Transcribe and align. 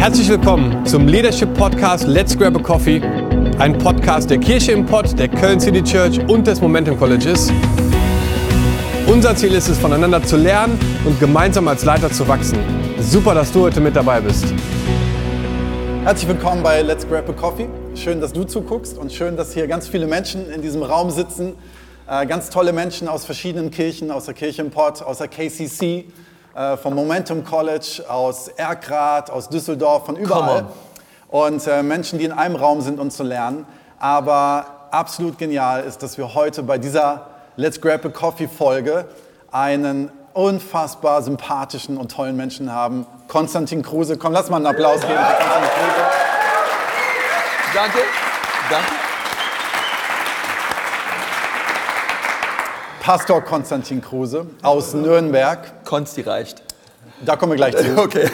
Herzlich 0.00 0.30
willkommen 0.30 0.86
zum 0.86 1.06
Leadership 1.06 1.52
Podcast 1.52 2.06
Let's 2.06 2.34
Grab 2.34 2.56
a 2.56 2.62
Coffee, 2.62 3.02
ein 3.58 3.76
Podcast 3.76 4.30
der 4.30 4.38
Kirche 4.38 4.72
im 4.72 4.86
Pott, 4.86 5.18
der 5.18 5.28
Köln 5.28 5.60
City 5.60 5.82
Church 5.82 6.18
und 6.26 6.46
des 6.46 6.58
Momentum 6.58 6.98
Colleges. 6.98 7.52
Unser 9.06 9.36
Ziel 9.36 9.52
ist 9.52 9.68
es, 9.68 9.78
voneinander 9.78 10.22
zu 10.22 10.38
lernen 10.38 10.78
und 11.04 11.20
gemeinsam 11.20 11.68
als 11.68 11.84
Leiter 11.84 12.10
zu 12.10 12.26
wachsen. 12.26 12.58
Super, 12.98 13.34
dass 13.34 13.52
du 13.52 13.60
heute 13.60 13.82
mit 13.82 13.94
dabei 13.94 14.22
bist. 14.22 14.46
Herzlich 16.04 16.28
willkommen 16.28 16.62
bei 16.62 16.80
Let's 16.80 17.06
Grab 17.06 17.28
a 17.28 17.32
Coffee. 17.34 17.68
Schön, 17.94 18.22
dass 18.22 18.32
du 18.32 18.44
zuguckst 18.44 18.96
und 18.96 19.12
schön, 19.12 19.36
dass 19.36 19.52
hier 19.52 19.66
ganz 19.66 19.86
viele 19.86 20.06
Menschen 20.06 20.50
in 20.50 20.62
diesem 20.62 20.82
Raum 20.82 21.10
sitzen. 21.10 21.56
Äh, 22.08 22.24
ganz 22.24 22.48
tolle 22.48 22.72
Menschen 22.72 23.06
aus 23.06 23.26
verschiedenen 23.26 23.70
Kirchen, 23.70 24.10
aus 24.10 24.24
der 24.24 24.32
Kirche 24.32 24.62
im 24.62 24.70
Pott, 24.70 25.02
aus 25.02 25.18
der 25.18 25.28
KCC, 25.28 26.06
äh, 26.54 26.76
vom 26.76 26.94
Momentum 26.94 27.44
College, 27.44 28.04
aus 28.08 28.48
Erkrath, 28.48 29.30
aus 29.30 29.48
Düsseldorf, 29.48 30.06
von 30.06 30.16
überall. 30.16 30.66
Und 31.28 31.66
äh, 31.66 31.82
Menschen, 31.82 32.18
die 32.18 32.24
in 32.24 32.32
einem 32.32 32.56
Raum 32.56 32.80
sind, 32.80 32.98
um 32.98 33.10
zu 33.10 33.22
lernen. 33.22 33.66
Aber 33.98 34.66
absolut 34.90 35.38
genial 35.38 35.84
ist, 35.84 36.02
dass 36.02 36.18
wir 36.18 36.34
heute 36.34 36.62
bei 36.62 36.78
dieser 36.78 37.26
Let's 37.56 37.80
Grab 37.80 38.04
a 38.04 38.08
Coffee 38.08 38.48
Folge 38.48 39.06
einen 39.52 40.10
unfassbar 40.32 41.22
sympathischen 41.22 41.96
und 41.96 42.10
tollen 42.10 42.36
Menschen 42.36 42.72
haben. 42.72 43.06
Konstantin 43.28 43.82
Kruse. 43.82 44.16
Komm, 44.16 44.32
lass 44.32 44.48
mal 44.50 44.56
einen 44.56 44.66
Applaus 44.66 45.00
geben 45.00 45.12
für 45.12 45.36
Konstantin 45.36 45.70
Kruse. 45.70 46.06
Danke. 47.74 47.98
Danke. 48.70 48.99
Pastor 53.00 53.40
Konstantin 53.42 54.00
Kruse 54.00 54.46
aus 54.62 54.94
Nürnberg. 54.94 55.84
Konsti 55.84 56.20
reicht. 56.22 56.62
Da 57.24 57.36
kommen 57.36 57.52
wir 57.52 57.56
gleich 57.56 57.76
zu. 57.76 57.96
Okay. 57.96 58.28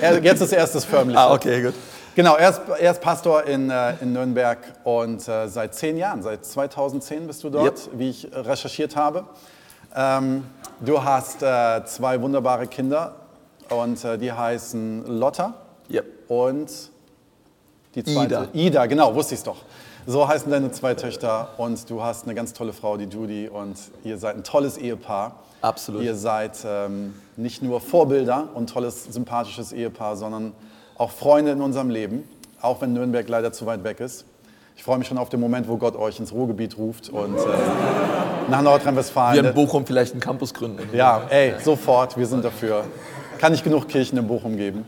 Er- 0.00 0.22
Jetzt 0.22 0.40
ist 0.40 0.52
erst 0.52 0.74
das 0.74 0.84
Förmliche. 0.84 1.18
Ah, 1.18 1.32
okay, 1.32 1.62
gut. 1.62 1.74
Genau, 2.14 2.36
er 2.36 2.50
ist, 2.50 2.60
er 2.78 2.92
ist 2.92 3.00
Pastor 3.00 3.42
in, 3.44 3.70
äh, 3.70 3.94
in 4.00 4.12
Nürnberg 4.12 4.58
und 4.84 5.26
äh, 5.26 5.48
seit 5.48 5.74
zehn 5.74 5.96
Jahren, 5.96 6.22
seit 6.22 6.44
2010 6.46 7.26
bist 7.26 7.42
du 7.42 7.50
dort, 7.50 7.86
Yep. 7.86 7.98
wie 7.98 8.10
ich 8.10 8.32
äh, 8.32 8.38
recherchiert 8.38 8.94
habe. 8.94 9.24
Ähm, 9.96 10.44
du 10.80 11.02
hast 11.02 11.42
äh, 11.42 11.84
zwei 11.86 12.20
wunderbare 12.20 12.66
Kinder 12.68 13.16
und 13.68 14.04
äh, 14.04 14.16
die 14.16 14.32
heißen 14.32 15.06
Lotta 15.18 15.54
Yep. 15.90 16.04
und 16.28 16.70
die 17.94 18.04
zweite. 18.04 18.48
Ida. 18.52 18.66
Ida, 18.66 18.86
genau, 18.86 19.14
wusste 19.14 19.34
ich 19.34 19.40
es 19.40 19.44
doch. 19.44 19.58
So 20.06 20.28
heißen 20.28 20.50
deine 20.50 20.70
zwei 20.70 20.94
Töchter 20.94 21.48
und 21.56 21.88
du 21.88 22.02
hast 22.02 22.24
eine 22.24 22.34
ganz 22.34 22.52
tolle 22.52 22.72
Frau, 22.74 22.96
die 22.98 23.04
Judy, 23.04 23.48
und 23.48 23.76
ihr 24.04 24.18
seid 24.18 24.36
ein 24.36 24.44
tolles 24.44 24.76
Ehepaar. 24.76 25.36
Absolut. 25.62 26.02
Ihr 26.02 26.14
seid 26.14 26.58
ähm, 26.66 27.14
nicht 27.36 27.62
nur 27.62 27.80
Vorbilder 27.80 28.48
und 28.52 28.68
tolles, 28.68 29.04
sympathisches 29.04 29.72
Ehepaar, 29.72 30.16
sondern 30.16 30.52
auch 30.98 31.10
Freunde 31.10 31.52
in 31.52 31.62
unserem 31.62 31.88
Leben, 31.88 32.28
auch 32.60 32.82
wenn 32.82 32.92
Nürnberg 32.92 33.26
leider 33.28 33.52
zu 33.52 33.64
weit 33.64 33.82
weg 33.82 34.00
ist. 34.00 34.26
Ich 34.76 34.84
freue 34.84 34.98
mich 34.98 35.06
schon 35.06 35.16
auf 35.18 35.30
den 35.30 35.40
Moment, 35.40 35.68
wo 35.68 35.78
Gott 35.78 35.96
euch 35.96 36.18
ins 36.18 36.32
Ruhrgebiet 36.32 36.76
ruft 36.76 37.08
und 37.08 37.36
äh, 37.36 38.50
nach 38.50 38.60
Nordrhein-Westfalen. 38.60 39.42
Wir 39.42 39.48
in 39.48 39.54
Bochum 39.54 39.86
vielleicht 39.86 40.12
einen 40.12 40.20
Campus 40.20 40.52
gründen. 40.52 40.86
Ja, 40.92 41.22
ey, 41.30 41.54
sofort, 41.62 42.18
wir 42.18 42.26
sind 42.26 42.44
dafür. 42.44 42.84
Kann 43.38 43.52
nicht 43.52 43.64
genug 43.64 43.88
Kirchen 43.88 44.18
in 44.18 44.26
Bochum 44.26 44.56
geben. 44.56 44.84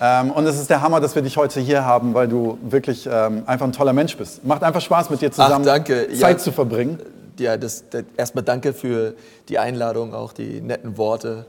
Ähm, 0.00 0.30
und 0.30 0.46
es 0.46 0.58
ist 0.58 0.70
der 0.70 0.82
Hammer, 0.82 1.00
dass 1.00 1.14
wir 1.14 1.22
dich 1.22 1.36
heute 1.36 1.60
hier 1.60 1.84
haben, 1.84 2.14
weil 2.14 2.28
du 2.28 2.58
wirklich 2.62 3.08
ähm, 3.10 3.42
einfach 3.46 3.66
ein 3.66 3.72
toller 3.72 3.92
Mensch 3.92 4.16
bist. 4.16 4.44
Macht 4.44 4.62
einfach 4.62 4.80
Spaß, 4.80 5.10
mit 5.10 5.20
dir 5.20 5.30
zusammen 5.30 5.64
danke. 5.64 6.08
Zeit 6.08 6.38
Ja. 6.38 6.38
zu 6.38 6.52
verbringen. 6.52 6.98
Ja, 7.38 7.56
das, 7.56 7.84
das, 7.90 8.04
erstmal 8.16 8.44
danke 8.44 8.72
für 8.72 9.14
die 9.48 9.58
Einladung, 9.58 10.14
auch 10.14 10.32
die 10.32 10.60
netten 10.60 10.96
Worte. 10.98 11.46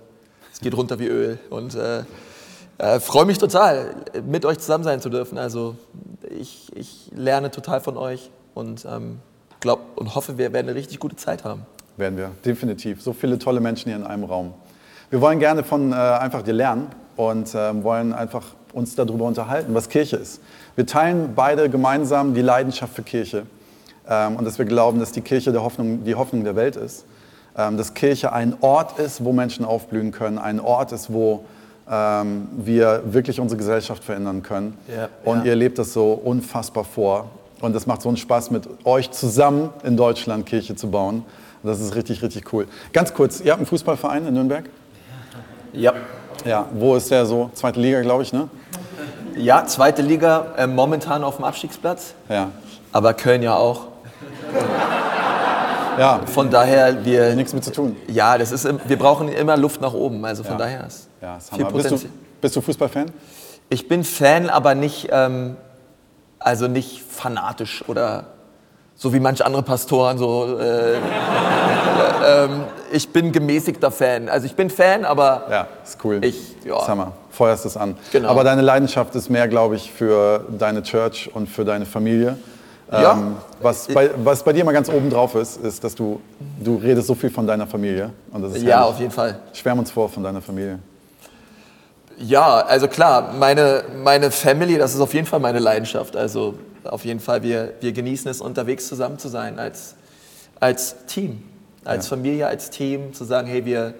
Es 0.53 0.59
geht 0.59 0.75
runter 0.77 0.99
wie 0.99 1.07
Öl. 1.07 1.39
Und 1.49 1.75
äh, 1.75 2.03
äh, 2.77 2.99
freue 2.99 3.25
mich 3.25 3.37
total, 3.37 3.95
mit 4.25 4.45
euch 4.45 4.59
zusammen 4.59 4.83
sein 4.83 5.01
zu 5.01 5.09
dürfen. 5.09 5.37
Also 5.37 5.75
ich, 6.29 6.71
ich 6.75 7.11
lerne 7.15 7.51
total 7.51 7.81
von 7.81 7.97
euch 7.97 8.29
und 8.53 8.85
ähm, 8.85 9.19
glaub 9.59 9.79
und 9.95 10.15
hoffe, 10.15 10.37
wir 10.37 10.53
werden 10.53 10.69
eine 10.69 10.77
richtig 10.77 10.99
gute 10.99 11.15
Zeit 11.15 11.43
haben. 11.43 11.65
Werden 11.97 12.17
wir, 12.17 12.31
definitiv. 12.45 13.01
So 13.01 13.13
viele 13.13 13.37
tolle 13.37 13.59
Menschen 13.59 13.89
hier 13.89 13.97
in 13.97 14.05
einem 14.05 14.23
Raum. 14.23 14.53
Wir 15.09 15.21
wollen 15.21 15.39
gerne 15.39 15.63
von 15.63 15.91
äh, 15.91 15.95
einfach 15.95 16.41
dir 16.41 16.53
lernen 16.53 16.87
und 17.15 17.53
ähm, 17.55 17.83
wollen 17.83 18.13
einfach 18.13 18.43
uns 18.73 18.95
darüber 18.95 19.25
unterhalten, 19.25 19.73
was 19.73 19.89
Kirche 19.89 20.17
ist. 20.17 20.41
Wir 20.75 20.85
teilen 20.85 21.33
beide 21.35 21.69
gemeinsam 21.69 22.33
die 22.33 22.41
Leidenschaft 22.41 22.95
für 22.95 23.03
Kirche 23.03 23.45
ähm, 24.09 24.35
und 24.37 24.45
dass 24.45 24.57
wir 24.57 24.65
glauben, 24.65 24.99
dass 24.99 25.11
die 25.11 25.21
Kirche 25.21 25.51
der 25.51 25.63
Hoffnung, 25.63 26.03
die 26.03 26.15
Hoffnung 26.15 26.43
der 26.43 26.55
Welt 26.55 26.75
ist. 26.75 27.05
Ähm, 27.55 27.77
dass 27.77 27.93
Kirche 27.93 28.33
ein 28.33 28.55
Ort 28.61 28.97
ist, 28.97 29.23
wo 29.23 29.31
Menschen 29.31 29.63
aufblühen 29.63 30.11
können, 30.11 30.39
ein 30.39 30.59
Ort 30.59 30.91
ist, 30.91 31.13
wo 31.13 31.45
ähm, 31.89 32.47
wir 32.57 33.03
wirklich 33.05 33.39
unsere 33.39 33.57
Gesellschaft 33.59 34.03
verändern 34.03 34.41
können. 34.41 34.75
Ja, 34.87 35.09
und 35.23 35.39
ja. 35.39 35.51
ihr 35.51 35.55
lebt 35.55 35.77
das 35.77 35.93
so 35.93 36.13
unfassbar 36.13 36.83
vor. 36.83 37.29
Und 37.61 37.75
es 37.75 37.85
macht 37.85 38.01
so 38.01 38.09
einen 38.09 38.17
Spaß, 38.17 38.49
mit 38.49 38.67
euch 38.85 39.11
zusammen 39.11 39.69
in 39.83 39.95
Deutschland 39.95 40.47
Kirche 40.47 40.75
zu 40.75 40.89
bauen. 40.89 41.23
Und 41.61 41.69
das 41.69 41.79
ist 41.79 41.95
richtig, 41.95 42.23
richtig 42.23 42.51
cool. 42.51 42.67
Ganz 42.91 43.13
kurz, 43.13 43.39
ihr 43.39 43.51
habt 43.51 43.59
einen 43.59 43.67
Fußballverein 43.67 44.27
in 44.27 44.33
Nürnberg? 44.33 44.65
Ja. 45.73 45.93
Ja, 46.45 46.65
wo 46.73 46.95
ist 46.95 47.09
der 47.11 47.25
so? 47.25 47.49
Zweite 47.53 47.79
Liga, 47.79 48.01
glaube 48.01 48.23
ich, 48.23 48.33
ne? 48.33 48.49
Ja, 49.35 49.65
zweite 49.65 50.01
Liga, 50.01 50.47
äh, 50.57 50.67
momentan 50.67 51.23
auf 51.23 51.37
dem 51.37 51.45
Abstiegsplatz, 51.45 52.13
Ja. 52.29 52.49
aber 52.91 53.13
Köln 53.13 53.41
ja 53.41 53.55
auch. 53.55 53.87
Ja, 55.97 56.21
Von 56.25 56.49
daher, 56.49 57.05
wir. 57.05 57.35
nichts 57.35 57.53
mit 57.53 57.63
zu 57.63 57.71
tun. 57.71 57.95
Ja, 58.07 58.37
das 58.37 58.51
ist, 58.51 58.67
wir 58.87 58.97
brauchen 58.97 59.27
immer 59.29 59.57
Luft 59.57 59.79
nach 59.79 59.93
oben. 59.93 60.25
Also 60.25 60.43
von 60.43 60.53
Ja. 60.53 60.57
daher 60.57 60.87
ist 60.87 61.07
Ja, 61.21 61.37
ist 61.37 61.49
viel 61.53 61.59
Hammer. 61.65 61.71
Bist 61.73 61.85
du, 61.85 61.89
Potenzial. 61.91 62.11
bist 62.41 62.55
du 62.55 62.61
Fußballfan? 62.61 63.05
Ich 63.69 63.87
bin 63.87 64.03
Fan, 64.03 64.49
aber 64.49 64.73
nicht, 64.75 65.09
ähm, 65.11 65.55
also 66.39 66.67
nicht 66.67 67.03
fanatisch 67.07 67.83
oder 67.87 68.25
so 68.95 69.13
wie 69.13 69.19
manche 69.19 69.45
andere 69.45 69.61
Pastoren. 69.63 70.17
So, 70.17 70.57
äh, 70.59 70.95
ähm, 72.25 72.63
ich 72.93 73.09
bin 73.09 73.31
gemäßigter 73.31 73.91
Fan. 73.91 74.29
Also 74.29 74.45
ich 74.45 74.55
bin 74.55 74.69
Fan, 74.69 75.03
aber 75.05 75.45
Ja, 75.49 75.67
ist 75.83 75.97
cool. 76.03 76.19
Ich- 76.23 76.55
ja. 76.63 76.77
Ist 76.79 76.87
Hammer. 76.87 77.13
Feuerst 77.31 77.65
es 77.65 77.75
an. 77.75 77.95
Genau. 78.11 78.29
Aber 78.29 78.43
deine 78.43 78.61
Leidenschaft 78.61 79.15
ist 79.15 79.29
mehr, 79.29 79.47
glaube 79.47 79.75
ich, 79.75 79.91
für 79.91 80.45
deine 80.57 80.83
Church 80.83 81.29
und 81.33 81.47
für 81.49 81.65
deine 81.65 81.85
Familie. 81.85 82.37
Ja. 82.91 83.13
Ähm, 83.13 83.35
was, 83.59 83.87
bei, 83.87 84.11
was 84.23 84.43
bei 84.43 84.53
dir 84.53 84.63
mal 84.63 84.71
ganz 84.71 84.87
oben 84.87 85.09
drauf 85.09 85.33
ist, 85.33 85.57
ist, 85.57 85.83
dass 85.83 85.95
du, 85.95 86.21
du 86.63 86.75
redest 86.75 87.07
so 87.07 87.15
viel 87.15 87.31
von 87.31 87.47
deiner 87.47 87.65
Familie. 87.65 88.11
Und 88.31 88.43
das 88.43 88.53
ist 88.55 88.61
ja, 88.63 88.83
auf 88.83 88.99
jeden 88.99 89.11
Fall. 89.11 89.39
Schwärm 89.51 89.79
uns 89.79 89.89
vor 89.89 90.07
von 90.09 90.21
deiner 90.23 90.41
Familie. 90.41 90.77
Ja, 92.19 92.59
also 92.59 92.87
klar, 92.87 93.33
meine, 93.39 93.83
meine 94.03 94.29
Family, 94.29 94.77
das 94.77 94.93
ist 94.93 95.01
auf 95.01 95.13
jeden 95.15 95.25
Fall 95.25 95.39
meine 95.39 95.57
Leidenschaft. 95.59 96.15
Also 96.15 96.53
auf 96.83 97.03
jeden 97.05 97.19
Fall, 97.19 97.41
wir, 97.41 97.73
wir 97.81 97.91
genießen 97.91 98.29
es, 98.29 98.41
unterwegs 98.41 98.87
zusammen 98.87 99.17
zu 99.17 99.27
sein 99.29 99.57
als, 99.57 99.95
als 100.59 100.95
Team, 101.07 101.41
als 101.85 102.05
Ja. 102.05 102.09
Familie, 102.15 102.47
als 102.47 102.69
Team, 102.69 103.13
zu 103.13 103.23
sagen, 103.25 103.47
hey, 103.47 103.65
wir, 103.65 103.93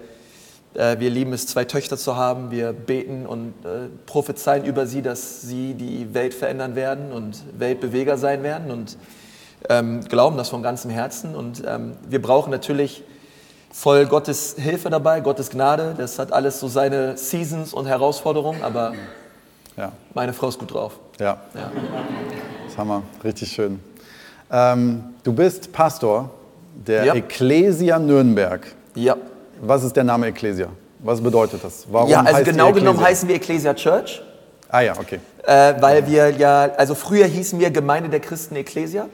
äh, 0.74 0.98
wir 0.98 1.10
lieben 1.10 1.32
es, 1.32 1.46
zwei 1.46 1.64
Töchter 1.64 1.96
zu 1.96 2.16
haben, 2.16 2.50
wir 2.50 2.72
beten 2.72 3.26
und 3.26 3.54
äh, 3.64 3.88
prophezeien 4.06 4.64
über 4.64 4.86
sie, 4.86 5.02
dass 5.02 5.42
sie 5.42 5.74
die 5.74 6.12
Welt 6.14 6.34
verändern 6.34 6.74
werden 6.74 7.12
und 7.12 7.42
Weltbeweger 7.58 8.16
sein 8.18 8.42
werden 8.42 8.70
und 8.70 8.96
ähm, 9.68 10.00
glauben 10.08 10.36
das 10.36 10.48
von 10.50 10.62
ganzem 10.62 10.90
Herzen. 10.90 11.34
Und 11.34 11.62
ähm, 11.66 11.92
wir 12.08 12.20
brauchen 12.20 12.50
natürlich 12.50 13.02
voll 13.72 14.06
Gottes 14.06 14.56
Hilfe 14.58 14.90
dabei, 14.90 15.20
Gottes 15.20 15.50
Gnade. 15.50 15.94
Das 15.96 16.18
hat 16.18 16.32
alles 16.32 16.60
so 16.60 16.68
seine 16.68 17.16
Seasons 17.16 17.72
und 17.74 17.86
Herausforderungen, 17.86 18.62
aber 18.62 18.94
Ja, 19.76 19.90
meine 20.14 20.32
Frau 20.32 20.48
ist 20.48 20.58
gut 20.58 20.72
drauf. 20.72 20.98
ja. 21.18 21.38
Ja. 21.54 21.72
Das 22.66 22.78
Hammer. 22.78 23.02
Richtig 23.24 23.50
schön. 23.52 23.80
Ähm, 24.50 25.02
du 25.22 25.32
bist 25.32 25.72
Pastor 25.72 26.30
der 26.74 27.04
Ja. 27.04 27.14
Ecclesia 27.14 27.98
Nürnberg. 27.98 28.66
Ja, 28.94 29.16
Was 29.60 29.84
ist 29.84 29.94
der 29.96 30.04
Name 30.04 30.26
Ecclesia? 30.26 30.68
Was 30.98 31.20
bedeutet 31.20 31.62
das? 31.62 31.86
Warum 31.90 32.08
ja 32.10 32.20
also 32.22 32.42
genau 32.44 32.72
genommen 32.72 33.00
heißen 33.00 33.28
wir 33.28 33.36
Ecclesia 33.36 33.74
Church, 33.74 34.22
Ah 34.68 34.80
ja, 34.80 34.94
okay. 34.98 35.20
äh, 35.46 35.74
weil 35.80 36.06
wir 36.08 36.30
ja, 36.30 36.70
also 36.76 36.94
früher 36.94 37.26
hießen 37.26 37.60
wir 37.60 37.70
Gemeinde 37.70 38.08
der 38.08 38.20
Christen 38.20 38.56
Ecclesia. 38.56 39.06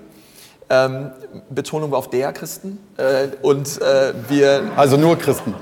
Ähm, 0.71 1.11
Betonung 1.51 1.91
war 1.91 1.99
auf 1.99 2.09
der 2.11 2.33
Christen. 2.33 2.79
Äh, 2.97 3.29
und 3.43 3.81
äh, 3.83 4.12
wir 4.29 4.62
Also 4.77 4.97
nur 4.97 5.19
Christen. 5.19 5.55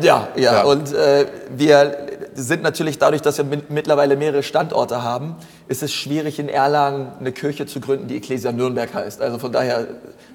Ja, 0.00 0.28
ja, 0.36 0.52
Ja. 0.54 0.62
und 0.62 0.92
äh, 0.94 1.26
wir 1.50 2.09
sind 2.42 2.62
natürlich 2.62 2.98
dadurch, 2.98 3.22
dass 3.22 3.38
wir 3.38 3.44
mit, 3.44 3.70
mittlerweile 3.70 4.16
mehrere 4.16 4.42
Standorte 4.42 5.02
haben, 5.02 5.36
ist 5.68 5.82
es 5.82 5.92
schwierig 5.92 6.38
in 6.38 6.48
Erlangen 6.48 7.12
eine 7.20 7.32
Kirche 7.32 7.66
zu 7.66 7.80
gründen, 7.80 8.08
die 8.08 8.16
Ecclesia 8.16 8.52
Nürnberg 8.52 8.92
heißt. 8.92 9.20
Also 9.20 9.38
von 9.38 9.52
daher 9.52 9.86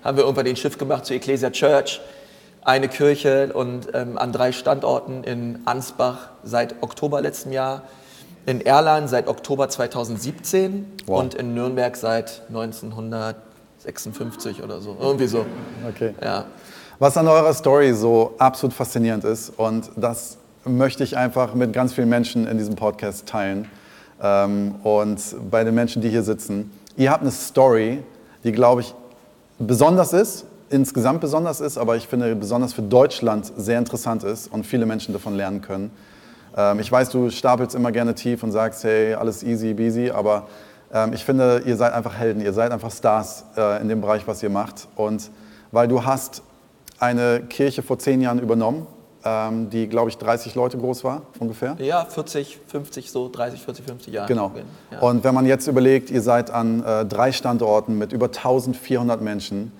haben 0.03 0.17
wir 0.17 0.23
irgendwann 0.23 0.45
den 0.45 0.55
Schiff 0.55 0.77
gemacht 0.77 1.05
zu 1.05 1.13
Ecclesia 1.13 1.49
Church, 1.51 2.01
eine 2.63 2.87
Kirche 2.87 3.51
und 3.53 3.89
ähm, 3.93 4.17
an 4.17 4.31
drei 4.31 4.51
Standorten 4.51 5.23
in 5.23 5.59
Ansbach 5.65 6.29
seit 6.43 6.81
Oktober 6.81 7.21
letzten 7.21 7.51
Jahr, 7.51 7.83
in 8.47 8.61
Erlangen 8.61 9.07
seit 9.07 9.27
Oktober 9.27 9.69
2017 9.69 10.91
Wow. 11.05 11.19
und 11.19 11.33
in 11.35 11.53
Nürnberg 11.53 11.95
seit 11.95 12.41
1956 12.49 14.63
oder 14.63 14.81
so, 14.81 14.97
irgendwie 14.99 15.27
so. 15.27 15.45
Okay. 15.87 16.15
Ja. 16.23 16.45
Was 16.97 17.17
an 17.17 17.27
eurer 17.27 17.53
Story 17.53 17.93
so 17.93 18.33
absolut 18.37 18.73
faszinierend 18.73 19.25
ist, 19.25 19.49
und 19.57 19.91
das 19.95 20.37
möchte 20.65 21.03
ich 21.03 21.17
einfach 21.17 21.53
mit 21.53 21.73
ganz 21.73 21.93
vielen 21.93 22.09
Menschen 22.09 22.47
in 22.47 22.57
diesem 22.57 22.75
Podcast 22.75 23.27
teilen, 23.27 23.67
ähm, 24.21 24.75
und 24.83 25.19
bei 25.49 25.63
den 25.63 25.75
Menschen, 25.75 26.01
die 26.01 26.09
hier 26.09 26.23
sitzen. 26.23 26.71
Ihr 26.97 27.11
habt 27.11 27.21
eine 27.21 27.31
Story, 27.31 28.03
die, 28.43 28.51
glaube 28.51 28.81
ich, 28.81 28.93
besonders 29.59 30.13
ist, 30.13 30.45
insgesamt 30.69 31.21
besonders 31.21 31.61
ist, 31.61 31.77
aber 31.77 31.95
ich 31.95 32.07
finde 32.07 32.35
besonders 32.35 32.73
für 32.73 32.81
Deutschland 32.81 33.51
sehr 33.57 33.77
interessant 33.77 34.23
ist 34.23 34.51
und 34.51 34.65
viele 34.65 34.85
Menschen 34.85 35.13
davon 35.13 35.35
lernen 35.35 35.61
können. 35.61 35.91
Ähm, 36.55 36.79
ich 36.79 36.91
weiß, 36.91 37.09
du 37.09 37.29
stapelst 37.29 37.75
immer 37.75 37.91
gerne 37.91 38.15
tief 38.15 38.43
und 38.43 38.51
sagst, 38.51 38.83
hey, 38.83 39.13
alles 39.13 39.43
easy, 39.43 39.73
busy, 39.73 40.11
aber 40.11 40.47
ähm, 40.93 41.13
ich 41.13 41.23
finde, 41.23 41.63
ihr 41.65 41.75
seid 41.75 41.93
einfach 41.93 42.17
Helden, 42.17 42.41
ihr 42.41 42.53
seid 42.53 42.71
einfach 42.71 42.91
Stars 42.91 43.45
äh, 43.57 43.81
in 43.81 43.89
dem 43.89 44.01
Bereich, 44.01 44.27
was 44.27 44.41
ihr 44.41 44.49
macht. 44.49 44.87
Und 44.95 45.29
weil 45.71 45.87
du 45.87 46.05
hast 46.05 46.41
eine 46.99 47.41
Kirche 47.41 47.83
vor 47.83 47.99
zehn 47.99 48.21
Jahren 48.21 48.39
übernommen, 48.39 48.87
ähm, 49.25 49.69
die, 49.69 49.87
glaube 49.87 50.09
ich, 50.09 50.17
30 50.17 50.55
Leute 50.55 50.77
groß 50.77 51.03
war, 51.03 51.23
ungefähr. 51.39 51.75
Ja, 51.79 52.05
40, 52.05 52.59
50, 52.67 53.11
so 53.11 53.29
30, 53.29 53.61
40, 53.61 53.85
50 53.85 54.13
Jahre. 54.13 54.27
Genau. 54.27 54.51
Ja. 54.91 54.99
Und 54.99 55.23
wenn 55.23 55.33
man 55.33 55.45
jetzt 55.45 55.67
überlegt, 55.67 56.11
ihr 56.11 56.21
seid 56.21 56.51
an 56.51 56.83
äh, 56.83 57.05
drei 57.05 57.31
Standorten 57.31 57.97
mit 57.97 58.13
über 58.13 58.27
1400 58.27 59.21
Menschen, 59.21 59.71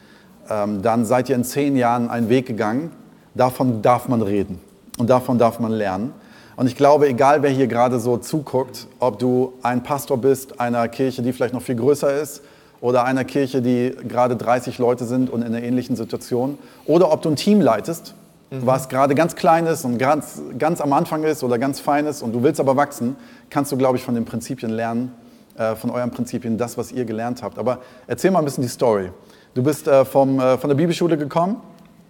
ähm, 0.49 0.81
dann 0.81 1.05
seid 1.05 1.29
ihr 1.29 1.35
in 1.35 1.43
zehn 1.43 1.75
Jahren 1.75 2.09
einen 2.09 2.29
Weg 2.29 2.47
gegangen. 2.47 2.91
Davon 3.35 3.81
darf 3.81 4.07
man 4.07 4.21
reden 4.21 4.59
und 4.97 5.09
davon 5.09 5.37
darf 5.37 5.59
man 5.59 5.71
lernen. 5.71 6.13
Und 6.55 6.67
ich 6.67 6.75
glaube, 6.75 7.07
egal 7.07 7.43
wer 7.43 7.49
hier 7.49 7.67
gerade 7.67 7.99
so 7.99 8.17
zuguckt, 8.17 8.87
ob 8.99 9.19
du 9.19 9.53
ein 9.61 9.83
Pastor 9.83 10.17
bist 10.17 10.59
einer 10.59 10.87
Kirche, 10.87 11.21
die 11.21 11.33
vielleicht 11.33 11.53
noch 11.53 11.61
viel 11.61 11.75
größer 11.75 12.19
ist, 12.19 12.41
oder 12.81 13.03
einer 13.03 13.23
Kirche, 13.23 13.61
die 13.61 13.95
gerade 14.07 14.35
30 14.35 14.77
Leute 14.77 15.05
sind 15.05 15.29
und 15.29 15.41
in 15.41 15.47
einer 15.47 15.63
ähnlichen 15.63 15.95
Situation, 15.95 16.57
oder 16.85 17.11
ob 17.11 17.21
du 17.21 17.29
ein 17.29 17.35
Team 17.35 17.61
leitest, 17.61 18.13
mhm. 18.61 18.65
was 18.65 18.89
gerade 18.89 19.15
ganz 19.15 19.35
klein 19.35 19.65
ist 19.67 19.85
und 19.85 19.97
ganz, 19.97 20.41
ganz 20.57 20.81
am 20.81 20.93
Anfang 20.93 21.23
ist 21.23 21.43
oder 21.43 21.57
ganz 21.57 21.79
fein 21.79 22.05
ist 22.05 22.21
und 22.21 22.33
du 22.33 22.43
willst 22.43 22.59
aber 22.59 22.75
wachsen, 22.75 23.15
kannst 23.49 23.71
du, 23.71 23.77
glaube 23.77 23.97
ich, 23.97 24.03
von 24.03 24.15
den 24.15 24.25
Prinzipien 24.25 24.71
lernen, 24.71 25.13
äh, 25.57 25.75
von 25.75 25.89
euren 25.89 26.11
Prinzipien, 26.11 26.57
das, 26.57 26.77
was 26.77 26.91
ihr 26.91 27.05
gelernt 27.05 27.43
habt. 27.43 27.57
Aber 27.57 27.79
erzähl 28.07 28.31
mal 28.31 28.39
ein 28.39 28.45
bisschen 28.45 28.63
die 28.63 28.69
Story. 28.69 29.11
Du 29.53 29.63
bist 29.63 29.87
äh, 29.87 30.03
vom, 30.05 30.39
äh, 30.39 30.57
von 30.57 30.69
der 30.69 30.75
Bibelschule 30.75 31.17
gekommen 31.17 31.61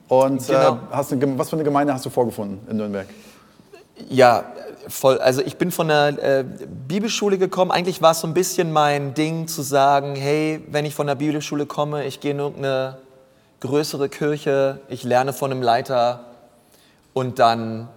und 0.08 0.46
genau. 0.48 0.80
hast 0.92 1.12
eine, 1.14 1.38
was 1.38 1.50
für 1.50 1.56
eine 1.56 1.64
Gemeinde 1.64 1.94
hast 1.94 2.06
du 2.06 2.10
vorgefunden 2.10 2.60
in 2.70 2.78
Nürnberg? 2.78 3.08
Ja, 4.10 4.44
voll. 4.88 5.20
Also 5.20 5.42
ich 5.42 5.58
bin 5.58 5.72
von 5.72 5.88
der 5.88 6.08
äh, 6.22 6.44
Bibelschule 6.88 7.38
gekommen. 7.38 7.72
Eigentlich 7.72 8.02
war 8.02 8.12
es 8.12 8.20
so 8.20 8.28
ein 8.28 8.34
bisschen 8.34 8.72
mein 8.72 9.14
Ding 9.14 9.48
zu 9.48 9.62
sagen, 9.62 10.16
hey, 10.16 10.62
wenn 10.70 10.86
ich 10.86 10.96
von 10.96 11.08
der 11.08 11.16
Bibelschule 11.16 11.66
komme, 11.66 12.06
ich 12.06 12.20
gehe 12.20 12.32
in 12.32 12.40
irgendeine 12.40 12.98
größere 13.62 14.10
Kirche, 14.10 14.80
ich 14.90 15.04
lerne 15.04 15.34
von 15.34 15.52
einem 15.52 15.62
Leiter 15.62 16.26
und 17.16 17.40
dann 17.40 17.88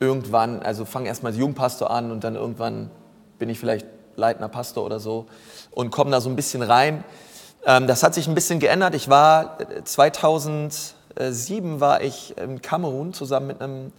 irgendwann, 0.00 0.62
also 0.62 0.86
fange 0.86 1.08
erstmal 1.08 1.32
als 1.32 1.38
Jugendpastor 1.38 1.90
an 1.90 2.10
und 2.10 2.24
dann 2.24 2.34
irgendwann 2.34 2.90
bin 3.38 3.50
ich 3.50 3.60
vielleicht 3.60 3.86
leitender 4.16 4.48
Pastor 4.48 4.86
oder 4.86 5.00
so 5.00 5.26
und 5.70 5.90
komme 5.90 6.10
da 6.10 6.22
so 6.22 6.30
ein 6.30 6.34
bisschen 6.34 6.62
rein. 6.62 7.04
Ähm, 7.66 7.86
das 7.86 8.02
hat 8.02 8.14
sich 8.14 8.26
ein 8.26 8.34
bisschen 8.34 8.58
geändert. 8.58 8.94
Ich 8.94 9.10
war 9.10 9.58
2007 9.84 10.96
äh, 11.76 11.80
war 11.80 12.00
ich 12.00 12.38
in 12.38 12.62
Kamerun 12.62 13.12
zusammen 13.12 13.48
mit 13.48 13.60
einem 13.60 13.92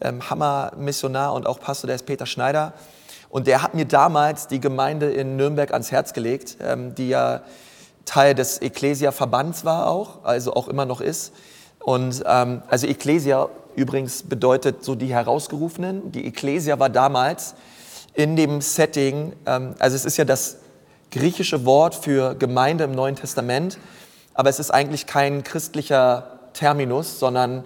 ähm, 0.00 0.28
Hammer-Missionar 0.28 1.32
und 1.32 1.46
auch 1.46 1.60
Pastor, 1.60 1.86
der 1.86 1.94
ist 1.94 2.04
Peter 2.04 2.26
Schneider. 2.26 2.72
Und 3.30 3.46
der 3.46 3.62
hat 3.62 3.74
mir 3.74 3.84
damals 3.84 4.48
die 4.48 4.58
Gemeinde 4.58 5.12
in 5.12 5.36
Nürnberg 5.36 5.72
ans 5.72 5.92
Herz 5.92 6.12
gelegt, 6.12 6.56
ähm, 6.60 6.96
die 6.96 7.10
ja 7.10 7.42
Teil 8.06 8.34
des 8.34 8.58
Ecclesia-Verbands 8.58 9.64
war 9.64 9.86
auch, 9.86 10.24
also 10.24 10.52
auch 10.54 10.66
immer 10.66 10.84
noch 10.84 11.00
ist. 11.00 11.32
Und 11.78 12.24
also 12.24 12.86
Ecclesia 12.86 13.50
übrigens 13.76 14.22
bedeutet 14.22 14.84
so 14.84 14.94
die 14.94 15.12
Herausgerufenen. 15.12 16.12
Die 16.12 16.26
Ecclesia 16.26 16.78
war 16.78 16.90
damals 16.90 17.54
in 18.14 18.36
dem 18.36 18.60
Setting, 18.60 19.32
ähm, 19.46 19.74
also 19.78 19.96
es 19.96 20.04
ist 20.04 20.16
ja 20.16 20.24
das 20.24 20.58
griechische 21.10 21.64
Wort 21.64 21.94
für 21.94 22.34
Gemeinde 22.34 22.84
im 22.84 22.92
Neuen 22.92 23.16
Testament, 23.16 23.78
aber 24.34 24.50
es 24.50 24.58
ist 24.58 24.70
eigentlich 24.70 25.06
kein 25.06 25.44
christlicher 25.44 26.40
Terminus, 26.52 27.18
sondern 27.18 27.64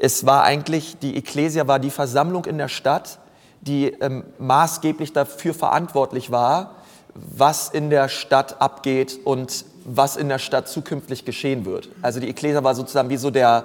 es 0.00 0.26
war 0.26 0.44
eigentlich, 0.44 0.98
die 0.98 1.16
Ecclesia 1.16 1.66
war 1.66 1.78
die 1.78 1.90
Versammlung 1.90 2.44
in 2.44 2.58
der 2.58 2.68
Stadt, 2.68 3.18
die 3.60 3.86
ähm, 4.00 4.24
maßgeblich 4.38 5.12
dafür 5.12 5.54
verantwortlich 5.54 6.30
war, 6.30 6.76
was 7.14 7.70
in 7.70 7.88
der 7.88 8.08
Stadt 8.08 8.60
abgeht 8.60 9.18
und 9.24 9.64
was 9.84 10.16
in 10.16 10.28
der 10.28 10.38
Stadt 10.38 10.68
zukünftig 10.68 11.24
geschehen 11.24 11.64
wird. 11.64 11.88
Also 12.02 12.20
die 12.20 12.28
Ecclesia 12.28 12.62
war 12.62 12.74
sozusagen 12.74 13.08
wie 13.08 13.16
so 13.16 13.30
der, 13.30 13.64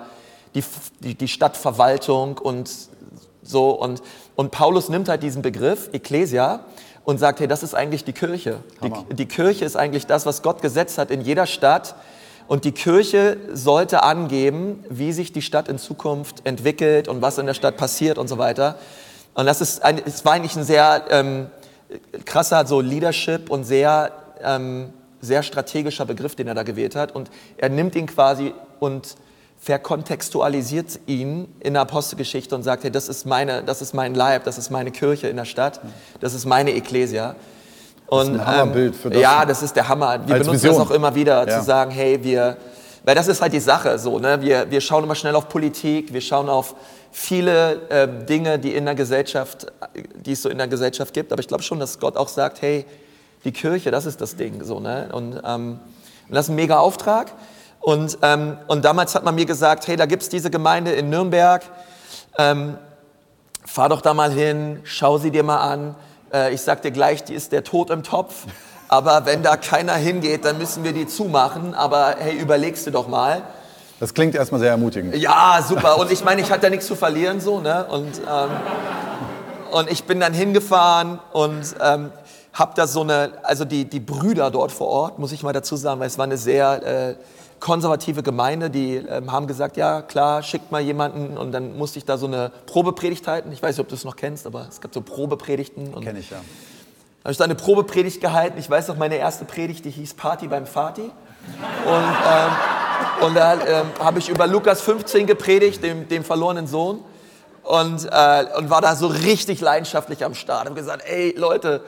die, 0.55 0.63
die, 0.99 1.15
die 1.15 1.27
Stadtverwaltung 1.27 2.37
und 2.37 2.69
so. 3.43 3.69
Und, 3.71 4.01
und 4.35 4.51
Paulus 4.51 4.89
nimmt 4.89 5.09
halt 5.09 5.23
diesen 5.23 5.41
Begriff 5.41 5.89
Ecclesia 5.93 6.61
und 7.03 7.17
sagt, 7.17 7.39
hey, 7.39 7.47
das 7.47 7.63
ist 7.63 7.73
eigentlich 7.73 8.03
die 8.03 8.13
Kirche. 8.13 8.59
Die, 8.83 9.15
die 9.15 9.25
Kirche 9.25 9.65
ist 9.65 9.75
eigentlich 9.75 10.05
das, 10.05 10.25
was 10.25 10.41
Gott 10.41 10.61
gesetzt 10.61 10.97
hat 10.97 11.11
in 11.11 11.21
jeder 11.21 11.45
Stadt 11.45 11.95
und 12.51 12.65
die 12.65 12.73
Kirche 12.73 13.37
sollte 13.53 14.03
angeben, 14.03 14.83
wie 14.89 15.13
sich 15.13 15.31
die 15.31 15.41
Stadt 15.41 15.69
in 15.69 15.77
Zukunft 15.77 16.45
entwickelt 16.45 17.07
und 17.07 17.21
was 17.21 17.37
in 17.37 17.45
der 17.45 17.53
Stadt 17.53 17.77
passiert 17.77 18.17
und 18.17 18.27
so 18.27 18.37
weiter. 18.37 18.77
Und 19.33 19.45
das 19.45 19.61
ist 19.61 19.83
ein, 19.83 20.01
es 20.05 20.25
war 20.25 20.33
eigentlich 20.33 20.57
ein 20.57 20.65
sehr 20.65 21.05
ähm, 21.09 21.47
krasser 22.25 22.65
so 22.65 22.81
Leadership 22.81 23.49
und 23.49 23.63
sehr, 23.63 24.11
ähm, 24.43 24.89
sehr 25.21 25.43
strategischer 25.43 26.05
Begriff, 26.05 26.35
den 26.35 26.49
er 26.49 26.53
da 26.53 26.63
gewählt 26.63 26.95
hat. 26.95 27.15
Und 27.15 27.31
er 27.55 27.69
nimmt 27.69 27.95
ihn 27.95 28.07
quasi 28.07 28.53
und 28.81 29.15
verkontextualisiert 29.61 30.99
ihn 31.05 31.47
in 31.59 31.73
der 31.73 31.83
Apostelgeschichte 31.83 32.55
und 32.55 32.63
sagt, 32.63 32.83
hey, 32.83 32.91
das 32.91 33.07
ist, 33.07 33.27
meine, 33.27 33.61
das 33.61 33.83
ist 33.83 33.93
mein 33.93 34.15
Leib, 34.15 34.43
das 34.43 34.57
ist 34.57 34.71
meine 34.71 34.89
Kirche 34.89 35.27
in 35.27 35.37
der 35.37 35.45
Stadt, 35.45 35.79
das 36.19 36.33
ist 36.33 36.45
meine 36.45 36.71
Ekklesia. 36.71 37.35
Und, 38.07 38.17
das 38.17 38.27
ist 38.27 38.39
ein 38.39 38.45
Hammerbild 38.47 38.95
für 38.95 39.09
das. 39.11 39.21
Ja, 39.21 39.45
das 39.45 39.61
ist 39.61 39.75
der 39.75 39.87
Hammer. 39.87 40.19
Wir 40.25 40.37
benutzen 40.37 40.53
Vision. 40.53 40.77
das 40.77 40.87
auch 40.87 40.89
immer 40.89 41.13
wieder, 41.13 41.47
ja. 41.47 41.59
zu 41.59 41.63
sagen, 41.63 41.91
hey, 41.91 42.23
wir, 42.23 42.57
weil 43.05 43.13
das 43.13 43.27
ist 43.27 43.39
halt 43.39 43.53
die 43.53 43.59
Sache 43.59 43.99
so, 43.99 44.17
ne? 44.17 44.41
wir, 44.41 44.69
wir 44.71 44.81
schauen 44.81 45.03
immer 45.03 45.13
schnell 45.13 45.35
auf 45.35 45.47
Politik, 45.47 46.11
wir 46.11 46.21
schauen 46.21 46.49
auf 46.49 46.73
viele 47.11 47.87
äh, 47.89 48.07
Dinge, 48.25 48.57
die 48.57 48.73
in 48.73 48.85
der 48.85 48.95
Gesellschaft, 48.95 49.67
die 50.25 50.31
es 50.31 50.41
so 50.41 50.49
in 50.49 50.57
der 50.57 50.67
Gesellschaft 50.69 51.13
gibt, 51.13 51.31
aber 51.31 51.39
ich 51.39 51.47
glaube 51.47 51.61
schon, 51.61 51.79
dass 51.79 51.99
Gott 51.99 52.17
auch 52.17 52.29
sagt, 52.29 52.63
hey, 52.63 52.83
die 53.43 53.51
Kirche, 53.51 53.91
das 53.91 54.07
ist 54.07 54.21
das 54.21 54.35
Ding, 54.35 54.63
so, 54.63 54.79
ne? 54.79 55.09
Und, 55.11 55.39
ähm, 55.45 55.79
und 56.27 56.35
das 56.35 56.45
ist 56.45 56.49
ein 56.49 56.55
mega 56.55 56.79
Auftrag. 56.79 57.31
Und, 57.81 58.19
ähm, 58.21 58.57
und 58.67 58.85
damals 58.85 59.15
hat 59.15 59.25
man 59.25 59.35
mir 59.35 59.45
gesagt, 59.45 59.87
hey, 59.87 59.95
da 59.95 60.05
gibt 60.05 60.23
es 60.23 60.29
diese 60.29 60.51
Gemeinde 60.51 60.91
in 60.91 61.09
Nürnberg, 61.09 61.63
ähm, 62.37 62.77
fahr 63.65 63.89
doch 63.89 64.01
da 64.01 64.13
mal 64.13 64.31
hin, 64.31 64.79
schau 64.83 65.17
sie 65.17 65.31
dir 65.31 65.43
mal 65.43 65.57
an. 65.57 65.95
Äh, 66.31 66.53
ich 66.53 66.61
sag 66.61 66.83
dir 66.83 66.91
gleich, 66.91 67.23
die 67.23 67.33
ist 67.33 67.51
der 67.51 67.63
Tod 67.63 67.89
im 67.89 68.03
Topf. 68.03 68.45
Aber 68.87 69.25
wenn 69.25 69.41
da 69.41 69.55
keiner 69.57 69.93
hingeht, 69.93 70.45
dann 70.45 70.57
müssen 70.57 70.83
wir 70.83 70.93
die 70.93 71.07
zumachen. 71.07 71.73
Aber 71.73 72.15
hey, 72.19 72.37
überlegst 72.37 72.85
du 72.85 72.91
doch 72.91 73.07
mal. 73.07 73.41
Das 73.99 74.13
klingt 74.13 74.35
erstmal 74.35 74.59
sehr 74.59 74.71
ermutigend. 74.71 75.15
Ja, 75.15 75.63
super. 75.65 75.97
Und 75.97 76.11
ich 76.11 76.23
meine, 76.23 76.41
ich 76.41 76.51
hatte 76.51 76.63
ja 76.65 76.69
nichts 76.69 76.87
zu 76.87 76.95
verlieren 76.95 77.39
so, 77.39 77.61
ne? 77.61 77.85
Und, 77.85 78.19
ähm, 78.19 78.49
und 79.71 79.91
ich 79.91 80.03
bin 80.03 80.19
dann 80.19 80.33
hingefahren 80.33 81.19
und 81.31 81.75
ähm, 81.81 82.11
habe 82.53 82.73
da 82.75 82.85
so 82.85 83.01
eine, 83.01 83.31
also 83.43 83.63
die, 83.63 83.85
die 83.85 83.99
Brüder 83.99 84.51
dort 84.51 84.71
vor 84.71 84.87
Ort, 84.87 85.19
muss 85.19 85.31
ich 85.31 85.43
mal 85.43 85.53
dazu 85.53 85.75
sagen, 85.75 85.99
weil 85.99 86.07
es 86.07 86.17
war 86.17 86.25
eine 86.25 86.37
sehr 86.37 86.83
äh, 86.83 87.15
konservative 87.61 88.23
Gemeinde, 88.23 88.69
die 88.69 88.95
ähm, 88.95 89.31
haben 89.31 89.47
gesagt, 89.47 89.77
ja 89.77 90.01
klar, 90.01 90.43
schickt 90.43 90.71
mal 90.71 90.81
jemanden 90.81 91.37
und 91.37 91.53
dann 91.53 91.77
musste 91.77 91.99
ich 91.99 92.05
da 92.05 92.17
so 92.17 92.25
eine 92.25 92.51
Probepredigt 92.65 93.27
halten. 93.27 93.51
Ich 93.53 93.61
weiß 93.61 93.77
nicht, 93.77 93.79
ob 93.79 93.87
du 93.87 93.95
es 93.95 94.03
noch 94.03 94.17
kennst, 94.17 94.45
aber 94.45 94.65
es 94.67 94.81
gab 94.81 94.93
so 94.93 95.01
Probepredigten. 95.01 95.93
Kenne 96.01 96.19
ich 96.19 96.31
ja. 96.31 96.37
Da 96.37 97.25
habe 97.25 97.31
ich 97.31 97.37
da 97.37 97.43
eine 97.43 97.55
Probepredigt 97.55 98.19
gehalten. 98.19 98.57
Ich 98.57 98.69
weiß 98.69 98.87
noch, 98.87 98.97
meine 98.97 99.15
erste 99.15 99.45
Predigt, 99.45 99.85
die 99.85 99.91
hieß 99.91 100.15
Party 100.15 100.47
beim 100.47 100.65
Vati. 100.65 101.03
Und, 101.03 101.11
ähm, 101.87 103.27
und 103.27 103.35
da 103.35 103.53
ähm, 103.53 103.85
habe 103.99 104.17
ich 104.17 104.27
über 104.27 104.47
Lukas 104.47 104.81
15 104.81 105.27
gepredigt, 105.27 105.83
dem, 105.83 106.07
dem 106.07 106.23
verlorenen 106.23 106.65
Sohn. 106.65 106.99
Und, 107.61 108.05
äh, 108.11 108.45
und 108.57 108.71
war 108.71 108.81
da 108.81 108.95
so 108.95 109.05
richtig 109.05 109.61
leidenschaftlich 109.61 110.25
am 110.25 110.33
Start. 110.33 110.67
Und 110.67 110.73
gesagt, 110.73 111.03
ey 111.05 111.35
Leute, 111.37 111.81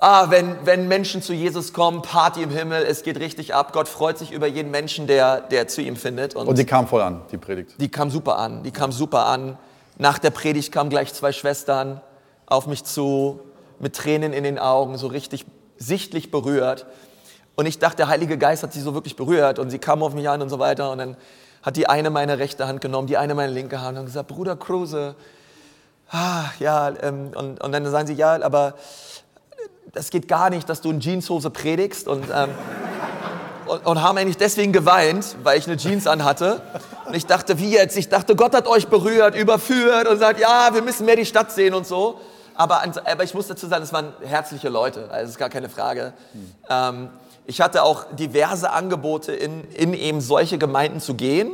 Ah, 0.00 0.26
wenn, 0.30 0.66
wenn 0.66 0.88
Menschen 0.88 1.22
zu 1.22 1.32
Jesus 1.32 1.72
kommen, 1.72 2.02
Party 2.02 2.42
im 2.42 2.50
Himmel, 2.50 2.84
es 2.84 3.02
geht 3.02 3.18
richtig 3.18 3.54
ab. 3.54 3.72
Gott 3.72 3.88
freut 3.88 4.18
sich 4.18 4.30
über 4.30 4.46
jeden 4.46 4.70
Menschen, 4.70 5.06
der, 5.06 5.40
der 5.40 5.68
zu 5.68 5.80
ihm 5.80 5.96
findet. 5.96 6.34
Und, 6.36 6.46
und 6.48 6.58
die 6.58 6.66
kam 6.66 6.86
voll 6.86 7.00
an, 7.00 7.22
die 7.32 7.38
Predigt. 7.38 7.80
Die 7.80 7.90
kam 7.90 8.10
super 8.10 8.38
an, 8.38 8.62
die 8.62 8.72
kam 8.72 8.92
super 8.92 9.26
an. 9.26 9.56
Nach 9.96 10.18
der 10.18 10.30
Predigt 10.30 10.70
kamen 10.70 10.90
gleich 10.90 11.14
zwei 11.14 11.32
Schwestern 11.32 12.02
auf 12.46 12.66
mich 12.66 12.84
zu, 12.84 13.40
mit 13.78 13.96
Tränen 13.96 14.32
in 14.34 14.44
den 14.44 14.58
Augen, 14.58 14.98
so 14.98 15.06
richtig 15.06 15.46
sichtlich 15.78 16.30
berührt. 16.30 16.86
Und 17.54 17.64
ich 17.64 17.78
dachte, 17.78 17.96
der 17.96 18.08
Heilige 18.08 18.36
Geist 18.36 18.62
hat 18.62 18.74
sie 18.74 18.80
so 18.80 18.92
wirklich 18.92 19.16
berührt 19.16 19.58
und 19.58 19.70
sie 19.70 19.78
kamen 19.78 20.02
auf 20.02 20.14
mich 20.14 20.28
an 20.28 20.42
und 20.42 20.50
so 20.50 20.58
weiter. 20.58 20.90
Und 20.90 20.98
dann 20.98 21.16
hat 21.62 21.76
die 21.76 21.88
eine 21.88 22.10
meine 22.10 22.38
rechte 22.38 22.68
Hand 22.68 22.82
genommen, 22.82 23.06
die 23.06 23.16
eine 23.16 23.34
meine 23.34 23.52
linke 23.52 23.80
Hand 23.80 23.98
und 23.98 24.04
gesagt, 24.04 24.28
Bruder 24.28 24.56
Kruse, 24.56 25.16
ah, 26.10 26.44
ja, 26.58 26.92
ähm, 27.02 27.32
und, 27.34 27.62
und 27.62 27.72
dann 27.72 27.90
sagen 27.90 28.06
sie, 28.06 28.14
ja, 28.14 28.40
aber 28.42 28.74
das 29.92 30.10
geht 30.10 30.28
gar 30.28 30.50
nicht, 30.50 30.68
dass 30.68 30.80
du 30.80 30.90
in 30.90 31.00
Jeanshose 31.00 31.50
predigst 31.50 32.08
und, 32.08 32.24
ähm, 32.32 32.50
und, 33.66 33.86
und, 33.86 34.02
haben 34.02 34.18
eigentlich 34.18 34.36
deswegen 34.36 34.72
geweint, 34.72 35.36
weil 35.42 35.58
ich 35.58 35.66
eine 35.66 35.76
Jeans 35.76 36.06
anhatte. 36.06 36.60
Und 37.06 37.14
ich 37.14 37.26
dachte, 37.26 37.58
wie 37.58 37.70
jetzt? 37.70 37.96
Ich 37.96 38.08
dachte, 38.08 38.36
Gott 38.36 38.54
hat 38.54 38.66
euch 38.66 38.88
berührt, 38.88 39.34
überführt 39.34 40.06
und 40.08 40.18
sagt, 40.18 40.38
ja, 40.40 40.70
wir 40.72 40.82
müssen 40.82 41.06
mehr 41.06 41.16
die 41.16 41.26
Stadt 41.26 41.50
sehen 41.50 41.74
und 41.74 41.86
so. 41.86 42.20
aber, 42.54 42.82
aber 43.04 43.24
ich 43.24 43.34
muss 43.34 43.48
dazu 43.48 43.66
sagen, 43.66 43.82
es 43.82 43.92
waren 43.92 44.12
herzliche 44.24 44.68
Leute, 44.68 45.08
also 45.10 45.30
ist 45.30 45.38
gar 45.38 45.50
keine 45.50 45.68
Frage. 45.68 46.12
Ähm, 46.68 47.08
ich 47.46 47.60
hatte 47.60 47.82
auch 47.82 48.04
diverse 48.12 48.70
Angebote, 48.70 49.32
in, 49.32 49.64
in 49.72 49.94
eben 49.94 50.20
solche 50.20 50.58
Gemeinden 50.58 51.00
zu 51.00 51.14
gehen, 51.14 51.52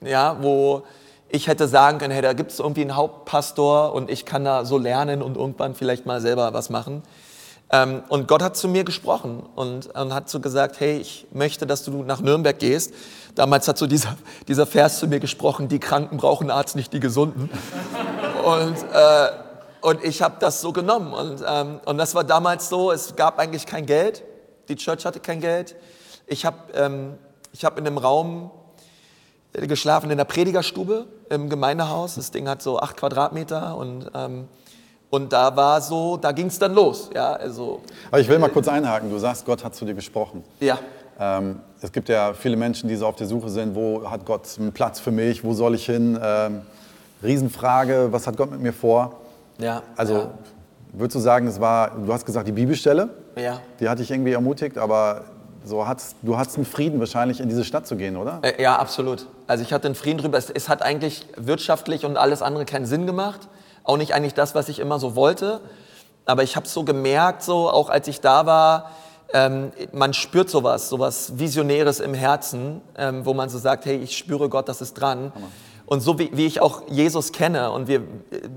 ja, 0.00 0.38
wo 0.40 0.84
ich 1.28 1.48
hätte 1.48 1.68
sagen 1.68 1.98
können, 1.98 2.12
hey, 2.12 2.22
da 2.22 2.32
gibt 2.32 2.52
es 2.52 2.60
irgendwie 2.60 2.82
einen 2.82 2.96
Hauptpastor 2.96 3.92
und 3.92 4.10
ich 4.10 4.24
kann 4.24 4.44
da 4.44 4.64
so 4.64 4.78
lernen 4.78 5.20
und 5.20 5.36
irgendwann 5.36 5.74
vielleicht 5.74 6.06
mal 6.06 6.20
selber 6.20 6.54
was 6.54 6.70
machen. 6.70 7.02
Ähm, 7.70 8.02
und 8.08 8.28
Gott 8.28 8.42
hat 8.42 8.56
zu 8.56 8.68
mir 8.68 8.84
gesprochen 8.84 9.42
und, 9.54 9.86
und, 9.86 10.14
hat 10.14 10.28
so 10.28 10.40
gesagt, 10.40 10.80
hey, 10.80 10.98
ich 10.98 11.26
möchte, 11.32 11.66
dass 11.66 11.84
du 11.84 12.02
nach 12.02 12.20
Nürnberg 12.20 12.58
gehst. 12.58 12.92
Damals 13.34 13.66
hat 13.66 13.78
so 13.78 13.86
dieser, 13.86 14.16
dieser 14.48 14.66
Vers 14.66 14.98
zu 14.98 15.08
mir 15.08 15.18
gesprochen, 15.18 15.68
die 15.68 15.80
Kranken 15.80 16.18
brauchen 16.18 16.50
Arzt, 16.50 16.76
nicht 16.76 16.92
die 16.92 17.00
Gesunden. 17.00 17.50
und, 18.44 18.76
äh, 18.92 19.28
und 19.80 20.04
ich 20.04 20.22
habe 20.22 20.36
das 20.40 20.60
so 20.60 20.72
genommen. 20.72 21.12
Und, 21.12 21.42
ähm, 21.46 21.80
und 21.84 21.98
das 21.98 22.14
war 22.14 22.24
damals 22.24 22.68
so, 22.68 22.92
es 22.92 23.16
gab 23.16 23.38
eigentlich 23.38 23.66
kein 23.66 23.86
Geld. 23.86 24.22
Die 24.68 24.76
Church 24.76 25.04
hatte 25.04 25.20
kein 25.20 25.40
Geld. 25.40 25.74
Ich 26.26 26.46
habe 26.46 26.56
ähm, 26.74 27.14
hab 27.62 27.78
in 27.78 27.86
einem 27.86 27.98
Raum 27.98 28.50
geschlafen 29.52 30.10
in 30.10 30.18
der 30.18 30.24
Predigerstube 30.24 31.06
im 31.30 31.48
Gemeindehaus. 31.48 32.16
Das 32.16 32.30
Ding 32.30 32.48
hat 32.48 32.62
so 32.62 32.78
acht 32.78 32.96
Quadratmeter 32.96 33.76
und, 33.76 34.10
ähm, 34.14 34.48
und 35.14 35.32
da 35.32 35.54
war 35.54 35.80
so, 35.80 36.16
da 36.16 36.32
ging 36.32 36.46
es 36.46 36.58
dann 36.58 36.74
los. 36.74 37.08
Ja, 37.14 37.34
also, 37.34 37.80
Aber 38.10 38.20
ich 38.20 38.28
will 38.28 38.38
mal 38.38 38.48
kurz 38.50 38.66
einhaken. 38.66 39.10
Du 39.10 39.18
sagst, 39.18 39.46
Gott 39.46 39.62
hat 39.62 39.74
zu 39.74 39.84
dir 39.84 39.94
gesprochen. 39.94 40.42
Ja. 40.60 40.78
Ähm, 41.18 41.60
es 41.80 41.92
gibt 41.92 42.08
ja 42.08 42.34
viele 42.34 42.56
Menschen, 42.56 42.88
die 42.88 42.96
so 42.96 43.06
auf 43.06 43.14
der 43.14 43.28
Suche 43.28 43.48
sind, 43.48 43.76
wo 43.76 44.10
hat 44.10 44.26
Gott 44.26 44.48
einen 44.58 44.72
Platz 44.72 44.98
für 44.98 45.12
mich, 45.12 45.44
wo 45.44 45.52
soll 45.54 45.76
ich 45.76 45.86
hin? 45.86 46.18
Ähm, 46.20 46.62
Riesenfrage, 47.22 48.08
was 48.10 48.26
hat 48.26 48.36
Gott 48.36 48.50
mit 48.50 48.60
mir 48.60 48.72
vor? 48.72 49.20
Ja. 49.58 49.82
Also 49.96 50.14
ja. 50.14 50.30
würdest 50.92 51.14
du 51.14 51.20
sagen, 51.20 51.46
es 51.46 51.60
war, 51.60 51.92
du 51.92 52.12
hast 52.12 52.26
gesagt, 52.26 52.48
die 52.48 52.52
Bibelstelle, 52.52 53.10
ja. 53.36 53.60
die 53.78 53.88
hat 53.88 54.00
dich 54.00 54.10
irgendwie 54.10 54.32
ermutigt, 54.32 54.76
aber 54.76 55.22
so 55.64 55.86
hat's, 55.86 56.16
du 56.22 56.36
hattest 56.36 56.56
einen 56.56 56.66
Frieden 56.66 56.98
wahrscheinlich 56.98 57.40
in 57.40 57.48
diese 57.48 57.64
Stadt 57.64 57.86
zu 57.86 57.96
gehen, 57.96 58.16
oder? 58.16 58.40
Äh, 58.42 58.60
ja, 58.60 58.76
absolut. 58.76 59.26
Also 59.46 59.62
ich 59.62 59.72
hatte 59.72 59.86
einen 59.86 59.94
Frieden 59.94 60.18
drüber. 60.18 60.36
Es, 60.36 60.50
es, 60.50 60.68
hat 60.68 60.82
eigentlich 60.82 61.26
wirtschaftlich 61.36 62.04
und 62.04 62.16
alles 62.16 62.42
andere 62.42 62.64
keinen 62.64 62.86
Sinn 62.86 63.06
gemacht. 63.06 63.48
Auch 63.84 63.96
nicht 63.96 64.14
eigentlich 64.14 64.34
das, 64.34 64.54
was 64.54 64.68
ich 64.68 64.80
immer 64.80 64.98
so 64.98 65.14
wollte. 65.14 65.60
Aber 66.26 66.42
ich 66.42 66.56
habe 66.56 66.66
so 66.66 66.84
gemerkt, 66.84 67.42
so 67.42 67.70
auch 67.70 67.90
als 67.90 68.08
ich 68.08 68.20
da 68.20 68.46
war, 68.46 68.90
ähm, 69.32 69.72
man 69.92 70.14
spürt 70.14 70.48
sowas, 70.48 70.88
sowas 70.88 71.38
Visionäres 71.38 72.00
im 72.00 72.14
Herzen, 72.14 72.80
ähm, 72.96 73.24
wo 73.24 73.34
man 73.34 73.48
so 73.48 73.58
sagt, 73.58 73.84
hey, 73.84 73.96
ich 73.96 74.16
spüre 74.16 74.48
Gott, 74.48 74.68
das 74.68 74.80
ist 74.80 74.94
dran. 74.94 75.32
Und 75.86 76.00
so 76.00 76.18
wie, 76.18 76.30
wie, 76.32 76.46
ich 76.46 76.62
auch 76.62 76.82
Jesus 76.88 77.32
kenne 77.32 77.70
und 77.70 77.88
wir, 77.88 78.02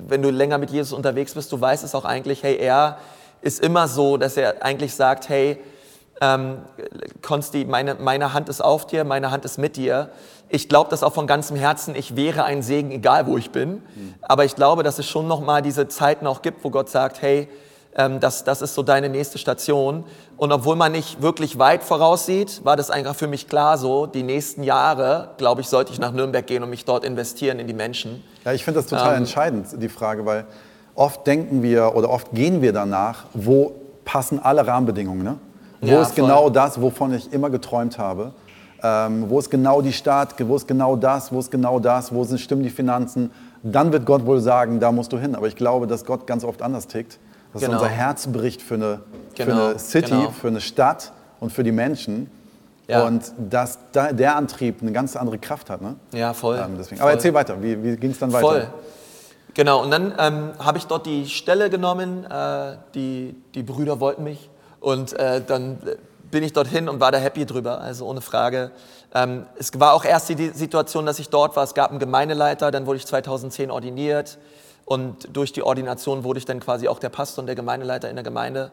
wenn 0.07 0.21
du 0.21 0.29
länger 0.29 0.57
mit 0.57 0.69
Jesus 0.69 0.93
unterwegs 0.93 1.33
bist, 1.33 1.51
du 1.51 1.59
weißt 1.59 1.83
es 1.83 1.93
auch 1.93 2.05
eigentlich, 2.05 2.43
hey, 2.43 2.57
er 2.57 2.99
ist 3.41 3.59
immer 3.59 3.87
so, 3.87 4.17
dass 4.17 4.37
er 4.37 4.63
eigentlich 4.63 4.95
sagt, 4.95 5.27
hey, 5.29 5.59
ähm, 6.21 6.59
Konsti, 7.21 7.65
meine, 7.65 7.95
meine 7.95 8.33
Hand 8.33 8.49
ist 8.49 8.61
auf 8.61 8.87
dir, 8.87 9.03
meine 9.03 9.31
Hand 9.31 9.45
ist 9.45 9.57
mit 9.57 9.75
dir. 9.75 10.09
Ich 10.49 10.69
glaube 10.69 10.89
das 10.89 11.03
auch 11.03 11.13
von 11.13 11.27
ganzem 11.27 11.57
Herzen, 11.57 11.95
ich 11.95 12.15
wäre 12.15 12.43
ein 12.43 12.61
Segen, 12.61 12.91
egal 12.91 13.27
wo 13.27 13.37
ich 13.37 13.51
bin. 13.51 13.81
Aber 14.21 14.45
ich 14.45 14.55
glaube, 14.55 14.83
dass 14.83 14.97
es 14.99 15.05
schon 15.05 15.27
nochmal 15.27 15.61
diese 15.61 15.87
Zeiten 15.87 16.25
auch 16.25 16.41
gibt, 16.41 16.63
wo 16.63 16.69
Gott 16.69 16.89
sagt, 16.89 17.21
hey, 17.21 17.49
ähm, 17.97 18.19
das, 18.19 18.43
das 18.43 18.61
ist 18.61 18.75
so 18.75 18.83
deine 18.83 19.09
nächste 19.09 19.37
Station. 19.37 20.05
Und 20.37 20.51
obwohl 20.51 20.75
man 20.75 20.91
nicht 20.91 21.21
wirklich 21.21 21.57
weit 21.57 21.83
voraussieht, 21.83 22.63
war 22.63 22.75
das 22.75 22.91
einfach 22.91 23.15
für 23.15 23.27
mich 23.27 23.49
klar 23.49 23.77
so, 23.77 24.05
die 24.05 24.23
nächsten 24.23 24.63
Jahre, 24.63 25.31
glaube 25.37 25.61
ich, 25.61 25.67
sollte 25.67 25.91
ich 25.91 25.99
nach 25.99 26.11
Nürnberg 26.11 26.45
gehen 26.45 26.63
und 26.63 26.69
mich 26.69 26.85
dort 26.85 27.03
investieren 27.03 27.59
in 27.59 27.67
die 27.67 27.73
Menschen. 27.73 28.23
Ja, 28.45 28.53
ich 28.53 28.63
finde 28.63 28.79
das 28.79 28.89
total 28.89 29.13
ähm, 29.13 29.23
entscheidend, 29.23 29.67
die 29.81 29.89
Frage, 29.89 30.25
weil 30.25 30.45
oft 30.95 31.25
denken 31.25 31.63
wir 31.63 31.95
oder 31.95 32.09
oft 32.09 32.31
gehen 32.31 32.61
wir 32.61 32.71
danach, 32.71 33.25
wo 33.33 33.73
passen 34.05 34.39
alle 34.39 34.65
Rahmenbedingungen. 34.65 35.23
Ne? 35.23 35.37
Wo 35.81 35.87
ja, 35.87 36.01
ist 36.01 36.13
voll. 36.13 36.23
genau 36.25 36.49
das, 36.49 36.81
wovon 36.81 37.13
ich 37.13 37.33
immer 37.33 37.49
geträumt 37.49 37.97
habe? 37.97 38.31
Ähm, 38.83 39.29
wo 39.29 39.39
ist 39.39 39.49
genau 39.49 39.81
die 39.81 39.93
Stadt? 39.93 40.35
Wo 40.39 40.55
ist 40.55 40.67
genau 40.67 40.95
das? 40.95 41.31
Wo 41.31 41.39
ist 41.39 41.49
genau 41.49 41.79
das? 41.79 42.13
Wo 42.13 42.23
sind, 42.23 42.39
stimmen 42.39 42.63
die 42.63 42.69
Finanzen? 42.69 43.31
Dann 43.63 43.91
wird 43.91 44.05
Gott 44.05 44.25
wohl 44.25 44.39
sagen, 44.39 44.79
da 44.79 44.91
musst 44.91 45.11
du 45.11 45.17
hin. 45.17 45.35
Aber 45.35 45.47
ich 45.47 45.55
glaube, 45.55 45.87
dass 45.87 46.05
Gott 46.05 46.27
ganz 46.27 46.43
oft 46.43 46.61
anders 46.61 46.87
tickt. 46.87 47.17
Dass 47.53 47.61
genau. 47.61 47.77
unser 47.77 47.89
Herz 47.89 48.27
bricht 48.27 48.61
für 48.61 48.75
eine, 48.75 48.99
genau. 49.35 49.55
für 49.55 49.63
eine 49.63 49.79
City, 49.79 50.11
genau. 50.11 50.31
für 50.31 50.47
eine 50.47 50.61
Stadt 50.61 51.11
und 51.39 51.51
für 51.51 51.63
die 51.63 51.71
Menschen. 51.71 52.29
Ja. 52.87 53.05
Und 53.05 53.33
dass 53.37 53.79
da 53.91 54.13
der 54.13 54.35
Antrieb 54.35 54.81
eine 54.81 54.91
ganz 54.91 55.15
andere 55.15 55.37
Kraft 55.37 55.69
hat. 55.69 55.81
Ne? 55.81 55.95
Ja, 56.11 56.33
voll. 56.33 56.57
Ähm, 56.57 56.75
deswegen. 56.77 57.01
Aber 57.01 57.11
erzähl 57.11 57.33
weiter, 57.33 57.61
wie, 57.61 57.83
wie 57.83 57.97
ging 57.97 58.11
es 58.11 58.19
dann 58.19 58.31
weiter? 58.31 58.47
Voll. 58.47 58.67
Genau, 59.53 59.81
und 59.81 59.89
dann 59.89 60.13
ähm, 60.19 60.51
habe 60.59 60.77
ich 60.77 60.85
dort 60.85 61.07
die 61.07 61.25
Stelle 61.25 61.69
genommen. 61.69 62.25
Äh, 62.25 62.77
die, 62.93 63.35
die 63.55 63.63
Brüder 63.63 63.99
wollten 63.99 64.23
mich. 64.23 64.49
Und 64.79 65.13
äh, 65.13 65.41
dann 65.45 65.79
bin 66.31 66.43
ich 66.43 66.53
dorthin 66.53 66.89
und 66.89 66.99
war 66.99 67.11
da 67.11 67.17
happy 67.17 67.45
drüber, 67.45 67.81
also 67.81 68.05
ohne 68.05 68.21
Frage. 68.21 68.71
Ähm, 69.13 69.45
es 69.57 69.71
war 69.79 69.93
auch 69.93 70.05
erst 70.05 70.29
die 70.29 70.49
Situation, 70.49 71.05
dass 71.05 71.19
ich 71.19 71.29
dort 71.29 71.55
war. 71.55 71.63
Es 71.63 71.73
gab 71.73 71.91
einen 71.91 71.99
Gemeindeleiter, 71.99 72.71
dann 72.71 72.85
wurde 72.85 72.97
ich 72.97 73.05
2010 73.05 73.71
ordiniert. 73.71 74.37
Und 74.85 75.35
durch 75.35 75.51
die 75.51 75.63
Ordination 75.63 76.23
wurde 76.23 76.39
ich 76.39 76.45
dann 76.45 76.59
quasi 76.59 76.87
auch 76.87 76.99
der 76.99 77.09
Pastor 77.09 77.41
und 77.41 77.47
der 77.47 77.55
Gemeindeleiter 77.55 78.09
in 78.09 78.15
der 78.15 78.23
Gemeinde. 78.23 78.71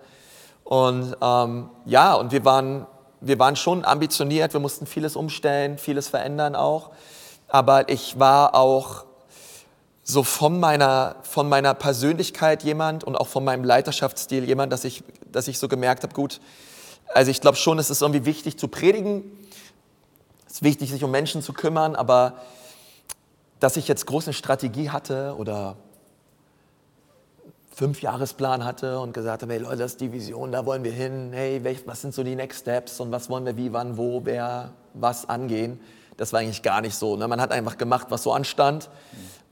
Und 0.62 1.16
ähm, 1.20 1.70
ja, 1.84 2.14
und 2.14 2.32
wir 2.32 2.44
waren, 2.44 2.86
wir 3.20 3.38
waren 3.38 3.56
schon 3.56 3.84
ambitioniert, 3.84 4.52
wir 4.52 4.60
mussten 4.60 4.86
vieles 4.86 5.16
umstellen, 5.16 5.78
vieles 5.78 6.08
verändern 6.08 6.54
auch. 6.56 6.90
Aber 7.48 7.88
ich 7.88 8.18
war 8.18 8.54
auch 8.54 9.04
so 10.02 10.22
von 10.22 10.60
meiner, 10.60 11.16
von 11.22 11.48
meiner 11.48 11.74
Persönlichkeit 11.74 12.62
jemand 12.62 13.04
und 13.04 13.16
auch 13.16 13.26
von 13.26 13.44
meinem 13.44 13.64
Leiterschaftsstil 13.64 14.44
jemand, 14.44 14.72
dass 14.72 14.84
ich, 14.84 15.02
dass 15.32 15.48
ich 15.48 15.58
so 15.58 15.66
gemerkt 15.66 16.02
habe, 16.02 16.14
gut, 16.14 16.40
also 17.12 17.30
ich 17.30 17.40
glaube 17.40 17.56
schon, 17.56 17.78
es 17.78 17.90
ist 17.90 18.02
irgendwie 18.02 18.24
wichtig 18.24 18.58
zu 18.58 18.68
predigen, 18.68 19.24
es 20.46 20.54
ist 20.54 20.62
wichtig, 20.62 20.90
sich 20.90 21.04
um 21.04 21.10
Menschen 21.10 21.42
zu 21.42 21.52
kümmern, 21.52 21.96
aber 21.96 22.34
dass 23.60 23.76
ich 23.76 23.88
jetzt 23.88 24.06
große 24.06 24.32
Strategie 24.32 24.90
hatte 24.90 25.34
oder 25.38 25.76
Fünfjahresplan 27.74 28.64
hatte 28.64 29.00
und 29.00 29.12
gesagt 29.12 29.42
habe, 29.42 29.52
hey 29.52 29.60
Leute, 29.60 29.78
das 29.78 29.92
ist 29.92 30.00
die 30.00 30.12
Vision, 30.12 30.52
da 30.52 30.64
wollen 30.64 30.84
wir 30.84 30.92
hin, 30.92 31.30
hey, 31.32 31.60
was 31.86 32.02
sind 32.02 32.14
so 32.14 32.22
die 32.22 32.36
Next 32.36 32.60
Steps 32.60 33.00
und 33.00 33.10
was 33.10 33.28
wollen 33.28 33.44
wir 33.44 33.56
wie, 33.56 33.72
wann, 33.72 33.96
wo, 33.96 34.24
wer, 34.24 34.72
was 34.94 35.28
angehen. 35.28 35.80
Das 36.16 36.32
war 36.32 36.40
eigentlich 36.40 36.62
gar 36.62 36.80
nicht 36.80 36.94
so. 36.94 37.16
Ne? 37.16 37.26
Man 37.26 37.40
hat 37.40 37.50
einfach 37.50 37.76
gemacht, 37.76 38.06
was 38.10 38.22
so 38.22 38.32
anstand. 38.32 38.88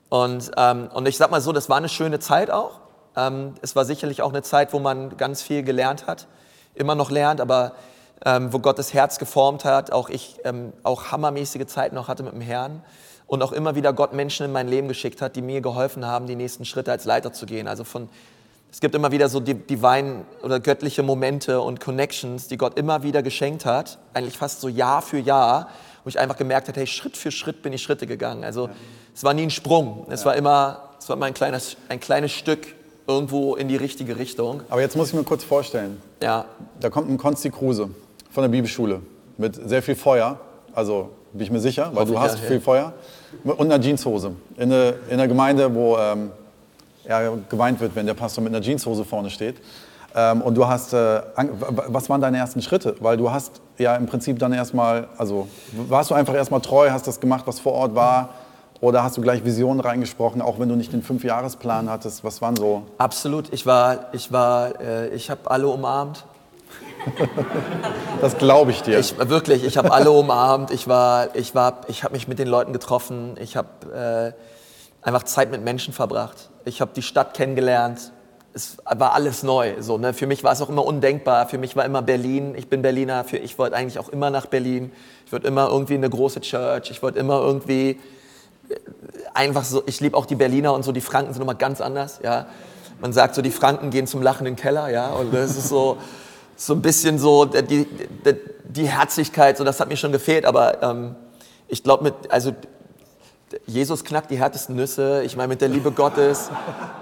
Und, 0.09 0.53
ähm, 0.57 0.89
und 0.95 1.09
ich 1.09 1.17
sag 1.17 1.33
mal 1.33 1.41
so, 1.41 1.53
das 1.53 1.69
war 1.69 1.79
eine 1.79 1.89
schöne 1.89 2.21
Zeit 2.21 2.51
auch. 2.51 2.81
Ähm, 3.17 3.55
es 3.61 3.75
war 3.75 3.85
sicherlich 3.85 4.23
auch 4.23 4.31
eine 4.31 4.43
Zeit, 4.43 4.73
wo 4.73 4.79
man 4.79 5.17
ganz 5.17 5.43
viel 5.43 5.65
gelernt 5.65 6.07
hat, 6.07 6.29
immer 6.75 6.95
noch 6.95 7.11
lernt, 7.11 7.41
aber 7.41 7.73
ähm, 8.25 8.53
wo 8.53 8.59
Gott 8.59 8.79
das 8.79 8.95
Herz 8.95 9.19
geformt 9.19 9.65
hat, 9.65 9.93
auch 9.93 10.09
ich 10.09 10.39
ähm, 10.45 10.73
auch 10.83 11.11
hammermäßige 11.11 11.67
Zeiten 11.67 11.95
noch 11.95 12.09
hatte 12.09 12.23
mit 12.23 12.33
dem 12.33 12.41
Herrn 12.41 12.83
und 13.27 13.43
auch 13.43 13.53
immer 13.53 13.75
wieder 13.75 13.93
Gott 13.93 14.13
Menschen 14.13 14.47
in 14.47 14.53
mein 14.53 14.69
Leben 14.69 14.89
geschickt 14.89 15.21
hat, 15.23 15.37
die 15.37 15.43
mir 15.43 15.61
geholfen 15.61 16.07
haben, 16.07 16.27
die 16.27 16.37
nächsten 16.37 16.65
Schritte 16.65 16.93
als 16.93 17.05
Leiter 17.05 17.33
zu 17.33 17.47
gehen. 17.47 17.69
Also 17.69 17.85
von 17.85 18.09
es 18.71 18.81
gibt 18.81 18.95
immer 18.95 19.13
wieder 19.13 19.29
so 19.29 19.39
divine 19.39 20.25
oder 20.43 20.59
göttliche 20.59 21.03
Momente 21.03 21.61
und 21.61 21.79
Connections, 21.79 22.49
die 22.49 22.57
Gott 22.57 22.79
immer 22.79 23.03
wieder 23.03 23.23
geschenkt 23.23 23.67
hat, 23.67 23.99
eigentlich 24.15 24.39
fast 24.39 24.63
so 24.63 24.69
Jahr 24.69 25.03
für 25.03 25.19
Jahr, 25.19 25.69
wo 26.05 26.09
ich 26.09 26.19
einfach 26.19 26.39
gemerkt 26.39 26.69
habe, 26.69 26.81
hey, 26.81 26.87
Schritt 26.87 27.19
für 27.19 27.31
Schritt 27.31 27.63
bin 27.63 27.75
ich 27.75 27.83
Schritte 27.83 28.07
gegangen. 28.07 28.45
Also 28.45 28.69
ja 28.69 28.73
es 29.15 29.25
war 29.25 29.35
nie 29.35 29.43
ein 29.43 29.51
Sprung. 29.51 30.07
Es 30.11 30.25
war 30.25 30.35
immer, 30.37 30.91
es 30.99 31.09
war 31.09 31.17
immer 31.17 31.27
ein 31.27 31.35
kleines, 31.35 31.77
ein 31.89 32.01
kleines 32.01 32.33
Stück 32.33 32.75
irgendwo 33.15 33.55
in 33.55 33.69
die 33.69 33.77
richtige 33.77 34.19
Richtung. 34.19 34.63
Aber 34.69 34.81
jetzt 34.81 34.97
muss 34.97 35.09
ich 35.09 35.15
mir 35.15 35.25
kurz 35.25 35.45
vorstellen. 35.45 36.01
Ja. 36.23 36.47
Da 36.81 36.91
kommt 36.91 37.11
ein 37.11 37.19
Konsti 37.19 37.51
Kruse 37.51 37.91
von 38.31 38.43
der 38.43 38.49
Bibelschule 38.49 39.01
mit 39.39 39.57
sehr 39.69 39.83
viel 39.83 39.95
Feuer. 39.95 40.39
Also 40.75 41.11
bin 41.33 41.43
ich 41.43 41.51
mir 41.51 41.61
sicher, 41.61 41.91
weil 41.95 42.07
du 42.07 42.19
hast 42.19 42.39
ja, 42.39 42.47
viel 42.47 42.57
ja. 42.57 42.63
Feuer. 42.63 42.93
Und 43.45 43.61
einer 43.61 43.81
Jeanshose. 43.81 44.33
In 44.57 44.73
einer 44.73 44.95
in 45.09 45.29
Gemeinde, 45.29 45.75
wo 45.75 45.97
ähm, 45.97 46.31
ja, 47.09 47.33
geweint 47.49 47.81
wird, 47.81 47.95
wenn 47.95 48.07
der 48.07 48.15
Pastor 48.15 48.45
mit 48.45 48.55
einer 48.55 48.63
Jeanshose 48.63 49.05
vorne 49.05 49.31
steht. 49.31 49.57
Ähm, 50.15 50.43
und 50.43 50.55
du 50.55 50.67
hast, 50.67 50.93
äh, 50.93 51.23
was 51.89 52.11
waren 52.11 52.21
deine 52.21 52.39
ersten 52.39 52.61
Schritte? 52.61 52.97
Weil 53.01 53.17
du 53.17 53.31
hast 53.31 53.61
ja 53.79 53.97
im 53.97 54.07
Prinzip 54.07 54.39
dann 54.39 54.53
erstmal, 54.53 55.09
also 55.17 55.49
warst 55.89 56.11
du 56.11 56.15
einfach 56.15 56.35
erstmal 56.35 56.61
treu, 56.61 56.91
hast 56.91 57.07
das 57.07 57.19
gemacht, 57.19 57.45
was 57.47 57.61
vor 57.61 57.73
Ort 57.73 57.95
war. 57.95 58.31
Oder 58.83 59.05
hast 59.05 59.17
du 59.17 59.21
gleich 59.21 59.45
Visionen 59.45 59.79
reingesprochen, 59.79 60.43
auch 60.43 60.59
wenn 60.59 60.69
du 60.69 60.75
nicht 60.75 60.93
den 60.93 61.05
Fünfjahresplan 61.05 61.89
hattest? 61.89 62.25
Was 62.25 62.43
waren 62.43 62.57
so? 62.57 62.83
Absolut. 62.99 63.53
Ich 63.53 63.65
war, 63.65 64.09
ich 64.13 64.33
war, 64.33 64.81
äh, 64.81 65.07
ich 65.11 65.31
habe 65.31 65.49
alle 65.49 65.69
umarmt. 65.69 66.25
das 68.21 68.37
glaube 68.39 68.73
ich 68.73 68.83
dir. 68.83 68.99
Ich, 68.99 69.17
wirklich, 69.17 69.63
ich 69.63 69.79
habe 69.79 69.93
alle 69.93 70.11
umarmt. 70.11 70.73
Ich 70.73 70.89
war, 70.89 71.29
ich 71.37 71.55
war, 71.55 71.83
ich 71.87 72.03
habe 72.03 72.15
mich 72.15 72.27
mit 72.27 72.41
den 72.41 72.49
Leuten 72.49 72.73
getroffen. 72.73 73.37
Ich 73.41 73.57
habe 73.57 74.35
äh, 74.35 75.07
einfach 75.07 75.23
Zeit 75.23 75.53
mit 75.53 75.63
Menschen 75.63 75.95
verbracht. 75.95 76.51
Ich 76.65 76.81
habe 76.81 76.91
die 76.93 77.03
Stadt 77.03 77.35
kennengelernt. 77.35 78.11
Es 78.53 78.79
war 78.85 79.13
alles 79.13 79.45
neu. 79.45 79.75
So, 79.79 79.97
ne? 79.97 80.13
Für 80.13 80.27
mich 80.27 80.43
war 80.43 80.55
es 80.55 80.61
auch 80.61 80.69
immer 80.69 80.85
undenkbar. 80.85 81.47
Für 81.47 81.59
mich 81.59 81.77
war 81.77 81.85
immer 81.85 82.03
Berlin. 82.03 82.57
Ich 82.57 82.69
bin 82.69 82.83
Berliner. 82.83 83.23
Für, 83.23 83.37
ich 83.37 83.61
wollte 83.61 83.77
eigentlich 83.77 84.01
auch 84.01 84.09
immer 84.09 84.31
nach 84.31 84.47
Berlin. 84.47 84.91
Ich 85.25 85.31
wollte 85.31 85.47
immer 85.47 85.69
irgendwie 85.69 85.95
in 85.95 86.01
eine 86.01 86.11
große 86.11 86.41
Church. 86.41 86.91
Ich 86.91 87.01
wollte 87.01 87.21
immer 87.21 87.39
irgendwie 87.39 88.01
einfach 89.35 89.65
so, 89.65 89.83
ich 89.87 90.01
liebe 90.01 90.17
auch 90.17 90.27
die 90.27 90.35
Berliner 90.35 90.73
und 90.73 90.85
so, 90.85 90.93
die 90.93 91.01
Franken 91.01 91.33
sind 91.33 91.43
immer 91.43 91.55
ganz 91.55 91.81
anders, 91.81 92.21
ja. 92.23 92.47
Man 93.01 93.13
sagt 93.13 93.35
so, 93.35 93.43
die 93.43 93.51
Franken 93.51 93.91
gehen 93.91 94.07
zum 94.07 94.23
Lachen 94.23 94.47
in 94.47 94.55
den 94.55 94.61
Keller, 94.61 94.89
ja, 94.89 95.11
und 95.11 95.35
das 95.35 95.57
ist 95.57 95.69
so, 95.69 95.99
so 96.57 96.75
ein 96.75 96.83
bisschen 96.83 97.19
so 97.19 97.45
die, 97.45 97.87
die, 97.87 97.87
die 98.65 98.89
Herzlichkeit, 98.89 99.57
so 99.57 99.65
das 99.65 99.81
hat 99.81 99.89
mir 99.89 99.97
schon 99.97 100.13
gefehlt, 100.13 100.45
aber 100.45 100.83
ähm, 100.83 101.17
ich 101.69 101.83
glaube 101.83 102.05
mit, 102.05 102.15
also 102.29 102.53
Jesus 103.67 104.05
knackt 104.05 104.31
die 104.31 104.39
härtesten 104.39 104.77
Nüsse. 104.77 105.23
Ich 105.25 105.37
meine, 105.37 105.49
mit 105.49 105.61
der 105.61 105.69
Liebe 105.69 105.93
Gottes 105.93 106.51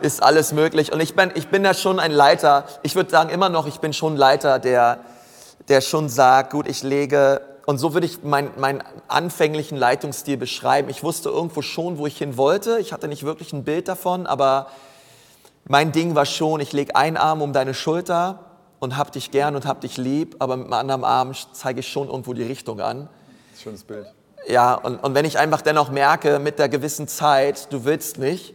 ist 0.00 0.22
alles 0.22 0.52
möglich. 0.52 0.92
Und 0.92 1.00
ich 1.00 1.14
bin, 1.14 1.30
ich 1.34 1.48
bin 1.48 1.62
da 1.62 1.74
schon 1.74 2.00
ein 2.00 2.10
Leiter. 2.10 2.64
Ich 2.82 2.96
würde 2.96 3.10
sagen 3.10 3.30
immer 3.30 3.48
noch, 3.48 3.66
ich 3.66 3.78
bin 3.78 3.92
schon 3.92 4.16
Leiter, 4.16 4.58
der, 4.58 4.98
der 5.68 5.80
schon 5.80 6.08
sagt, 6.08 6.50
gut, 6.50 6.68
ich 6.68 6.82
lege, 6.82 7.40
und 7.70 7.78
so 7.78 7.94
würde 7.94 8.04
ich 8.04 8.24
meinen 8.24 8.50
mein 8.56 8.82
anfänglichen 9.06 9.78
Leitungsstil 9.78 10.36
beschreiben. 10.36 10.88
Ich 10.88 11.04
wusste 11.04 11.28
irgendwo 11.28 11.62
schon, 11.62 11.98
wo 11.98 12.06
ich 12.08 12.18
hin 12.18 12.36
wollte. 12.36 12.80
Ich 12.80 12.92
hatte 12.92 13.06
nicht 13.06 13.22
wirklich 13.22 13.52
ein 13.52 13.62
Bild 13.62 13.86
davon, 13.86 14.26
aber 14.26 14.66
mein 15.68 15.92
Ding 15.92 16.16
war 16.16 16.26
schon, 16.26 16.58
ich 16.58 16.72
lege 16.72 16.96
einen 16.96 17.16
Arm 17.16 17.42
um 17.42 17.52
deine 17.52 17.72
Schulter 17.72 18.40
und 18.80 18.96
hab 18.96 19.12
dich 19.12 19.30
gern 19.30 19.54
und 19.54 19.66
hab 19.66 19.82
dich 19.82 19.98
lieb, 19.98 20.34
aber 20.40 20.56
mit 20.56 20.66
dem 20.66 20.72
anderen 20.72 21.04
Arm 21.04 21.30
zeige 21.52 21.78
ich 21.78 21.86
schon 21.86 22.08
irgendwo 22.08 22.32
die 22.32 22.42
Richtung 22.42 22.80
an. 22.80 23.08
Schönes 23.56 23.84
Bild. 23.84 24.12
Ja, 24.48 24.74
und, 24.74 24.96
und 24.96 25.14
wenn 25.14 25.24
ich 25.24 25.38
einfach 25.38 25.62
dennoch 25.62 25.90
merke, 25.90 26.40
mit 26.40 26.58
der 26.58 26.68
gewissen 26.68 27.06
Zeit, 27.06 27.72
du 27.72 27.84
willst 27.84 28.18
nicht, 28.18 28.52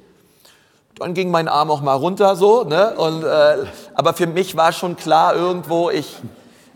dann 1.00 1.14
ging 1.14 1.32
mein 1.32 1.48
Arm 1.48 1.72
auch 1.72 1.80
mal 1.80 1.94
runter 1.94 2.36
so, 2.36 2.66
ne? 2.66 2.94
Und, 2.98 3.24
äh, 3.24 3.66
aber 3.94 4.14
für 4.14 4.28
mich 4.28 4.58
war 4.58 4.74
schon 4.74 4.98
klar 4.98 5.38
irgendwo, 5.38 5.90
ich, 5.90 6.18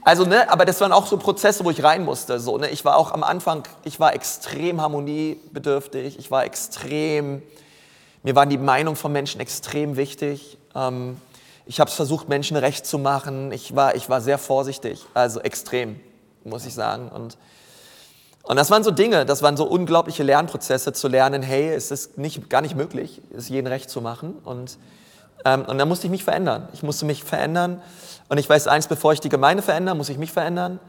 also, 0.09 0.25
ne, 0.25 0.49
aber 0.49 0.65
das 0.65 0.81
waren 0.81 0.91
auch 0.91 1.05
so 1.05 1.17
Prozesse, 1.17 1.63
wo 1.63 1.69
ich 1.69 1.83
rein 1.83 2.03
musste, 2.03 2.39
so, 2.39 2.57
ne? 2.57 2.67
Ich 2.69 2.83
war 2.83 2.97
auch 2.97 3.11
am 3.11 3.23
Anfang, 3.23 3.67
ich 3.83 3.99
war 3.99 4.15
extrem 4.15 4.81
harmoniebedürftig, 4.81 6.17
ich 6.17 6.31
war 6.31 6.45
extrem, 6.45 7.43
mir 8.23 8.35
waren 8.35 8.49
die 8.49 8.57
Meinung 8.57 8.95
von 8.95 9.11
Menschen 9.11 9.39
extrem 9.39 9.97
wichtig. 9.97 10.57
Ähm, 10.73 11.21
ich 11.67 11.79
habe 11.79 11.91
es 11.91 11.95
versucht, 11.95 12.27
Menschen 12.27 12.57
recht 12.57 12.87
zu 12.87 12.97
machen. 12.97 13.51
Ich 13.51 13.75
war, 13.75 13.93
ich 13.93 14.09
war 14.09 14.19
sehr 14.19 14.39
vorsichtig, 14.39 15.05
also 15.13 15.41
extrem, 15.41 15.99
muss 16.43 16.65
ich 16.65 16.73
sagen. 16.73 17.09
Und 17.09 17.37
und 18.41 18.55
das 18.55 18.71
waren 18.71 18.83
so 18.83 18.89
Dinge, 18.89 19.27
das 19.27 19.43
waren 19.43 19.57
so 19.57 19.65
unglaubliche 19.65 20.23
Lernprozesse 20.23 20.91
zu 20.91 21.07
lernen, 21.07 21.43
hey, 21.43 21.71
es 21.71 21.91
ist 21.91 22.17
nicht, 22.17 22.49
gar 22.49 22.61
nicht 22.61 22.75
möglich, 22.75 23.21
es 23.37 23.47
jeden 23.47 23.67
recht 23.67 23.91
zu 23.91 24.01
machen. 24.01 24.33
Und, 24.43 24.79
ähm, 25.45 25.65
und 25.65 25.77
da 25.77 25.85
musste 25.85 26.07
ich 26.07 26.11
mich 26.11 26.23
verändern. 26.23 26.67
Ich 26.73 26.81
musste 26.81 27.05
mich 27.05 27.23
verändern. 27.23 27.79
Und 28.29 28.37
ich 28.37 28.49
weiß 28.49 28.67
eins, 28.67 28.87
bevor 28.87 29.11
ich 29.11 29.19
die 29.19 29.29
Gemeinde 29.29 29.63
verändere, 29.63 29.95
muss 29.95 30.09
ich 30.09 30.17
mich 30.17 30.31
verändern. 30.31 30.79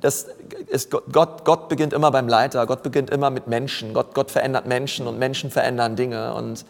Das 0.00 0.26
ist, 0.68 0.90
Gott, 0.90 1.44
Gott 1.44 1.68
beginnt 1.68 1.92
immer 1.92 2.10
beim 2.10 2.26
Leiter, 2.26 2.66
Gott 2.66 2.82
beginnt 2.82 3.10
immer 3.10 3.30
mit 3.30 3.46
Menschen. 3.46 3.94
Gott, 3.94 4.14
Gott 4.14 4.30
verändert 4.30 4.66
Menschen 4.66 5.06
und 5.06 5.18
Menschen 5.18 5.50
verändern 5.50 5.94
Dinge. 5.94 6.34
Und, 6.34 6.64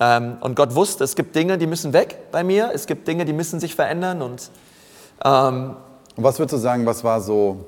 ähm, 0.00 0.36
und 0.40 0.54
Gott 0.54 0.74
wusste, 0.74 1.04
es 1.04 1.16
gibt 1.16 1.34
Dinge, 1.34 1.58
die 1.58 1.66
müssen 1.66 1.92
weg 1.92 2.30
bei 2.30 2.44
mir, 2.44 2.70
es 2.72 2.86
gibt 2.86 3.08
Dinge, 3.08 3.24
die 3.24 3.32
müssen 3.32 3.58
sich 3.58 3.74
verändern. 3.74 4.22
Und, 4.22 4.50
ähm, 5.24 5.76
und 6.16 6.24
was 6.24 6.38
würdest 6.38 6.54
du 6.54 6.58
sagen, 6.58 6.86
was 6.86 7.02
war 7.02 7.20
so 7.20 7.64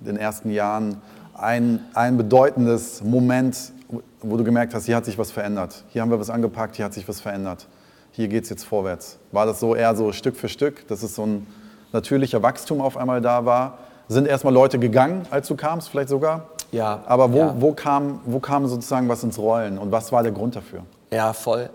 in 0.00 0.06
den 0.06 0.16
ersten 0.16 0.50
Jahren 0.50 1.02
ein, 1.34 1.84
ein 1.94 2.16
bedeutendes 2.16 3.02
Moment, 3.02 3.72
wo 4.20 4.36
du 4.36 4.44
gemerkt 4.44 4.74
hast, 4.74 4.86
hier 4.86 4.96
hat 4.96 5.04
sich 5.04 5.18
was 5.18 5.30
verändert. 5.30 5.84
Hier 5.88 6.02
haben 6.02 6.10
wir 6.10 6.20
was 6.20 6.30
angepackt, 6.30 6.76
hier 6.76 6.84
hat 6.84 6.94
sich 6.94 7.08
was 7.08 7.20
verändert. 7.20 7.66
Hier 8.12 8.28
geht 8.28 8.44
es 8.44 8.50
jetzt 8.50 8.64
vorwärts. 8.64 9.18
War 9.32 9.46
das 9.46 9.60
so 9.60 9.74
eher 9.74 9.94
so 9.94 10.12
Stück 10.12 10.36
für 10.36 10.48
Stück, 10.48 10.86
dass 10.88 11.02
es 11.02 11.14
so 11.14 11.24
ein 11.24 11.46
natürlicher 11.92 12.42
Wachstum 12.42 12.80
auf 12.80 12.96
einmal 12.96 13.20
da 13.20 13.44
war? 13.44 13.78
Sind 14.08 14.26
erstmal 14.26 14.52
Leute 14.52 14.78
gegangen, 14.78 15.26
als 15.30 15.46
du 15.46 15.54
kamst, 15.54 15.88
vielleicht 15.88 16.08
sogar? 16.08 16.48
Ja. 16.72 17.02
Aber 17.06 17.32
wo, 17.32 17.38
ja. 17.38 17.54
wo, 17.58 17.72
kam, 17.72 18.20
wo 18.24 18.40
kam 18.40 18.66
sozusagen 18.66 19.08
was 19.08 19.22
ins 19.22 19.38
Rollen 19.38 19.78
und 19.78 19.92
was 19.92 20.10
war 20.12 20.22
der 20.22 20.32
Grund 20.32 20.56
dafür? 20.56 20.84
Ja, 21.12 21.32
voll. 21.32 21.70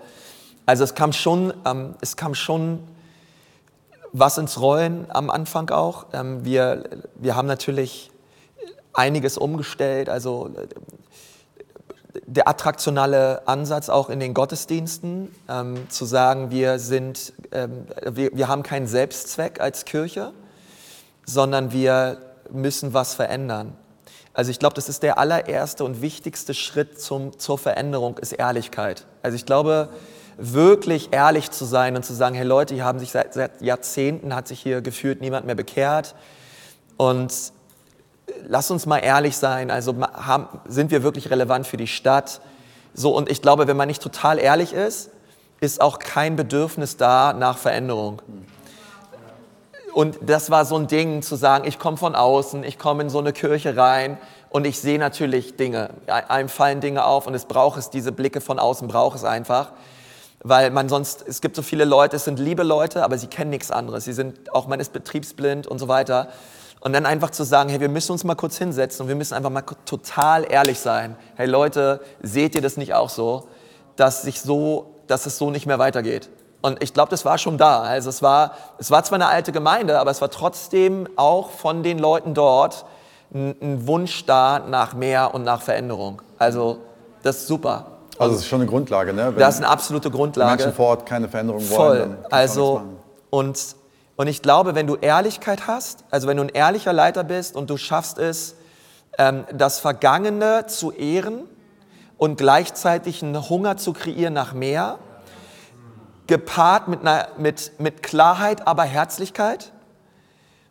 Also 0.65 0.84
es 0.84 0.96
kam 0.96 1.13
schon, 1.13 1.54
ähm, 1.65 1.96
es 2.01 2.15
kam 2.15 2.36
schon 2.36 2.80
was 4.12 4.38
ins 4.38 4.60
Rollen 4.60 5.06
am 5.10 5.30
Anfang 5.30 5.70
auch. 5.70 6.08
Ähm, 6.13 6.44
wir, 6.44 6.84
wir 7.15 7.36
haben 7.36 7.48
natürlich 7.48 8.12
einiges 8.93 9.38
umgestellt. 9.38 10.10
Also 10.10 10.50
der 12.25 12.47
attraktionale 12.47 13.47
Ansatz 13.47 13.89
auch 13.89 14.10
in 14.10 14.19
den 14.19 14.34
Gottesdiensten, 14.34 15.34
ähm, 15.49 15.89
zu 15.89 16.06
sagen, 16.06 16.51
wir, 16.51 16.80
sind, 16.80 17.34
ähm, 17.51 17.86
wir, 18.04 18.32
wir 18.34 18.47
haben 18.47 18.63
keinen 18.63 18.88
Selbstzweck 18.88 19.60
als 19.60 19.86
Kirche, 19.86 20.32
sondern 21.25 21.71
wir 21.71 22.17
müssen 22.51 22.93
was 22.93 23.13
verändern. 23.13 23.75
Also 24.34 24.51
ich 24.51 24.60
glaube, 24.60 24.75
das 24.75 24.89
ist 24.89 25.01
der 25.04 25.17
allererste 25.17 25.84
und 25.84 26.01
wichtigste 26.01 26.54
Schritt 26.54 27.01
zum, 27.01 27.39
zur 27.39 27.58
Veränderung, 27.58 28.17
ist 28.17 28.34
Ehrlichkeit. 28.34 29.06
Also 29.23 29.36
ich 29.36 29.45
glaube, 29.45 29.89
wirklich 30.38 31.10
ehrlich 31.13 31.51
zu 31.51 31.63
sein 31.65 31.95
und 31.95 32.04
zu 32.04 32.13
sagen, 32.13 32.36
hey 32.36 32.45
Leute, 32.45 32.73
hier 32.73 32.84
haben 32.84 32.99
sich 32.99 33.12
seit, 33.12 33.34
seit 33.34 33.62
Jahrzehnten, 33.62 34.36
hat 34.36 34.47
sich 34.47 34.60
hier 34.60 34.82
gefühlt 34.82 35.21
niemand 35.21 35.45
mehr 35.45 35.56
bekehrt. 35.56 36.15
Und 36.97 37.34
lass 38.47 38.71
uns 38.71 38.85
mal 38.85 38.99
ehrlich 38.99 39.38
sein, 39.38 39.71
also 39.71 39.95
haben, 40.13 40.47
sind 40.67 40.91
wir 40.91 41.03
wirklich 41.03 41.29
relevant 41.29 41.67
für 41.67 41.77
die 41.77 41.88
Stadt? 41.88 42.41
So, 42.93 43.15
und 43.15 43.29
ich 43.29 43.41
glaube, 43.41 43.67
wenn 43.67 43.77
man 43.77 43.88
nicht 43.88 44.01
total 44.01 44.39
ehrlich 44.39 44.73
ist, 44.73 45.09
ist 45.59 45.81
auch 45.81 45.99
kein 45.99 46.35
Bedürfnis 46.35 46.97
da 46.97 47.33
nach 47.33 47.57
Veränderung. 47.57 48.21
Und 49.93 50.17
das 50.21 50.49
war 50.49 50.65
so 50.65 50.75
ein 50.75 50.88
Ding, 50.88 51.21
zu 51.21 51.35
sagen, 51.35 51.65
ich 51.65 51.79
komme 51.79 51.95
von 51.95 52.15
außen, 52.15 52.63
ich 52.65 52.77
komme 52.77 53.03
in 53.03 53.09
so 53.09 53.19
eine 53.19 53.31
Kirche 53.31 53.77
rein 53.77 54.17
und 54.49 54.67
ich 54.67 54.79
sehe 54.79 54.99
natürlich 54.99 55.55
Dinge. 55.55 55.91
Einem 56.07 56.49
fallen 56.49 56.81
Dinge 56.81 57.05
auf 57.05 57.27
und 57.27 57.33
es 57.33 57.45
braucht 57.45 57.79
es, 57.79 57.89
diese 57.89 58.11
Blicke 58.11 58.41
von 58.41 58.59
außen 58.59 58.89
braucht 58.89 59.15
es 59.15 59.23
einfach. 59.23 59.71
Weil 60.43 60.69
man 60.69 60.89
sonst, 60.89 61.23
es 61.27 61.41
gibt 61.41 61.55
so 61.55 61.61
viele 61.61 61.85
Leute, 61.85 62.17
es 62.17 62.25
sind 62.25 62.39
liebe 62.39 62.63
Leute, 62.63 63.03
aber 63.03 63.17
sie 63.17 63.27
kennen 63.27 63.49
nichts 63.49 63.71
anderes. 63.71 64.03
Sie 64.03 64.13
sind, 64.13 64.53
auch 64.53 64.67
man 64.67 64.79
ist 64.79 64.91
betriebsblind 64.93 65.65
und 65.65 65.79
so 65.79 65.88
weiter. 65.88 66.27
Und 66.86 66.93
dann 66.93 67.08
einfach 67.08 67.32
zu 67.32 67.43
sagen, 67.43 67.71
hey, 67.71 67.80
wir 67.80 67.89
müssen 67.89 68.12
uns 68.12 68.24
mal 68.24 68.36
kurz 68.36 68.60
hinsetzen 68.60 69.02
und 69.02 69.08
wir 69.08 69.15
müssen 69.15 69.34
einfach 69.34 69.50
mal 69.50 69.63
total 69.86 70.45
ehrlich 70.48 70.80
sein. 70.80 71.15
Hey 71.34 71.48
Leute, 71.48 72.00
seht 72.21 72.54
ihr 72.54 72.62
das 72.62 72.78
nicht 72.78 72.93
auch 72.93 73.10
so, 73.10 73.48
dass, 73.95 74.21
sich 74.21 74.39
so, 74.39 74.93
dass 75.08 75.26
es 75.26 75.39
so 75.39 75.50
nicht 75.50 75.65
mehr 75.65 75.80
weitergeht? 75.80 76.30
Und 76.62 76.84
ich 76.84 76.93
glaube, 76.93 77.10
das 77.10 77.26
war 77.26 77.39
schon 77.39 77.58
da. 77.58 77.82
Also 77.82 78.10
es 78.10 78.21
war, 78.21 78.52
es 78.78 78.91
war 78.91 79.04
zwar 79.04 79.15
eine 79.15 79.26
alte 79.26 79.52
Gemeinde, 79.52 80.00
aber 80.00 80.12
es 80.12 80.21
war 80.21 80.30
trotzdem 80.30 81.10
auch 81.15 81.50
von 81.50 81.82
den 81.82 81.98
Leuten 81.98 82.36
dort 82.36 82.86
ein, 83.34 83.56
ein 83.63 83.88
Wunsch 83.88 84.28
da 84.28 84.60
nach 84.60 84.93
mehr 84.93 85.34
und 85.34 85.43
nach 85.43 85.63
Veränderung. 85.63 86.21
Also 86.38 86.78
das 87.24 87.38
ist 87.38 87.48
super. 87.48 87.88
Also 88.19 88.34
das 88.34 88.41
ist 88.43 88.48
schon 88.48 88.62
eine 88.62 88.69
Grundlage, 88.69 89.12
ne? 89.12 89.32
Wenn 89.32 89.39
das 89.39 89.56
ist 89.56 89.63
eine 89.63 89.71
absolute 89.71 90.12
Grundlage. 90.12 90.52
Menschen 90.52 90.76
vor 90.76 90.89
Ort 90.89 91.08
keine 91.08 91.30
Veränderung 91.30 91.67
wollen. 91.67 92.12
Voll. 92.12 92.26
Also 92.30 92.84
und 93.32 93.76
und 94.17 94.28
ich 94.28 94.41
glaube, 94.41 94.75
wenn 94.75 94.88
du 94.88 94.95
Ehrlichkeit 94.95 95.67
hast, 95.67 96.06
also 96.10 96.28
wenn 96.28 96.38
du 96.38 96.43
ein 96.43 96.49
ehrlicher 96.49 96.93
Leiter 96.93 97.23
bist 97.23 97.56
und 97.56 97.69
du 97.69 97.78
schaffst 97.78 98.17
es, 98.17 98.56
ähm, 99.17 99.45
das 99.51 99.80
Vergangene 99.80 100.67
zu 100.67 100.91
ehren 100.91 101.43
und 102.17 102.38
gleichzeitig 102.38 103.23
einen 103.23 103.49
Hunger 103.49 103.78
zu 103.78 103.91
kreieren 103.93 104.34
nach 104.34 104.54
mehr, 104.54 104.99
gepaart 106.28 106.88
mit, 106.88 107.01
einer, 107.01 107.28
mit, 107.38 107.73
mit 107.78 108.04
Klarheit, 108.04 108.67
aber 108.67 108.84
Herzlichkeit, 108.84 109.71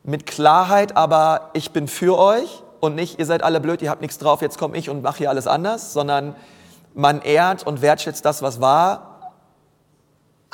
mit 0.03 0.27
Klarheit, 0.27 0.97
aber 0.97 1.51
ich 1.53 1.71
bin 1.71 1.87
für 1.87 2.19
euch 2.19 2.63
und 2.81 2.95
nicht, 2.95 3.19
ihr 3.19 3.27
seid 3.27 3.43
alle 3.43 3.61
blöd, 3.61 3.83
ihr 3.83 3.91
habt 3.91 4.01
nichts 4.01 4.19
drauf, 4.19 4.43
jetzt 4.43 4.59
komme 4.59 4.77
ich 4.77 4.91
und 4.91 5.03
mache 5.03 5.19
hier 5.19 5.31
alles 5.31 5.47
anders, 5.47 5.93
sondern 5.93 6.35
man 6.95 7.21
ehrt 7.21 7.67
und 7.67 7.83
wertschätzt 7.83 8.25
das, 8.25 8.43
was 8.43 8.61
war 8.61 9.14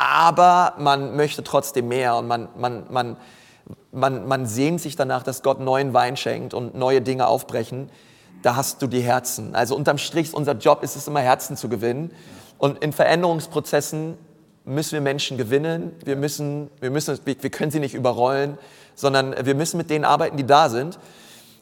aber 0.01 0.77
man 0.79 1.15
möchte 1.15 1.45
trotzdem 1.45 1.89
mehr 1.89 2.17
und 2.17 2.27
man, 2.27 2.49
man, 2.57 2.85
man, 2.91 3.17
man, 3.93 4.27
man 4.27 4.47
sehnt 4.47 4.81
sich 4.81 4.97
danach, 4.97 5.23
dass 5.23 5.43
Gott 5.43 5.61
neuen 5.61 5.93
Wein 5.93 6.17
schenkt 6.17 6.55
und 6.55 6.75
neue 6.75 7.03
Dinge 7.03 7.27
aufbrechen. 7.27 7.91
Da 8.43 8.57
hast 8.57 8.81
du 8.81 8.87
die 8.87 9.03
Herzen. 9.03 9.55
Also 9.55 9.77
unterm 9.77 9.99
Strich, 9.99 10.33
unser 10.33 10.55
Job 10.55 10.83
ist 10.83 10.97
es 10.97 11.07
immer, 11.07 11.21
Herzen 11.21 11.55
zu 11.55 11.69
gewinnen. 11.69 12.13
Und 12.57 12.83
in 12.83 12.95
Veränderungsprozessen 12.95 14.17
müssen 14.65 14.93
wir 14.93 15.03
Menschen 15.03 15.37
gewinnen. 15.37 15.93
Wir, 16.03 16.17
müssen, 16.17 16.71
wir, 16.81 16.91
müssen, 16.91 17.19
wir 17.27 17.51
können 17.51 17.71
sie 17.71 17.81
nicht 17.81 17.95
überrollen, 17.95 18.57
sondern 18.95 19.35
wir 19.45 19.55
müssen 19.55 19.77
mit 19.77 19.91
denen 19.91 20.07
arbeiten, 20.07 20.39
die 20.39 20.47
da 20.47 20.71
sind. 20.71 20.99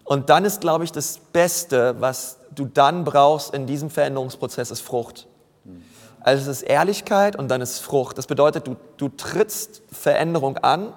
Und 0.05 0.31
dann 0.31 0.45
ist, 0.45 0.61
glaube 0.61 0.85
ich, 0.85 0.93
das 0.93 1.19
Beste, 1.33 1.97
was 1.99 2.39
du 2.55 2.67
dann 2.67 3.03
brauchst 3.03 3.53
in 3.53 3.67
diesem 3.67 3.91
Veränderungsprozess, 3.91 4.71
ist 4.71 4.81
Frucht. 4.81 5.27
Also 6.21 6.51
es 6.51 6.59
ist 6.59 6.63
Ehrlichkeit 6.63 7.37
und 7.37 7.49
dann 7.49 7.61
ist 7.61 7.79
Frucht. 7.79 8.19
Das 8.19 8.27
bedeutet, 8.27 8.67
du, 8.67 8.77
du 8.97 9.09
trittst 9.09 9.83
Veränderung 9.91 10.59
an 10.59 10.93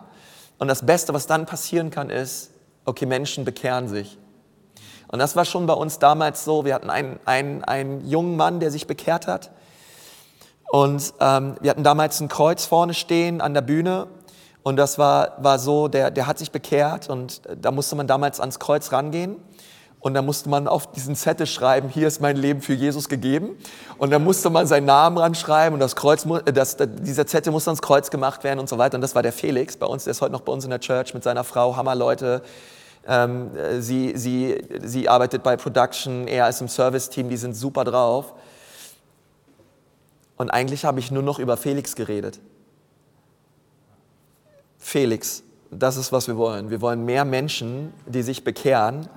und 0.57 0.67
das 0.67 0.85
Beste, 0.85 1.13
was 1.13 1.27
dann 1.27 1.45
passieren 1.45 1.89
kann, 1.89 2.09
ist, 2.09 2.51
okay, 2.85 3.05
Menschen 3.05 3.45
bekehren 3.45 3.87
sich. 3.87 4.17
Und 5.07 5.19
das 5.19 5.35
war 5.35 5.45
schon 5.45 5.65
bei 5.65 5.73
uns 5.73 5.99
damals 5.99 6.45
so. 6.45 6.65
Wir 6.65 6.73
hatten 6.73 6.89
einen, 6.89 7.19
einen, 7.25 7.63
einen 7.63 8.07
jungen 8.07 8.37
Mann, 8.37 8.59
der 8.59 8.71
sich 8.71 8.87
bekehrt 8.87 9.27
hat. 9.27 9.51
Und 10.71 11.13
ähm, 11.19 11.55
wir 11.59 11.69
hatten 11.69 11.83
damals 11.83 12.21
ein 12.21 12.29
Kreuz 12.29 12.65
vorne 12.65 12.93
stehen 12.93 13.41
an 13.41 13.53
der 13.53 13.61
Bühne. 13.61 14.07
Und 14.63 14.77
das 14.77 14.97
war, 14.97 15.43
war 15.43 15.59
so, 15.59 15.87
der, 15.87 16.11
der 16.11 16.27
hat 16.27 16.37
sich 16.37 16.51
bekehrt 16.51 17.09
und 17.09 17.41
da 17.59 17.71
musste 17.71 17.95
man 17.95 18.07
damals 18.07 18.39
ans 18.39 18.59
Kreuz 18.59 18.91
rangehen. 18.91 19.37
Und 20.01 20.15
da 20.15 20.23
musste 20.23 20.49
man 20.49 20.67
auf 20.67 20.91
diesen 20.91 21.15
Zettel 21.15 21.45
schreiben, 21.45 21.87
hier 21.87 22.07
ist 22.07 22.21
mein 22.21 22.35
Leben 22.35 22.61
für 22.61 22.73
Jesus 22.73 23.07
gegeben. 23.07 23.55
Und 23.99 24.09
da 24.09 24.17
musste 24.17 24.49
man 24.49 24.65
seinen 24.65 24.87
Namen 24.87 25.17
ranschreiben 25.19 25.75
und 25.75 25.79
das 25.79 25.95
Kreuz, 25.95 26.25
äh, 26.25 26.51
das, 26.51 26.75
dieser 26.77 27.27
Zettel 27.27 27.51
musste 27.51 27.69
ans 27.69 27.83
Kreuz 27.83 28.09
gemacht 28.09 28.43
werden 28.43 28.59
und 28.59 28.67
so 28.67 28.79
weiter. 28.79 28.95
Und 28.95 29.01
das 29.01 29.13
war 29.13 29.21
der 29.21 29.31
Felix 29.31 29.77
bei 29.77 29.85
uns, 29.85 30.05
der 30.05 30.11
ist 30.11 30.21
heute 30.21 30.31
noch 30.31 30.41
bei 30.41 30.51
uns 30.51 30.63
in 30.63 30.71
der 30.71 30.79
Church 30.79 31.13
mit 31.13 31.23
seiner 31.23 31.43
Frau, 31.43 31.75
Hammerleute. 31.75 32.41
Ähm, 33.07 33.51
sie, 33.79 34.13
sie, 34.15 34.63
sie 34.83 35.07
arbeitet 35.07 35.43
bei 35.43 35.55
Production, 35.55 36.27
er 36.27 36.49
ist 36.49 36.61
im 36.61 36.67
Service-Team, 36.67 37.29
die 37.29 37.37
sind 37.37 37.53
super 37.53 37.83
drauf. 37.83 38.33
Und 40.37 40.49
eigentlich 40.49 40.83
habe 40.83 40.99
ich 40.99 41.11
nur 41.11 41.21
noch 41.21 41.37
über 41.37 41.57
Felix 41.57 41.95
geredet. 41.95 42.39
Felix, 44.79 45.43
das 45.69 45.95
ist, 45.95 46.11
was 46.11 46.27
wir 46.27 46.37
wollen. 46.37 46.71
Wir 46.71 46.81
wollen 46.81 47.05
mehr 47.05 47.23
Menschen, 47.23 47.93
die 48.07 48.23
sich 48.23 48.43
bekehren. 48.43 49.07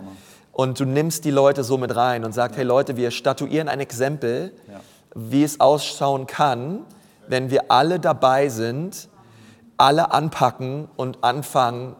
Und 0.54 0.78
du 0.78 0.84
nimmst 0.84 1.24
die 1.24 1.32
Leute 1.32 1.64
so 1.64 1.76
mit 1.78 1.94
rein 1.96 2.24
und 2.24 2.32
sagst, 2.32 2.56
hey 2.56 2.64
Leute, 2.64 2.96
wir 2.96 3.10
statuieren 3.10 3.68
ein 3.68 3.80
Exempel, 3.80 4.52
wie 5.14 5.42
es 5.42 5.58
ausschauen 5.58 6.28
kann, 6.28 6.80
wenn 7.26 7.50
wir 7.50 7.72
alle 7.72 7.98
dabei 7.98 8.48
sind, 8.48 9.08
alle 9.76 10.12
anpacken 10.12 10.88
und 10.96 11.18
anfangen, 11.22 11.96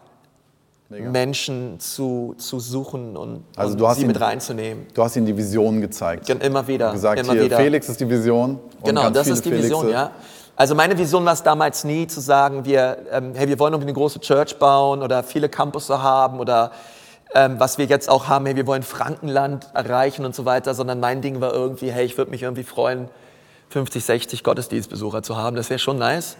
Mega. 0.88 1.10
Menschen 1.10 1.80
zu, 1.80 2.34
zu 2.38 2.60
suchen 2.60 3.16
und, 3.16 3.42
also 3.56 3.76
und 3.84 3.94
sie 3.96 4.02
ihn, 4.02 4.06
mit 4.06 4.20
reinzunehmen. 4.20 4.86
Du 4.94 5.02
hast 5.02 5.16
ihnen 5.16 5.26
die 5.26 5.36
Vision 5.36 5.80
gezeigt. 5.80 6.28
Immer 6.28 6.68
wieder. 6.68 6.92
gesagt, 6.92 7.20
immer 7.20 7.32
hier, 7.32 7.44
wieder. 7.44 7.56
Felix 7.56 7.88
ist 7.88 8.00
die 8.00 8.08
Vision. 8.08 8.60
genau, 8.84 9.10
das 9.10 9.26
ist 9.26 9.44
die 9.44 9.48
Felixe. 9.48 9.70
Vision, 9.70 9.90
ja. 9.90 10.12
Also 10.54 10.76
meine 10.76 10.96
Vision 10.96 11.24
war 11.24 11.32
es 11.32 11.42
damals 11.42 11.82
nie 11.82 12.06
zu 12.06 12.20
sagen, 12.20 12.64
wir, 12.64 12.98
ähm, 13.10 13.32
hey, 13.34 13.48
wir 13.48 13.58
wollen 13.58 13.72
irgendwie 13.72 13.88
eine 13.88 13.94
große 13.94 14.20
Church 14.20 14.56
bauen 14.56 15.02
oder 15.02 15.24
viele 15.24 15.48
Campus 15.48 15.90
haben 15.90 16.38
oder 16.38 16.70
ähm, 17.34 17.58
was 17.58 17.78
wir 17.78 17.86
jetzt 17.86 18.08
auch 18.08 18.28
haben, 18.28 18.46
hey, 18.46 18.54
wir 18.56 18.66
wollen 18.66 18.84
Frankenland 18.84 19.68
erreichen 19.74 20.24
und 20.24 20.34
so 20.34 20.44
weiter, 20.44 20.72
sondern 20.74 21.00
mein 21.00 21.20
Ding 21.20 21.40
war 21.40 21.52
irgendwie, 21.52 21.90
hey, 21.90 22.04
ich 22.04 22.16
würde 22.16 22.30
mich 22.30 22.42
irgendwie 22.42 22.62
freuen, 22.62 23.08
50, 23.70 24.04
60 24.04 24.44
Gottesdienstbesucher 24.44 25.22
zu 25.22 25.36
haben, 25.36 25.56
das 25.56 25.68
wäre 25.68 25.80
schon 25.80 25.98
nice. 25.98 26.36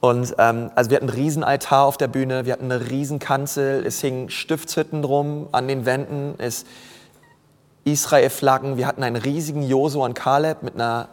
Und 0.00 0.34
ähm, 0.38 0.70
also 0.74 0.90
wir 0.90 0.96
hatten 0.96 1.10
einen 1.10 1.18
riesen 1.18 1.44
Altar 1.44 1.84
auf 1.84 1.98
der 1.98 2.08
Bühne, 2.08 2.46
wir 2.46 2.54
hatten 2.54 2.70
eine 2.70 2.88
riesen 2.88 3.18
Kanzel, 3.18 3.84
es 3.84 4.00
hingen 4.00 4.30
Stiftshütten 4.30 5.02
drum 5.02 5.48
an 5.52 5.68
den 5.68 5.84
Wänden, 5.84 6.34
es 6.38 6.64
Israel-Flaggen, 7.84 8.76
wir 8.76 8.86
hatten 8.86 9.02
einen 9.02 9.16
riesigen 9.16 9.62
Josu 9.62 10.04
und 10.04 10.14
Kaleb 10.14 10.62
mit 10.62 10.74
einer, 10.74 11.08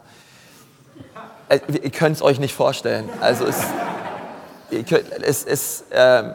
äh, 1.48 1.58
ihr 1.82 1.90
könnt 1.90 2.16
es 2.16 2.22
euch 2.22 2.38
nicht 2.38 2.54
vorstellen, 2.54 3.08
also 3.20 3.44
es, 3.44 3.62
es, 4.70 5.44
es 5.44 5.84
äh, 5.90 6.32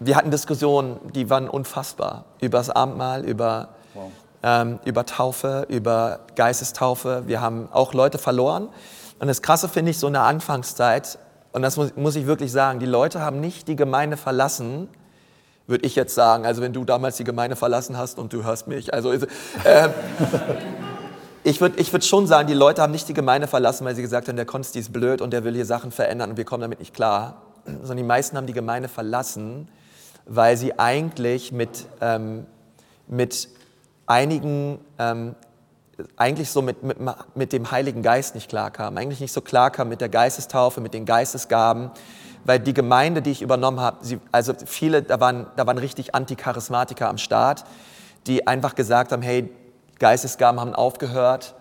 wir 0.00 0.16
hatten 0.16 0.30
Diskussionen, 0.30 0.98
die 1.14 1.30
waren 1.30 1.48
unfassbar 1.48 2.24
über 2.40 2.58
das 2.58 2.70
Abendmahl, 2.70 3.24
über, 3.24 3.68
wow. 3.94 4.10
ähm, 4.42 4.78
über 4.84 5.06
Taufe, 5.06 5.66
über 5.68 6.20
Geistestaufe. 6.36 7.24
Wir 7.26 7.40
haben 7.40 7.68
auch 7.72 7.94
Leute 7.94 8.18
verloren. 8.18 8.68
Und 9.18 9.28
das 9.28 9.42
Krasse 9.42 9.68
finde 9.68 9.92
ich 9.92 9.98
so 9.98 10.06
in 10.08 10.14
der 10.14 10.22
Anfangszeit, 10.22 11.18
und 11.54 11.62
das 11.62 11.76
muss, 11.76 11.94
muss 11.94 12.16
ich 12.16 12.26
wirklich 12.26 12.50
sagen, 12.50 12.80
die 12.80 12.86
Leute 12.86 13.20
haben 13.20 13.38
nicht 13.38 13.68
die 13.68 13.76
Gemeinde 13.76 14.16
verlassen, 14.16 14.88
würde 15.68 15.86
ich 15.86 15.94
jetzt 15.94 16.12
sagen. 16.12 16.44
Also 16.44 16.60
wenn 16.62 16.72
du 16.72 16.84
damals 16.84 17.16
die 17.16 17.22
Gemeinde 17.22 17.54
verlassen 17.54 17.96
hast 17.96 18.18
und 18.18 18.32
du 18.32 18.42
hörst 18.42 18.66
mich, 18.66 18.92
also 18.92 19.12
äh, 19.12 19.20
ich 21.44 21.60
würde 21.60 21.78
ich 21.78 21.92
würd 21.92 22.04
schon 22.04 22.26
sagen, 22.26 22.48
die 22.48 22.54
Leute 22.54 22.82
haben 22.82 22.90
nicht 22.90 23.08
die 23.08 23.14
Gemeinde 23.14 23.46
verlassen, 23.46 23.84
weil 23.84 23.94
sie 23.94 24.02
gesagt 24.02 24.26
haben, 24.26 24.34
der 24.34 24.46
Konsti 24.46 24.80
ist 24.80 24.92
blöd 24.92 25.20
und 25.20 25.32
der 25.32 25.44
will 25.44 25.54
hier 25.54 25.64
Sachen 25.64 25.92
verändern 25.92 26.30
und 26.30 26.36
wir 26.36 26.44
kommen 26.44 26.62
damit 26.62 26.80
nicht 26.80 26.92
klar. 26.92 27.42
Sondern 27.64 27.98
die 27.98 28.02
meisten 28.02 28.36
haben 28.36 28.48
die 28.48 28.52
Gemeinde 28.52 28.88
verlassen, 28.88 29.68
weil 30.26 30.56
sie 30.56 30.78
eigentlich 30.78 31.52
mit, 31.52 31.86
ähm, 32.00 32.46
mit 33.06 33.48
einigen, 34.06 34.78
ähm, 34.98 35.34
eigentlich 36.16 36.50
so 36.50 36.62
mit, 36.62 36.82
mit, 36.82 36.98
mit 37.34 37.52
dem 37.52 37.70
Heiligen 37.70 38.02
Geist 38.02 38.34
nicht 38.34 38.48
klarkamen, 38.48 38.98
eigentlich 38.98 39.20
nicht 39.20 39.32
so 39.32 39.40
klarkamen 39.40 39.90
mit 39.90 40.00
der 40.00 40.08
Geistestaufe, 40.08 40.80
mit 40.80 40.94
den 40.94 41.04
Geistesgaben, 41.04 41.90
weil 42.44 42.58
die 42.58 42.74
Gemeinde, 42.74 43.22
die 43.22 43.30
ich 43.30 43.42
übernommen 43.42 43.80
habe, 43.80 43.98
sie, 44.02 44.18
also 44.32 44.52
viele, 44.66 45.02
da 45.02 45.20
waren, 45.20 45.46
da 45.56 45.66
waren 45.66 45.78
richtig 45.78 46.14
Anticharismatiker 46.14 47.08
am 47.08 47.18
Start, 47.18 47.64
die 48.26 48.46
einfach 48.46 48.74
gesagt 48.74 49.12
haben, 49.12 49.22
hey, 49.22 49.50
Geistesgaben 49.98 50.60
haben 50.60 50.74
aufgehört, 50.74 51.54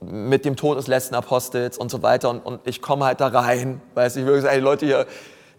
mit 0.00 0.44
dem 0.44 0.54
Tod 0.54 0.78
des 0.78 0.86
letzten 0.86 1.14
Apostels 1.14 1.76
und 1.76 1.90
so 1.90 2.02
weiter 2.02 2.30
und, 2.30 2.40
und 2.40 2.60
ich 2.66 2.80
komme 2.80 3.04
halt 3.04 3.20
da 3.20 3.28
rein, 3.28 3.80
weiß 3.94 4.16
ich 4.16 4.26
würde 4.26 4.42
sagen, 4.42 4.52
hey 4.54 4.62
Leute 4.62 4.86
hier, 4.86 5.06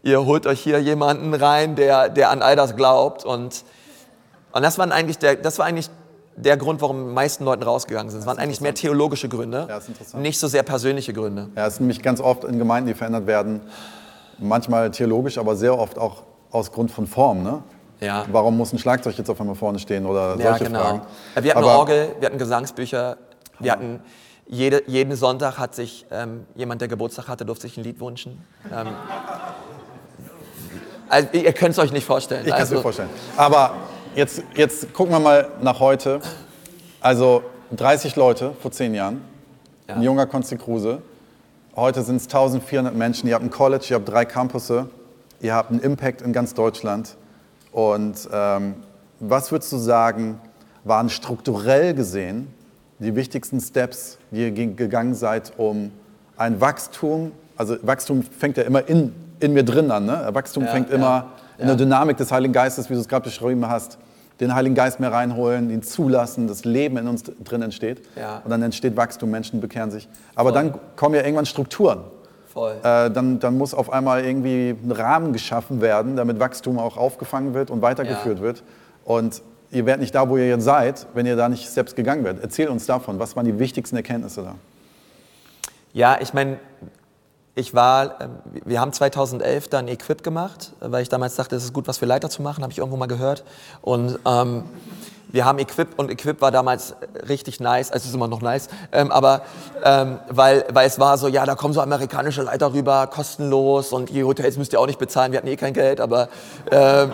ihr 0.03 0.25
holt 0.25 0.47
euch 0.47 0.59
hier 0.61 0.79
jemanden 0.79 1.33
rein, 1.33 1.75
der, 1.75 2.09
der 2.09 2.29
an 2.29 2.41
all 2.41 2.55
das 2.55 2.75
glaubt. 2.75 3.25
Und, 3.25 3.63
und 4.51 4.61
das, 4.61 4.77
waren 4.77 4.91
eigentlich 4.91 5.17
der, 5.17 5.35
das 5.35 5.59
war 5.59 5.65
eigentlich 5.65 5.89
der 6.35 6.57
Grund, 6.57 6.81
warum 6.81 7.07
die 7.07 7.13
meisten 7.13 7.43
Leute 7.43 7.65
rausgegangen 7.65 8.09
sind. 8.09 8.21
Es 8.21 8.25
waren 8.25 8.39
eigentlich 8.39 8.61
mehr 8.61 8.73
theologische 8.73 9.27
Gründe, 9.27 9.67
ja, 9.67 10.19
nicht 10.19 10.39
so 10.39 10.47
sehr 10.47 10.63
persönliche 10.63 11.13
Gründe. 11.13 11.49
Ja, 11.55 11.67
es 11.67 11.75
ist 11.75 11.79
nämlich 11.81 12.01
ganz 12.01 12.21
oft 12.21 12.45
in 12.45 12.57
Gemeinden, 12.57 12.87
die 12.87 12.93
verändert 12.93 13.27
werden, 13.27 13.61
manchmal 14.37 14.91
theologisch, 14.91 15.37
aber 15.37 15.55
sehr 15.55 15.77
oft 15.77 15.97
auch 15.97 16.23
aus 16.51 16.71
Grund 16.71 16.91
von 16.91 17.07
Form. 17.07 17.43
Ne? 17.43 17.61
Ja. 17.99 18.25
Warum 18.31 18.57
muss 18.57 18.71
ein 18.71 18.79
Schlagzeug 18.79 19.17
jetzt 19.17 19.29
auf 19.29 19.39
einmal 19.41 19.55
vorne 19.55 19.79
stehen 19.79 20.05
oder 20.05 20.31
solche 20.37 20.43
ja, 20.43 20.57
genau. 20.57 20.79
Fragen? 20.79 21.01
Wir 21.41 21.51
hatten 21.51 21.63
aber, 21.63 21.69
eine 21.71 21.79
Orgel, 21.79 22.15
wir 22.19 22.25
hatten 22.27 22.37
Gesangsbücher, 22.37 23.17
wir 23.59 23.71
hatten 23.71 23.99
jede, 24.47 24.83
jeden 24.87 25.15
Sonntag 25.15 25.57
hat 25.59 25.75
sich 25.75 26.05
ähm, 26.09 26.45
jemand, 26.55 26.81
der 26.81 26.87
Geburtstag 26.87 27.27
hatte, 27.27 27.45
durfte 27.45 27.67
sich 27.67 27.77
ein 27.77 27.83
Lied 27.83 27.99
wünschen. 27.99 28.43
Ähm, 28.73 28.87
also, 31.09 31.29
ihr 31.33 31.53
könnt 31.53 31.71
es 31.71 31.79
euch 31.79 31.91
nicht 31.91 32.05
vorstellen. 32.05 32.43
Ich 32.45 32.51
kann 32.51 32.61
es 32.61 32.69
also, 32.69 32.75
mir 32.75 32.81
vorstellen. 32.81 33.09
Aber 33.35 33.75
jetzt, 34.15 34.43
jetzt 34.55 34.93
gucken 34.93 35.13
wir 35.13 35.19
mal 35.19 35.49
nach 35.61 35.79
heute. 35.79 36.21
Also 37.01 37.43
30 37.71 38.15
Leute 38.15 38.53
vor 38.61 38.71
zehn 38.71 38.93
Jahren, 38.93 39.21
ja. 39.87 39.95
ein 39.95 40.01
junger 40.01 40.25
Konsti 40.25 40.57
Kruse. 40.57 41.01
Heute 41.75 42.01
sind 42.03 42.17
es 42.17 42.23
1400 42.23 42.93
Menschen. 42.95 43.27
Ihr 43.27 43.35
habt 43.35 43.45
ein 43.45 43.51
College, 43.51 43.85
ihr 43.89 43.95
habt 43.95 44.09
drei 44.09 44.25
Campusse, 44.25 44.89
ihr 45.39 45.53
habt 45.53 45.71
einen 45.71 45.79
Impact 45.79 46.21
in 46.21 46.33
ganz 46.33 46.53
Deutschland. 46.53 47.15
Und 47.71 48.27
ähm, 48.33 48.75
was 49.19 49.51
würdest 49.51 49.71
du 49.71 49.77
sagen, 49.77 50.39
waren 50.83 51.09
strukturell 51.09 51.93
gesehen 51.93 52.53
die 52.99 53.15
wichtigsten 53.15 53.59
Steps, 53.61 54.17
die 54.31 54.41
ihr 54.41 54.51
gegangen 54.51 55.15
seid, 55.15 55.53
um 55.57 55.91
ein 56.37 56.61
Wachstum, 56.61 57.31
also 57.55 57.77
Wachstum 57.81 58.23
fängt 58.23 58.57
ja 58.57 58.63
immer 58.63 58.87
in 58.87 59.13
in 59.39 59.53
mir 59.53 59.63
drin 59.63 59.91
an. 59.91 60.05
Ne? 60.05 60.29
Wachstum 60.31 60.63
ja, 60.63 60.71
fängt 60.71 60.89
immer 60.89 61.07
ja, 61.07 61.31
in 61.57 61.67
der 61.67 61.75
Dynamik 61.75 62.17
des 62.17 62.31
Heiligen 62.31 62.53
Geistes, 62.53 62.89
wie 62.89 62.93
du 62.93 62.99
es 62.99 63.07
gerade 63.07 63.23
beschrieben 63.23 63.67
hast. 63.67 63.97
Den 64.39 64.55
Heiligen 64.55 64.75
Geist 64.75 64.99
mehr 64.99 65.11
reinholen, 65.11 65.69
ihn 65.69 65.83
zulassen, 65.83 66.47
das 66.47 66.63
Leben 66.63 66.95
in 66.97 67.07
uns 67.07 67.23
drin 67.23 67.61
entsteht. 67.61 68.01
Und 68.43 68.49
dann 68.49 68.61
entsteht 68.61 68.95
Wachstum, 68.95 69.29
Menschen 69.29 69.59
bekehren 69.59 69.91
sich. 69.91 70.07
Aber 70.33 70.53
Voll. 70.53 70.61
dann 70.61 70.79
kommen 70.95 71.15
ja 71.15 71.21
irgendwann 71.21 71.45
Strukturen. 71.45 72.05
Voll. 72.47 72.77
Äh, 72.83 73.11
dann, 73.11 73.39
dann 73.39 73.57
muss 73.57 73.73
auf 73.73 73.91
einmal 73.91 74.23
irgendwie 74.25 74.69
ein 74.69 74.91
Rahmen 74.91 75.33
geschaffen 75.33 75.81
werden, 75.81 76.15
damit 76.15 76.39
Wachstum 76.39 76.79
auch 76.79 76.97
aufgefangen 76.97 77.53
wird 77.53 77.69
und 77.69 77.81
weitergeführt 77.81 78.41
wird. 78.41 78.63
Und 79.03 79.41
ihr 79.71 79.85
werdet 79.85 80.01
nicht 80.01 80.15
da, 80.15 80.29
wo 80.29 80.37
ihr 80.37 80.47
jetzt 80.47 80.63
seid, 80.63 81.05
wenn 81.13 81.25
ihr 81.25 81.35
da 81.35 81.47
nicht 81.47 81.69
selbst 81.69 81.95
gegangen 81.95 82.23
werdet. 82.23 82.41
Erzähl 82.41 82.69
uns 82.69 82.85
davon. 82.85 83.19
Was 83.19 83.35
waren 83.35 83.45
die 83.45 83.59
wichtigsten 83.59 83.95
Erkenntnisse 83.97 84.41
da? 84.43 84.55
Ja, 85.93 86.17
ich 86.21 86.33
meine, 86.33 86.57
ich 87.55 87.73
war, 87.73 88.21
ähm, 88.21 88.29
wir 88.65 88.79
haben 88.79 88.93
2011 88.93 89.67
dann 89.67 89.87
Equip 89.87 90.23
gemacht, 90.23 90.73
weil 90.79 91.01
ich 91.01 91.09
damals 91.09 91.35
dachte, 91.35 91.55
es 91.55 91.63
ist 91.63 91.73
gut, 91.73 91.87
was 91.87 91.97
für 91.97 92.05
Leiter 92.05 92.29
zu 92.29 92.41
machen, 92.41 92.63
habe 92.63 92.71
ich 92.71 92.79
irgendwo 92.79 92.97
mal 92.97 93.07
gehört. 93.07 93.43
Und 93.81 94.19
ähm, 94.25 94.63
wir 95.31 95.45
haben 95.45 95.59
Equip 95.59 95.97
und 95.97 96.09
Equip 96.09 96.41
war 96.41 96.51
damals 96.51 96.95
richtig 97.27 97.59
nice, 97.59 97.91
also 97.91 98.07
ist 98.07 98.15
immer 98.15 98.27
noch 98.27 98.41
nice, 98.41 98.67
ähm, 98.91 99.11
aber 99.11 99.43
ähm, 99.83 100.19
weil, 100.29 100.65
weil 100.71 100.87
es 100.87 100.99
war 100.99 101.17
so, 101.19 101.27
ja, 101.27 101.45
da 101.45 101.53
kommen 101.53 101.73
so 101.73 101.81
amerikanische 101.81 102.41
Leiter 102.41 102.73
rüber, 102.73 103.05
kostenlos 103.07 103.93
und 103.93 104.09
die 104.09 104.23
Hotels 104.23 104.57
müsst 104.57 104.73
ihr 104.73 104.79
auch 104.79 104.87
nicht 104.87 104.97
bezahlen, 104.97 105.31
wir 105.31 105.37
hatten 105.37 105.47
eh 105.47 105.55
kein 105.55 105.73
Geld, 105.73 106.01
aber 106.01 106.29
ähm, 106.71 107.11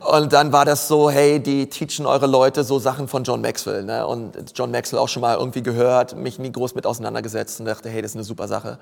und 0.00 0.32
dann 0.32 0.52
war 0.52 0.64
das 0.64 0.86
so, 0.86 1.10
hey, 1.10 1.40
die 1.40 1.68
teachen 1.68 2.06
eure 2.06 2.26
Leute 2.26 2.62
so 2.62 2.78
Sachen 2.78 3.08
von 3.08 3.24
John 3.24 3.40
Maxwell. 3.40 3.82
Ne? 3.82 4.06
Und 4.06 4.36
John 4.54 4.70
Maxwell 4.70 5.00
auch 5.00 5.08
schon 5.08 5.22
mal 5.22 5.36
irgendwie 5.36 5.62
gehört, 5.62 6.16
mich 6.16 6.38
nie 6.38 6.52
groß 6.52 6.76
mit 6.76 6.86
auseinandergesetzt 6.86 7.58
und 7.58 7.66
dachte, 7.66 7.88
hey, 7.88 8.00
das 8.00 8.12
ist 8.12 8.16
eine 8.16 8.24
super 8.24 8.46
Sache. 8.46 8.78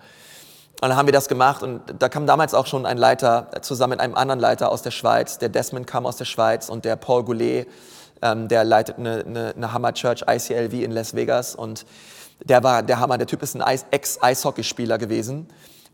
Und 0.83 0.91
dann 0.91 0.99
haben 0.99 1.07
wir 1.07 1.13
das 1.13 1.29
gemacht 1.29 1.63
und 1.63 1.81
da 1.99 2.11
kam 2.11 2.27
damals 2.27 2.53
auch 2.53 2.67
schon 2.67 2.85
ein 2.85 2.99
Leiter 2.99 3.49
zusammen 3.63 3.93
mit 3.93 4.01
einem 4.01 4.15
anderen 4.15 4.41
Leiter 4.41 4.71
aus 4.71 4.83
der 4.83 4.91
Schweiz. 4.91 5.39
Der 5.39 5.49
Desmond 5.49 5.87
kam 5.87 6.05
aus 6.05 6.19
der 6.19 6.27
Schweiz 6.27 6.69
und 6.69 6.85
der 6.85 6.97
Paul 6.97 7.25
Goulet, 7.25 7.67
ähm, 8.21 8.49
der 8.49 8.63
leitet 8.63 8.99
eine, 8.99 9.25
eine, 9.27 9.55
eine 9.57 9.73
Hammer 9.73 9.95
Church 9.95 10.25
ICLV 10.29 10.75
in 10.75 10.91
Las 10.91 11.15
Vegas 11.15 11.55
und 11.55 11.87
der 12.45 12.63
war 12.63 12.83
der 12.83 13.01
Hammer. 13.01 13.17
Der 13.17 13.27
Typ 13.27 13.43
ist 13.43 13.57
ein 13.57 13.81
Ex-Eishockeyspieler 13.91 14.99
gewesen 14.99 15.49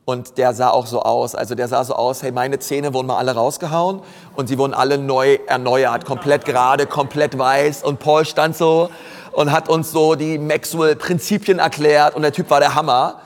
und 0.04 0.36
der 0.36 0.52
sah 0.52 0.70
auch 0.70 0.86
so 0.86 1.02
aus. 1.02 1.36
Also 1.36 1.54
der 1.54 1.68
sah 1.68 1.84
so 1.84 1.94
aus, 1.94 2.24
hey, 2.24 2.32
meine 2.32 2.58
Zähne 2.58 2.92
wurden 2.92 3.06
mal 3.06 3.18
alle 3.18 3.36
rausgehauen 3.36 4.02
und 4.34 4.48
sie 4.48 4.58
wurden 4.58 4.74
alle 4.74 4.98
neu 4.98 5.38
erneuert, 5.46 6.04
komplett 6.04 6.44
gerade, 6.44 6.86
komplett 6.86 7.38
weiß 7.38 7.84
und 7.84 8.00
Paul 8.00 8.24
stand 8.24 8.56
so 8.56 8.90
und 9.30 9.52
hat 9.52 9.68
uns 9.68 9.92
so 9.92 10.16
die 10.16 10.38
Maxwell-Prinzipien 10.38 11.60
erklärt 11.60 12.16
und 12.16 12.22
der 12.22 12.32
Typ 12.32 12.50
war 12.50 12.58
der 12.58 12.74
Hammer. 12.74 13.20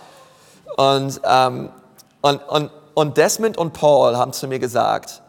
Und, 0.77 1.21
ähm, 1.25 1.71
und, 2.21 2.43
und, 2.49 2.71
und 2.95 3.17
Desmond 3.17 3.57
und 3.57 3.73
Paul 3.73 4.17
haben 4.17 4.33
zu 4.33 4.47
mir 4.47 4.59
gesagt, 4.59 5.23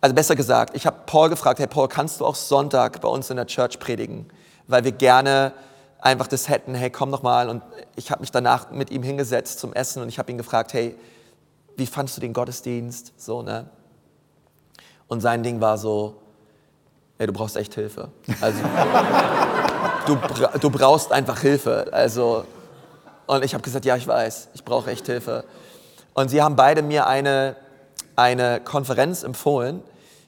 also 0.00 0.14
besser 0.14 0.36
gesagt, 0.36 0.76
ich 0.76 0.86
habe 0.86 0.96
Paul 1.06 1.28
gefragt, 1.28 1.58
hey 1.58 1.66
Paul, 1.66 1.88
kannst 1.88 2.20
du 2.20 2.26
auch 2.26 2.34
Sonntag 2.34 3.00
bei 3.00 3.08
uns 3.08 3.30
in 3.30 3.36
der 3.36 3.46
Church 3.46 3.78
predigen? 3.78 4.26
Weil 4.66 4.84
wir 4.84 4.92
gerne 4.92 5.52
einfach 6.00 6.26
das 6.26 6.48
hätten, 6.48 6.74
hey, 6.74 6.90
komm 6.90 7.10
doch 7.10 7.22
mal. 7.22 7.48
Und 7.48 7.62
ich 7.96 8.10
habe 8.10 8.20
mich 8.20 8.30
danach 8.30 8.70
mit 8.70 8.90
ihm 8.90 9.02
hingesetzt 9.02 9.58
zum 9.58 9.72
Essen 9.72 10.02
und 10.02 10.08
ich 10.08 10.18
habe 10.18 10.30
ihn 10.30 10.38
gefragt, 10.38 10.72
hey, 10.72 10.96
wie 11.76 11.86
fandest 11.86 12.16
du 12.16 12.20
den 12.20 12.32
Gottesdienst? 12.32 13.12
So, 13.16 13.42
ne? 13.42 13.68
Und 15.08 15.20
sein 15.20 15.42
Ding 15.42 15.60
war 15.60 15.76
so, 15.76 16.16
ey, 17.18 17.26
du 17.26 17.32
brauchst 17.32 17.56
echt 17.56 17.74
Hilfe. 17.74 18.10
Also, 18.40 18.60
du, 20.06 20.18
du 20.58 20.70
brauchst 20.70 21.12
einfach 21.12 21.40
Hilfe. 21.40 21.88
Also, 21.90 22.44
und 23.30 23.44
ich 23.44 23.54
habe 23.54 23.62
gesagt, 23.62 23.84
ja, 23.84 23.94
ich 23.94 24.08
weiß, 24.08 24.48
ich 24.54 24.64
brauche 24.64 24.90
echt 24.90 25.06
Hilfe. 25.06 25.44
Und 26.14 26.30
sie 26.30 26.42
haben 26.42 26.56
beide 26.56 26.82
mir 26.82 27.06
eine, 27.06 27.54
eine 28.16 28.60
Konferenz 28.60 29.22
empfohlen 29.22 29.84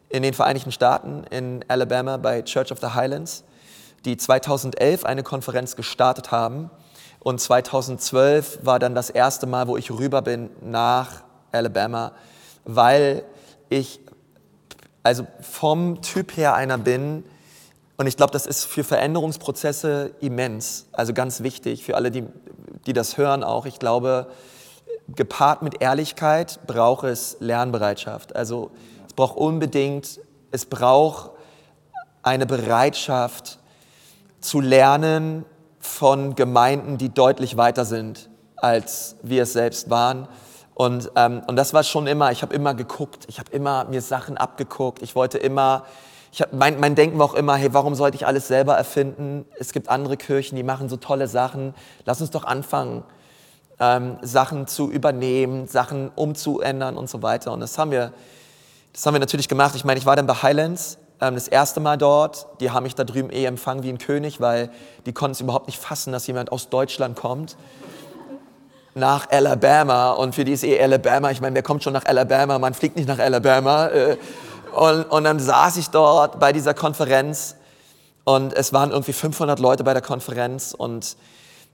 in 0.09 0.23
den 0.23 0.35
Vereinigten 0.35 0.71
Staaten, 0.71 1.25
in 1.31 1.65
Alabama 1.67 2.17
bei 2.17 2.43
Church 2.43 2.71
of 2.71 2.79
the 2.79 2.95
Highlands, 2.95 3.43
die 4.05 4.17
2011 4.17 5.05
eine 5.05 5.25
Konferenz 5.25 5.75
gestartet 5.75 6.31
haben. 6.31 6.71
Und 7.19 7.41
2012 7.41 8.61
war 8.63 8.79
dann 8.79 8.95
das 8.95 9.11
erste 9.11 9.47
Mal, 9.47 9.67
wo 9.67 9.77
ich 9.77 9.91
rüber 9.91 10.23
bin 10.23 10.51
nach 10.61 11.25
Alabama, 11.51 12.13
weil 12.65 13.25
ich 13.69 13.99
also 15.03 15.27
vom 15.41 16.03
Typ 16.03 16.37
her 16.37 16.55
einer 16.55 16.79
bin, 16.79 17.25
und 17.97 18.07
ich 18.07 18.17
glaube, 18.17 18.33
das 18.33 18.47
ist 18.47 18.65
für 18.65 18.85
Veränderungsprozesse 18.85 20.13
immens, 20.21 20.87
also 20.93 21.13
ganz 21.13 21.43
wichtig 21.43 21.85
für 21.85 21.97
alle, 21.97 22.11
die, 22.11 22.25
die 22.87 22.93
das 22.93 23.17
hören 23.17 23.45
auch. 23.45 23.67
Ich 23.67 23.79
glaube, 23.79 24.27
gepaart 25.09 25.63
mit 25.63 25.81
Ehrlichkeit 25.81 26.61
braucht 26.67 27.05
es 27.05 27.37
Lernbereitschaft. 27.41 28.35
Also 28.37 28.71
es 29.07 29.13
braucht 29.13 29.37
unbedingt, 29.37 30.21
es 30.51 30.67
braucht 30.67 31.31
eine 32.23 32.47
Bereitschaft 32.47 33.59
zu 34.41 34.61
lernen 34.61 35.45
von 35.79 36.35
Gemeinden, 36.35 36.99
die 36.99 37.09
deutlich 37.09 37.57
weiter 37.57 37.85
sind, 37.85 38.31
als 38.57 39.17
wir 39.23 39.43
es 39.43 39.53
selbst 39.53 39.91
waren. 39.91 40.29
Und, 40.75 41.11
ähm, 41.17 41.43
und 41.47 41.57
das 41.57 41.75
war 41.75 41.83
schon 41.83 42.07
immer, 42.07 42.33
ich 42.33 42.43
habe 42.43 42.55
immer 42.55 42.75
geguckt, 42.75 43.25
ich 43.29 43.39
habe 43.39 43.51
immer 43.53 43.85
mir 43.85 44.01
Sachen 44.01 44.37
abgeguckt, 44.37 45.03
ich 45.03 45.15
wollte 45.15 45.39
immer, 45.39 45.85
ich 46.33 46.41
hab, 46.41 46.55
mein, 46.55 46.81
mein 46.81 46.95
Denken 46.95 47.19
war 47.19 47.27
auch 47.27 47.35
immer, 47.35 47.57
hey, 47.57 47.75
warum 47.75 47.95
sollte 47.95 48.17
ich 48.17 48.27
alles 48.27 48.49
selber 48.49 48.75
erfinden? 48.75 49.45
Es 49.59 49.73
gibt 49.73 49.91
andere 49.91 50.17
Kirchen, 50.17 50.57
die 50.57 50.63
machen 50.63 50.89
so 50.89 50.97
tolle 50.97 51.29
Sachen, 51.29 51.75
lass 52.07 52.23
uns 52.23 52.31
doch 52.31 52.45
anfangen, 52.45 53.05
ähm, 53.79 54.17
Sachen 54.23 54.67
zu 54.67 54.91
übernehmen, 54.91 55.69
Sachen 55.69 56.11
umzuändern 56.15 56.97
und 56.97 57.11
so 57.11 57.23
weiter. 57.23 57.53
Und 57.53 57.61
das 57.61 57.77
haben 57.77 57.91
wir, 57.91 58.15
das 58.95 59.05
haben 59.05 59.15
wir 59.15 59.21
natürlich 59.21 59.49
gemacht. 59.49 59.75
Ich 59.77 59.85
meine, 59.85 60.01
ich 60.01 60.07
war 60.07 60.17
dann 60.17 60.27
bei 60.27 60.35
Highlands 60.35 60.97
ähm, 61.21 61.35
das 61.35 61.49
erste 61.49 61.81
Mal 61.81 61.99
dort. 61.99 62.47
Die 62.61 62.71
haben 62.71 62.85
mich 62.85 62.95
da 62.95 63.05
drüben 63.05 63.29
eh 63.29 63.45
empfangen 63.45 63.83
wie 63.83 63.91
ein 63.91 63.99
König, 63.99 64.41
weil 64.41 64.71
die 65.05 65.13
konnten 65.13 65.33
es 65.33 65.41
überhaupt 65.43 65.67
nicht 65.67 65.79
fassen, 65.79 66.15
dass 66.15 66.27
jemand 66.27 66.51
aus 66.51 66.71
Deutschland 66.71 67.15
kommt 67.15 67.59
nach 68.95 69.31
Alabama 69.31 70.13
und 70.13 70.35
für 70.35 70.45
die 70.45 70.53
ist 70.53 70.65
eh 70.65 70.79
Alabama, 70.79 71.31
ich 71.31 71.41
meine, 71.41 71.55
wer 71.55 71.63
kommt 71.63 71.83
schon 71.83 71.95
nach 71.95 72.05
Alabama, 72.05 72.59
man 72.59 72.75
fliegt 72.75 72.97
nicht 72.97 73.09
nach 73.09 73.19
Alabama. 73.19 73.89
Äh, 73.89 74.17
und, 74.73 75.05
und 75.05 75.25
dann 75.25 75.39
saß 75.39 75.77
ich 75.77 75.91
dort 75.91 76.41
bei 76.41 76.53
dieser 76.53 76.75
Konferenz 76.75 77.57
und 78.25 78.53
es 78.53 78.73
waren 78.73 78.91
irgendwie 78.91 79.13
500 79.13 79.59
Leute 79.59 79.85
bei 79.85 79.93
der 79.93 80.03
Konferenz 80.03 80.75
und, 80.77 81.17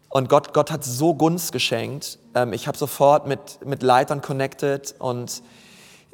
und 0.09 0.29
Gott, 0.29 0.55
Gott 0.55 0.71
hat 0.71 0.85
so 0.85 1.15
Gunst 1.15 1.53
geschenkt. 1.53 2.19
Ähm, 2.35 2.53
ich 2.53 2.67
habe 2.67 2.79
sofort 2.79 3.27
mit, 3.27 3.65
mit 3.65 3.83
Leitern 3.83 4.23
connected 4.23 4.95
und, 4.99 5.43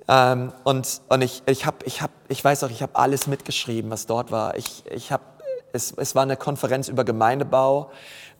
ähm, 0.08 0.52
und, 0.64 1.00
und 1.08 1.22
ich, 1.22 1.42
ich, 1.46 1.66
hab, 1.66 1.86
ich, 1.86 2.02
hab, 2.02 2.10
ich 2.28 2.44
weiß 2.44 2.64
auch, 2.64 2.70
ich 2.70 2.82
habe 2.82 2.96
alles 2.96 3.26
mitgeschrieben, 3.26 3.90
was 3.90 4.06
dort 4.06 4.30
war. 4.30 4.56
Ich, 4.56 4.84
ich 4.90 5.12
hab, 5.12 5.42
es, 5.72 5.92
es 5.96 6.14
war 6.14 6.22
eine 6.22 6.36
Konferenz 6.36 6.88
über 6.88 7.04
Gemeindebau 7.04 7.90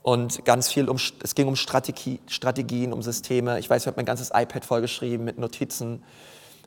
und 0.02 0.44
ganz 0.44 0.68
viel 0.68 0.88
um, 0.88 0.98
es 1.22 1.34
ging 1.34 1.48
um 1.48 1.56
Strategie, 1.56 2.20
Strategien, 2.26 2.92
um 2.92 3.02
Systeme. 3.02 3.58
Ich 3.58 3.70
weiß, 3.70 3.82
ich 3.82 3.86
habe 3.86 3.96
mein 3.96 4.04
ganzes 4.04 4.30
iPad 4.34 4.64
vollgeschrieben 4.64 5.24
mit 5.24 5.38
Notizen. 5.38 6.02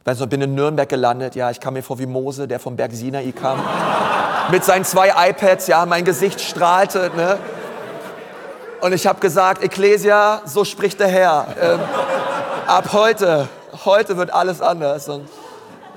Noch, 0.07 0.27
bin 0.27 0.41
in 0.41 0.55
Nürnberg 0.55 0.87
gelandet, 0.87 1.35
ja, 1.35 1.51
ich 1.51 1.59
kam 1.59 1.73
mir 1.73 1.83
vor 1.83 1.99
wie 1.99 2.05
Mose, 2.05 2.47
der 2.47 2.61
vom 2.61 2.77
Berg 2.77 2.93
Sinai 2.93 3.33
kam. 3.33 3.59
mit 4.51 4.63
seinen 4.63 4.85
zwei 4.85 5.29
iPads, 5.29 5.67
ja, 5.67 5.85
mein 5.85 6.05
Gesicht 6.05 6.39
strahlte, 6.39 7.11
ne? 7.15 7.37
Und 8.79 8.93
ich 8.93 9.05
habe 9.05 9.19
gesagt, 9.19 9.61
Ecclesia, 9.63 10.43
so 10.45 10.63
spricht 10.63 11.01
der 11.01 11.09
Herr. 11.09 11.47
Ähm, 11.59 11.79
ab 12.67 12.93
heute, 12.93 13.49
heute 13.83 14.15
wird 14.15 14.33
alles 14.33 14.61
anders. 14.61 15.09
Und 15.09 15.27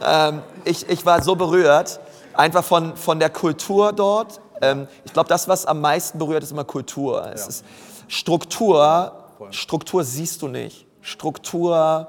ähm, 0.05 0.43
ich, 0.65 0.89
ich 0.89 1.07
war 1.07 1.23
so 1.23 1.37
berührt, 1.37 2.01
einfach 2.35 2.65
von, 2.65 2.97
von 2.97 3.21
der 3.21 3.31
Kultur 3.31 3.93
dort, 3.93 4.41
ähm, 4.61 4.89
ich 5.05 5.13
glaube, 5.13 5.29
das, 5.29 5.47
was 5.47 5.67
am 5.67 5.81
meisten 5.81 6.19
berührt, 6.19 6.43
ist 6.43 6.51
immer 6.51 6.65
Kultur. 6.65 7.31
Es 7.33 7.43
ja. 7.43 7.49
ist 7.49 7.65
Struktur. 8.09 9.13
Struktur 9.51 10.03
siehst 10.03 10.43
du 10.43 10.49
nicht. 10.49 10.87
Struktur 11.01 12.09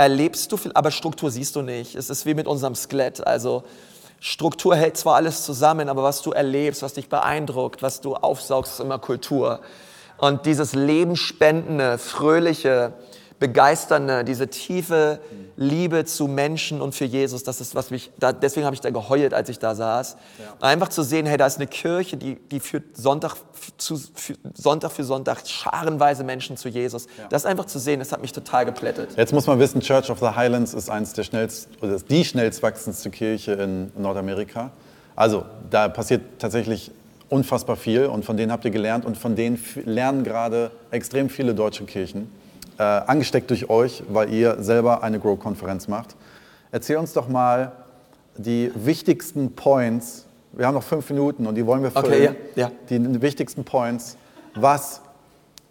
erlebst 0.00 0.50
du 0.50 0.56
viel, 0.56 0.72
aber 0.72 0.90
Struktur 0.90 1.30
siehst 1.30 1.54
du 1.56 1.62
nicht. 1.62 1.94
Es 1.94 2.08
ist 2.08 2.24
wie 2.24 2.32
mit 2.32 2.46
unserem 2.46 2.74
Skelett. 2.74 3.26
Also 3.26 3.64
Struktur 4.18 4.74
hält 4.74 4.96
zwar 4.96 5.16
alles 5.16 5.44
zusammen, 5.44 5.90
aber 5.90 6.02
was 6.02 6.22
du 6.22 6.32
erlebst, 6.32 6.82
was 6.82 6.94
dich 6.94 7.08
beeindruckt, 7.08 7.82
was 7.82 8.00
du 8.00 8.14
aufsaugst, 8.16 8.74
ist 8.74 8.80
immer 8.80 8.98
Kultur. 8.98 9.60
Und 10.16 10.46
dieses 10.46 10.74
lebenspendende, 10.74 11.98
fröhliche, 11.98 12.94
begeisternde, 13.40 14.22
diese 14.22 14.48
tiefe 14.48 15.18
Liebe 15.56 16.04
zu 16.04 16.28
Menschen 16.28 16.80
und 16.80 16.94
für 16.94 17.06
Jesus, 17.06 17.42
das 17.42 17.60
ist, 17.60 17.74
was 17.74 17.90
mich, 17.90 18.10
da, 18.18 18.32
deswegen 18.32 18.66
habe 18.66 18.74
ich 18.74 18.80
da 18.80 18.90
geheult, 18.90 19.34
als 19.34 19.48
ich 19.48 19.58
da 19.58 19.74
saß. 19.74 20.16
Ja. 20.38 20.66
Einfach 20.66 20.88
zu 20.88 21.02
sehen, 21.02 21.26
hey, 21.26 21.38
da 21.38 21.46
ist 21.46 21.56
eine 21.56 21.66
Kirche, 21.66 22.16
die, 22.18 22.36
die 22.36 22.60
führt 22.60 22.96
Sonntag, 22.96 23.34
zu, 23.78 23.98
für, 24.14 24.34
Sonntag 24.54 24.92
für 24.92 25.04
Sonntag 25.04 25.46
scharenweise 25.46 26.22
Menschen 26.22 26.56
zu 26.58 26.68
Jesus. 26.68 27.06
Ja. 27.18 27.28
Das 27.28 27.46
einfach 27.46 27.64
zu 27.64 27.78
sehen, 27.78 27.98
das 27.98 28.12
hat 28.12 28.20
mich 28.20 28.32
total 28.32 28.66
geplättet. 28.66 29.10
Jetzt 29.16 29.32
muss 29.32 29.46
man 29.46 29.58
wissen, 29.58 29.80
Church 29.80 30.10
of 30.10 30.18
the 30.20 30.28
Highlands 30.36 30.74
ist 30.74 30.90
eines 30.90 31.14
der 31.14 31.24
schnellst, 31.24 31.68
oder 31.80 31.94
ist 31.94 32.10
die 32.10 32.24
schnellst 32.24 32.62
wachsendste 32.62 33.10
Kirche 33.10 33.52
in 33.52 33.90
Nordamerika. 33.96 34.70
Also, 35.16 35.44
da 35.70 35.88
passiert 35.88 36.22
tatsächlich 36.38 36.90
unfassbar 37.30 37.76
viel 37.76 38.06
und 38.06 38.24
von 38.24 38.36
denen 38.36 38.52
habt 38.52 38.66
ihr 38.66 38.70
gelernt 38.70 39.06
und 39.06 39.16
von 39.16 39.34
denen 39.34 39.62
lernen 39.86 40.24
gerade 40.24 40.70
extrem 40.90 41.30
viele 41.30 41.54
deutsche 41.54 41.84
Kirchen 41.84 42.30
äh, 42.80 42.82
angesteckt 42.82 43.50
durch 43.50 43.68
euch, 43.68 44.02
weil 44.08 44.32
ihr 44.32 44.62
selber 44.62 45.02
eine 45.02 45.20
Grow-Konferenz 45.20 45.86
macht. 45.86 46.16
Erzähl 46.72 46.96
uns 46.96 47.12
doch 47.12 47.28
mal 47.28 47.72
die 48.38 48.72
wichtigsten 48.74 49.54
Points. 49.54 50.24
Wir 50.52 50.66
haben 50.66 50.74
noch 50.74 50.82
fünf 50.82 51.10
Minuten 51.10 51.46
und 51.46 51.56
die 51.56 51.66
wollen 51.66 51.82
wir 51.82 51.90
füllen. 51.90 52.06
Okay, 52.06 52.34
ja, 52.54 52.68
ja. 52.68 52.70
Die 52.88 53.20
wichtigsten 53.20 53.64
Points, 53.64 54.16
was 54.54 55.02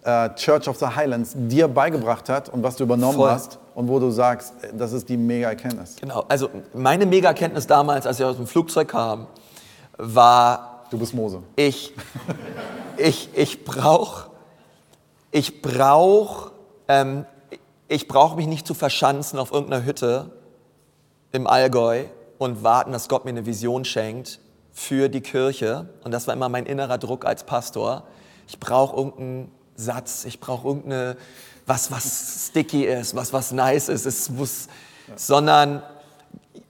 äh, 0.03 0.29
Church 0.35 0.67
of 0.67 0.77
the 0.77 0.85
Highlands 0.85 1.33
dir 1.35 1.67
beigebracht 1.67 2.29
hat 2.29 2.47
und 2.49 2.61
was 2.61 2.75
du 2.75 2.83
übernommen 2.83 3.17
Voll. 3.17 3.31
hast 3.31 3.57
und 3.73 3.87
wo 3.87 3.99
du 3.99 4.11
sagst, 4.11 4.53
das 4.77 4.93
ist 4.93 5.09
die 5.09 5.17
Mega-Erkenntnis. 5.17 5.95
Genau, 5.99 6.25
also 6.27 6.49
meine 6.75 7.07
Mega-Erkenntnis 7.07 7.65
damals, 7.65 8.05
als 8.05 8.19
ich 8.19 8.25
aus 8.25 8.35
dem 8.35 8.45
Flugzeug 8.45 8.87
kam, 8.87 9.25
war... 9.97 10.83
Du 10.91 10.99
bist 10.99 11.15
Mose. 11.15 11.41
Ich, 11.55 11.91
ich, 12.97 13.29
ich 13.33 13.65
brauche 13.65 14.29
ich 15.31 15.61
brauch 15.61 16.48
ähm, 16.89 17.25
ich 17.87 18.07
brauche 18.09 18.35
mich 18.35 18.47
nicht 18.47 18.67
zu 18.67 18.73
verschanzen 18.73 19.39
auf 19.39 19.51
irgendeiner 19.51 19.85
Hütte 19.85 20.31
im 21.31 21.47
Allgäu 21.47 22.05
und 22.37 22.63
warten, 22.63 22.91
dass 22.91 23.07
Gott 23.07 23.23
mir 23.23 23.31
eine 23.31 23.45
Vision 23.45 23.85
schenkt 23.85 24.39
für 24.73 25.07
die 25.07 25.21
Kirche. 25.21 25.89
Und 26.03 26.11
das 26.11 26.27
war 26.27 26.33
immer 26.33 26.49
mein 26.49 26.65
innerer 26.65 26.97
Druck 26.97 27.25
als 27.25 27.45
Pastor. 27.45 28.03
Ich 28.47 28.59
brauche 28.59 28.97
irgendeinen 28.97 29.51
Satz, 29.75 30.25
ich 30.25 30.39
brauche 30.39 30.67
irgendeine, 30.67 31.15
was, 31.65 31.91
was 31.91 32.47
sticky 32.49 32.85
ist, 32.85 33.15
was, 33.15 33.31
was 33.31 33.51
nice 33.51 33.89
ist. 33.89 34.05
Es 34.05 34.29
muss, 34.29 34.67
sondern 35.15 35.83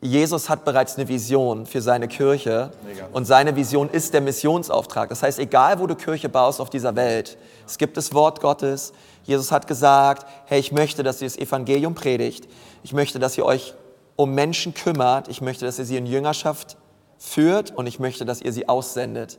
Jesus 0.02 0.50
hat 0.50 0.66
bereits 0.66 0.98
eine 0.98 1.08
Vision 1.08 1.66
für 1.66 1.82
seine 1.82 2.08
Kirche 2.08 2.72
Mega. 2.86 3.08
und 3.12 3.26
seine 3.26 3.56
Vision 3.56 3.90
ist 3.90 4.14
der 4.14 4.22
Missionsauftrag. 4.22 5.10
Das 5.10 5.24
heißt, 5.24 5.40
egal 5.40 5.80
wo 5.80 5.88
du 5.88 5.96
Kirche 5.96 6.30
baust 6.30 6.62
auf 6.62 6.70
dieser 6.70 6.96
Welt, 6.96 7.38
es 7.66 7.78
gibt 7.78 7.98
das 7.98 8.14
Wort 8.14 8.42
Gottes, 8.42 8.94
Jesus 9.24 9.52
hat 9.52 9.68
gesagt, 9.68 10.26
hey, 10.46 10.60
ich 10.60 10.72
möchte, 10.72 11.04
dass 11.04 11.22
ihr 11.22 11.28
das 11.28 11.38
Evangelium 11.38 11.96
predigt. 11.96 12.48
Ich 12.84 12.94
möchte, 12.94 13.20
dass 13.20 13.38
ihr 13.38 13.46
euch 13.46 13.74
um 14.16 14.34
Menschen 14.34 14.74
kümmert. 14.74 15.28
Ich 15.28 15.42
möchte, 15.42 15.66
dass 15.66 15.80
ihr 15.80 15.86
sie 15.86 15.98
in 15.98 16.06
Jüngerschaft 16.06 16.78
führt 17.18 17.72
und 17.72 17.86
ich 17.88 18.00
möchte, 18.00 18.26
dass 18.26 18.42
ihr 18.42 18.52
sie 18.54 18.68
aussendet, 18.68 19.38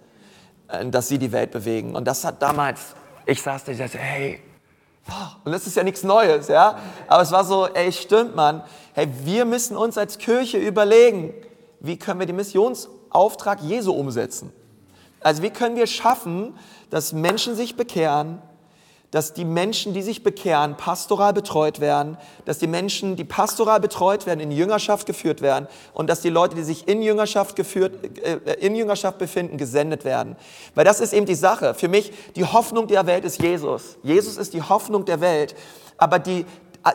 äh, 0.68 0.86
dass 0.86 1.08
sie 1.08 1.18
die 1.18 1.32
Welt 1.32 1.50
bewegen. 1.50 1.96
Und 1.96 2.06
das 2.06 2.24
hat 2.24 2.40
damals, 2.42 2.94
ich 3.26 3.42
saß 3.42 3.64
da, 3.64 3.72
ich 3.72 3.78
dachte, 3.78 3.98
hey, 3.98 4.40
und 5.44 5.52
das 5.52 5.66
ist 5.66 5.76
ja 5.76 5.82
nichts 5.82 6.02
Neues, 6.02 6.48
ja. 6.48 6.78
Aber 7.08 7.22
es 7.22 7.32
war 7.32 7.44
so, 7.44 7.66
ey, 7.66 7.92
stimmt, 7.92 8.36
Mann. 8.36 8.62
Hey, 8.92 9.08
wir 9.24 9.44
müssen 9.44 9.76
uns 9.76 9.98
als 9.98 10.18
Kirche 10.18 10.58
überlegen, 10.58 11.34
wie 11.80 11.98
können 11.98 12.20
wir 12.20 12.26
den 12.26 12.36
Missionsauftrag 12.36 13.60
Jesu 13.62 13.92
umsetzen? 13.92 14.52
Also 15.20 15.42
wie 15.42 15.50
können 15.50 15.76
wir 15.76 15.86
schaffen, 15.86 16.56
dass 16.90 17.12
Menschen 17.12 17.54
sich 17.54 17.76
bekehren, 17.76 18.40
dass 19.10 19.32
die 19.32 19.44
Menschen, 19.44 19.92
die 19.92 20.02
sich 20.02 20.22
bekehren, 20.22 20.76
pastoral 20.76 21.32
betreut 21.32 21.80
werden, 21.80 22.16
dass 22.44 22.58
die 22.58 22.68
Menschen, 22.68 23.16
die 23.16 23.24
pastoral 23.24 23.80
betreut 23.80 24.26
werden, 24.26 24.40
in 24.40 24.52
Jüngerschaft 24.52 25.06
geführt 25.06 25.42
werden 25.42 25.66
und 25.94 26.08
dass 26.08 26.20
die 26.20 26.30
Leute, 26.30 26.54
die 26.54 26.62
sich 26.62 26.86
in 26.86 27.02
Jüngerschaft 27.02 27.56
geführt, 27.56 28.18
äh, 28.22 28.54
in 28.60 28.76
Jüngerschaft 28.76 29.18
befinden, 29.18 29.56
gesendet 29.56 30.04
werden. 30.04 30.36
Weil 30.74 30.84
das 30.84 31.00
ist 31.00 31.12
eben 31.12 31.26
die 31.26 31.34
Sache. 31.34 31.74
Für 31.74 31.88
mich, 31.88 32.12
die 32.36 32.44
Hoffnung 32.44 32.86
der 32.86 33.06
Welt 33.06 33.24
ist 33.24 33.42
Jesus. 33.42 33.98
Jesus 34.02 34.36
ist 34.36 34.54
die 34.54 34.62
Hoffnung 34.62 35.04
der 35.04 35.20
Welt. 35.20 35.56
Aber 35.96 36.20
die, 36.20 36.46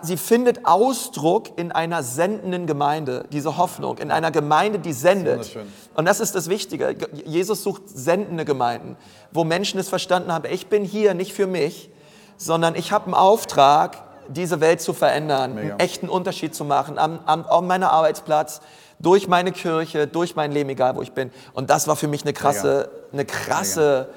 sie 0.01 0.15
findet 0.15 0.65
Ausdruck 0.65 1.57
in 1.57 1.73
einer 1.73 2.01
sendenden 2.01 2.65
Gemeinde, 2.65 3.25
diese 3.31 3.57
Hoffnung, 3.57 3.97
in 3.97 4.09
einer 4.09 4.31
Gemeinde, 4.31 4.79
die 4.79 4.93
sendet. 4.93 5.57
Und 5.95 6.05
das 6.05 6.21
ist 6.21 6.33
das 6.33 6.49
Wichtige. 6.49 6.95
Jesus 7.25 7.61
sucht 7.61 7.83
sendende 7.87 8.45
Gemeinden, 8.45 8.95
wo 9.33 9.43
Menschen 9.43 9.79
es 9.81 9.89
verstanden 9.89 10.31
haben, 10.31 10.45
ich 10.49 10.67
bin 10.67 10.85
hier 10.85 11.13
nicht 11.13 11.33
für 11.33 11.45
mich, 11.45 11.89
sondern 12.37 12.75
ich 12.75 12.91
habe 12.91 13.05
einen 13.05 13.13
Auftrag, 13.13 14.03
diese 14.27 14.59
Welt 14.59 14.81
zu 14.81 14.93
verändern, 14.93 15.55
Mega. 15.55 15.69
einen 15.71 15.79
echten 15.79 16.09
Unterschied 16.09 16.55
zu 16.55 16.65
machen 16.65 16.97
am, 16.97 17.19
am, 17.25 17.45
an 17.45 17.67
meinem 17.67 17.89
Arbeitsplatz, 17.89 18.61
durch 18.99 19.27
meine 19.27 19.51
Kirche, 19.51 20.07
durch 20.07 20.35
mein 20.35 20.51
Leben, 20.51 20.69
egal 20.69 20.95
wo 20.95 21.01
ich 21.01 21.11
bin. 21.11 21.31
Und 21.53 21.69
das 21.69 21.87
war 21.87 21.95
für 21.95 22.07
mich 22.07 22.23
eine 22.23 22.33
krasse, 22.33 22.89
eine 23.11 23.25
krasse 23.25 24.09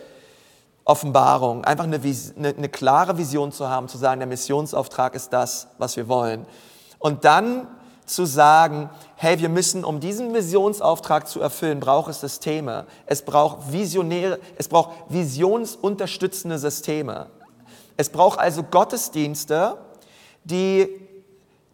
Offenbarung, 0.85 1.65
einfach 1.65 1.85
eine, 1.85 1.97
eine, 1.97 2.49
eine 2.49 2.69
klare 2.69 3.19
Vision 3.19 3.53
zu 3.53 3.69
haben, 3.69 3.89
zu 3.89 3.99
sagen, 3.99 4.21
der 4.21 4.29
Missionsauftrag 4.29 5.15
ist 5.15 5.33
das, 5.33 5.69
was 5.79 5.97
wir 5.97 6.09
wollen. 6.09 6.47
Und 6.99 7.25
dann 7.25 7.67
zu 8.07 8.25
sagen, 8.25 8.89
hey, 9.17 9.39
wir 9.39 9.51
müssen, 9.51 9.85
um 9.85 10.01
diesen 10.01 10.33
Visionsauftrag 10.33 11.29
zu 11.29 11.41
erfüllen, 11.41 11.81
braucht 11.81 12.11
es 12.11 12.21
Systeme. 12.21 12.87
Es 13.05 13.23
braucht 13.23 13.71
visionäre, 13.71 14.39
es 14.57 14.69
braucht 14.69 14.93
visionsunterstützende 15.11 16.59
Systeme. 16.59 17.27
Es 17.99 18.09
braucht 18.09 18.39
also 18.39 18.63
Gottesdienste, 18.63 19.77
die 20.45 20.89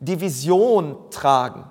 die 0.00 0.20
Vision 0.20 0.96
tragen. 1.10 1.70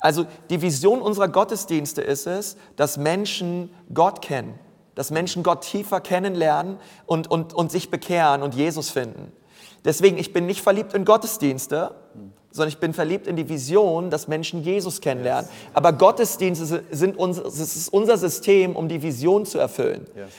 Also 0.00 0.26
die 0.48 0.60
Vision 0.60 1.00
unserer 1.00 1.28
Gottesdienste 1.28 2.02
ist 2.02 2.26
es, 2.26 2.56
dass 2.76 2.96
Menschen 2.96 3.70
Gott 3.94 4.20
kennen, 4.20 4.58
dass 4.94 5.10
Menschen 5.10 5.42
Gott 5.42 5.62
tiefer 5.62 6.00
kennenlernen 6.00 6.78
und, 7.06 7.30
und, 7.30 7.54
und 7.54 7.70
sich 7.70 7.90
bekehren 7.90 8.42
und 8.42 8.54
Jesus 8.54 8.90
finden. 8.90 9.32
Deswegen, 9.84 10.18
ich 10.18 10.32
bin 10.32 10.46
nicht 10.46 10.62
verliebt 10.62 10.92
in 10.94 11.04
Gottesdienste, 11.04 11.94
sondern 12.50 12.68
ich 12.68 12.78
bin 12.78 12.92
verliebt 12.92 13.26
in 13.26 13.36
die 13.36 13.48
Vision, 13.48 14.10
dass 14.10 14.26
Menschen 14.26 14.62
Jesus 14.62 15.00
kennenlernen. 15.00 15.48
Aber 15.72 15.92
Gottesdienste 15.92 16.84
sind 16.90 17.16
unser, 17.16 17.44
das 17.44 17.60
ist 17.60 17.92
unser 17.92 18.18
System, 18.18 18.74
um 18.74 18.88
die 18.88 19.02
Vision 19.02 19.46
zu 19.46 19.58
erfüllen. 19.58 20.06
Yes. 20.16 20.30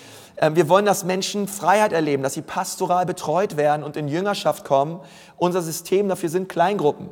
Ähm, 0.42 0.56
wir 0.56 0.68
wollen, 0.68 0.86
dass 0.86 1.06
Menschen 1.06 1.48
Freiheit 1.48 1.94
erleben, 1.94 2.24
dass 2.24 2.34
sie 2.34 2.42
pastoral 2.42 3.06
betreut 3.06 3.56
werden 3.56 3.84
und 3.84 3.96
in 3.96 4.08
Jüngerschaft 4.08 4.66
kommen. 4.66 5.00
Unser 5.38 5.62
System 5.62 6.10
dafür 6.10 6.30
sind 6.30 6.50
Kleingruppen. 6.50 7.10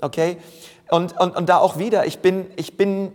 Okay? 0.00 0.36
Und, 0.90 1.18
und, 1.18 1.36
und 1.36 1.48
da 1.48 1.58
auch 1.58 1.78
wieder, 1.78 2.04
ich 2.06 2.18
bin, 2.18 2.46
ich 2.56 2.76
bin, 2.76 3.12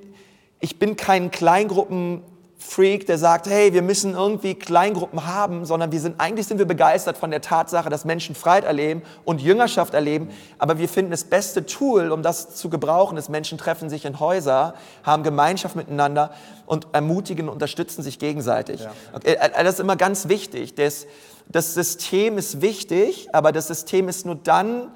ich 0.59 0.79
bin 0.79 0.95
kein 0.95 1.29
Kleingruppen 1.29 2.23
Freak, 2.67 3.07
der 3.07 3.17
sagt, 3.17 3.47
hey, 3.47 3.71
wir 3.71 3.81
müssen 3.81 4.13
irgendwie 4.13 4.53
Kleingruppen 4.53 5.25
haben, 5.25 5.63
sondern 5.63 5.93
wir 5.93 6.01
sind, 6.01 6.19
eigentlich 6.19 6.47
sind 6.47 6.57
wir 6.57 6.65
begeistert 6.65 7.17
von 7.17 7.31
der 7.31 7.39
Tatsache, 7.39 7.89
dass 7.89 8.03
Menschen 8.03 8.35
Freiheit 8.35 8.65
erleben 8.65 9.03
und 9.23 9.41
Jüngerschaft 9.41 9.93
erleben. 9.93 10.29
Aber 10.59 10.77
wir 10.77 10.89
finden 10.89 11.11
das 11.11 11.23
beste 11.23 11.65
Tool, 11.65 12.11
um 12.11 12.23
das 12.23 12.55
zu 12.55 12.69
gebrauchen, 12.69 13.17
ist 13.17 13.29
Menschen 13.29 13.57
treffen 13.57 13.89
sich 13.89 14.03
in 14.03 14.19
Häuser, 14.19 14.73
haben 15.03 15.23
Gemeinschaft 15.23 15.77
miteinander 15.77 16.31
und 16.65 16.87
ermutigen 16.91 17.47
und 17.47 17.53
unterstützen 17.53 18.03
sich 18.03 18.19
gegenseitig. 18.19 18.81
Ja. 18.81 18.91
Okay, 19.13 19.31
äh, 19.31 19.49
äh, 19.49 19.63
das 19.63 19.75
ist 19.75 19.79
immer 19.79 19.95
ganz 19.95 20.27
wichtig. 20.27 20.75
Das, 20.75 21.07
das 21.47 21.73
System 21.73 22.37
ist 22.37 22.61
wichtig, 22.61 23.29
aber 23.31 23.53
das 23.53 23.67
System 23.67 24.09
ist 24.09 24.25
nur 24.25 24.35
dann, 24.35 24.91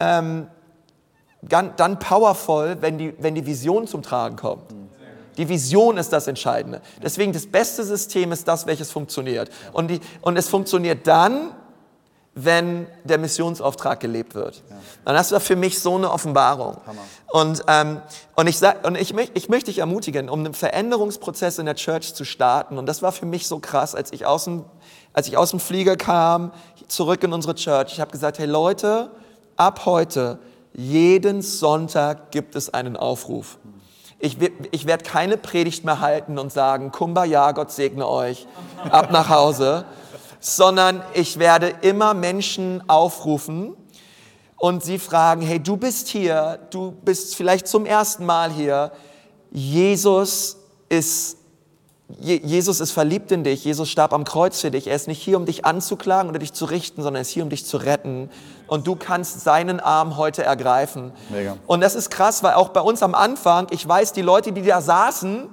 ähm, 0.00 0.46
dann 1.42 1.98
powerful, 1.98 2.78
wenn 2.80 2.96
die, 2.96 3.14
wenn 3.18 3.34
die 3.34 3.44
Vision 3.44 3.86
zum 3.86 4.00
Tragen 4.02 4.36
kommt. 4.36 4.79
Die 5.36 5.48
Vision 5.48 5.96
ist 5.96 6.12
das 6.12 6.26
Entscheidende. 6.26 6.80
Deswegen 7.02 7.32
das 7.32 7.46
beste 7.46 7.84
System 7.84 8.32
ist 8.32 8.46
das, 8.48 8.66
welches 8.66 8.90
funktioniert. 8.90 9.50
Und, 9.72 9.88
die, 9.88 10.00
und 10.20 10.36
es 10.36 10.48
funktioniert 10.48 11.06
dann, 11.06 11.52
wenn 12.34 12.86
der 13.04 13.18
Missionsauftrag 13.18 13.98
gelebt 13.98 14.34
wird. 14.34 14.62
Ja. 14.70 14.76
Und 15.04 15.14
das 15.14 15.32
war 15.32 15.40
für 15.40 15.56
mich 15.56 15.80
so 15.80 15.96
eine 15.96 16.10
Offenbarung. 16.10 16.76
Hammer. 16.86 17.02
Und, 17.28 17.62
ähm, 17.66 18.00
und, 18.36 18.46
ich, 18.46 18.58
sag, 18.58 18.86
und 18.86 18.96
ich, 18.96 19.14
ich 19.34 19.48
möchte 19.48 19.70
dich 19.70 19.78
ermutigen, 19.78 20.28
um 20.28 20.40
einen 20.40 20.54
Veränderungsprozess 20.54 21.58
in 21.58 21.66
der 21.66 21.74
Church 21.74 22.14
zu 22.14 22.24
starten. 22.24 22.78
Und 22.78 22.86
das 22.86 23.02
war 23.02 23.12
für 23.12 23.26
mich 23.26 23.48
so 23.48 23.58
krass, 23.58 23.94
als 23.94 24.12
ich 24.12 24.26
aus 24.26 24.44
dem, 24.44 24.64
als 25.12 25.26
ich 25.26 25.36
aus 25.36 25.50
dem 25.50 25.60
Flieger 25.60 25.96
kam, 25.96 26.52
zurück 26.86 27.22
in 27.24 27.32
unsere 27.32 27.56
Church. 27.56 27.92
Ich 27.92 28.00
habe 28.00 28.12
gesagt, 28.12 28.38
hey 28.38 28.46
Leute, 28.46 29.10
ab 29.56 29.84
heute, 29.84 30.38
jeden 30.72 31.42
Sonntag 31.42 32.30
gibt 32.30 32.54
es 32.54 32.72
einen 32.72 32.96
Aufruf. 32.96 33.58
Ich, 34.20 34.36
ich 34.70 34.86
werde 34.86 35.04
keine 35.04 35.36
Predigt 35.36 35.84
mehr 35.84 36.00
halten 36.00 36.38
und 36.38 36.52
sagen, 36.52 36.92
Kumbaya, 36.92 37.52
Gott 37.52 37.72
segne 37.72 38.06
euch, 38.06 38.46
ab 38.90 39.10
nach 39.10 39.30
Hause, 39.30 39.86
sondern 40.40 41.02
ich 41.14 41.38
werde 41.38 41.72
immer 41.80 42.14
Menschen 42.14 42.82
aufrufen 42.88 43.74
und 44.56 44.84
sie 44.84 44.98
fragen, 44.98 45.40
hey, 45.40 45.58
du 45.58 45.76
bist 45.76 46.08
hier, 46.08 46.58
du 46.70 46.92
bist 46.92 47.34
vielleicht 47.34 47.66
zum 47.66 47.86
ersten 47.86 48.26
Mal 48.26 48.50
hier, 48.50 48.92
Jesus 49.50 50.58
ist 50.88 51.38
Jesus 52.18 52.80
ist 52.80 52.90
verliebt 52.90 53.30
in 53.30 53.44
dich, 53.44 53.64
Jesus 53.64 53.88
starb 53.88 54.12
am 54.12 54.24
Kreuz 54.24 54.60
für 54.60 54.70
dich. 54.70 54.88
Er 54.88 54.96
ist 54.96 55.06
nicht 55.06 55.22
hier, 55.22 55.36
um 55.36 55.46
dich 55.46 55.64
anzuklagen 55.64 56.28
oder 56.28 56.40
dich 56.40 56.52
zu 56.52 56.64
richten, 56.64 57.02
sondern 57.02 57.20
er 57.20 57.22
ist 57.22 57.30
hier, 57.30 57.44
um 57.44 57.50
dich 57.50 57.64
zu 57.64 57.76
retten. 57.76 58.30
Und 58.70 58.86
du 58.86 58.94
kannst 58.94 59.40
seinen 59.40 59.80
Arm 59.80 60.16
heute 60.16 60.44
ergreifen. 60.44 61.10
Mega. 61.28 61.56
Und 61.66 61.80
das 61.80 61.96
ist 61.96 62.08
krass, 62.08 62.44
weil 62.44 62.54
auch 62.54 62.68
bei 62.68 62.80
uns 62.80 63.02
am 63.02 63.16
Anfang, 63.16 63.66
ich 63.70 63.86
weiß, 63.86 64.12
die 64.12 64.22
Leute, 64.22 64.52
die 64.52 64.62
da 64.62 64.80
saßen, 64.80 65.48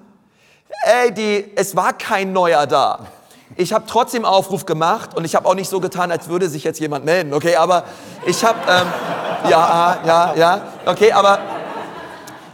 ey, 0.83 1.11
die, 1.11 1.51
es 1.55 1.75
war 1.75 1.93
kein 1.93 2.31
Neuer 2.31 2.67
da. 2.67 3.07
Ich 3.55 3.73
habe 3.73 3.85
trotzdem 3.87 4.23
Aufruf 4.23 4.67
gemacht 4.67 5.17
und 5.17 5.25
ich 5.25 5.33
habe 5.33 5.49
auch 5.49 5.55
nicht 5.55 5.67
so 5.67 5.79
getan, 5.79 6.11
als 6.11 6.27
würde 6.29 6.47
sich 6.47 6.63
jetzt 6.63 6.79
jemand 6.79 7.05
melden, 7.05 7.33
okay? 7.33 7.55
Aber 7.55 7.85
ich 8.27 8.45
habe, 8.45 8.59
ähm, 8.69 8.87
ja, 9.49 9.97
ja, 10.05 10.35
ja, 10.35 10.61
okay, 10.85 11.11
aber, 11.11 11.39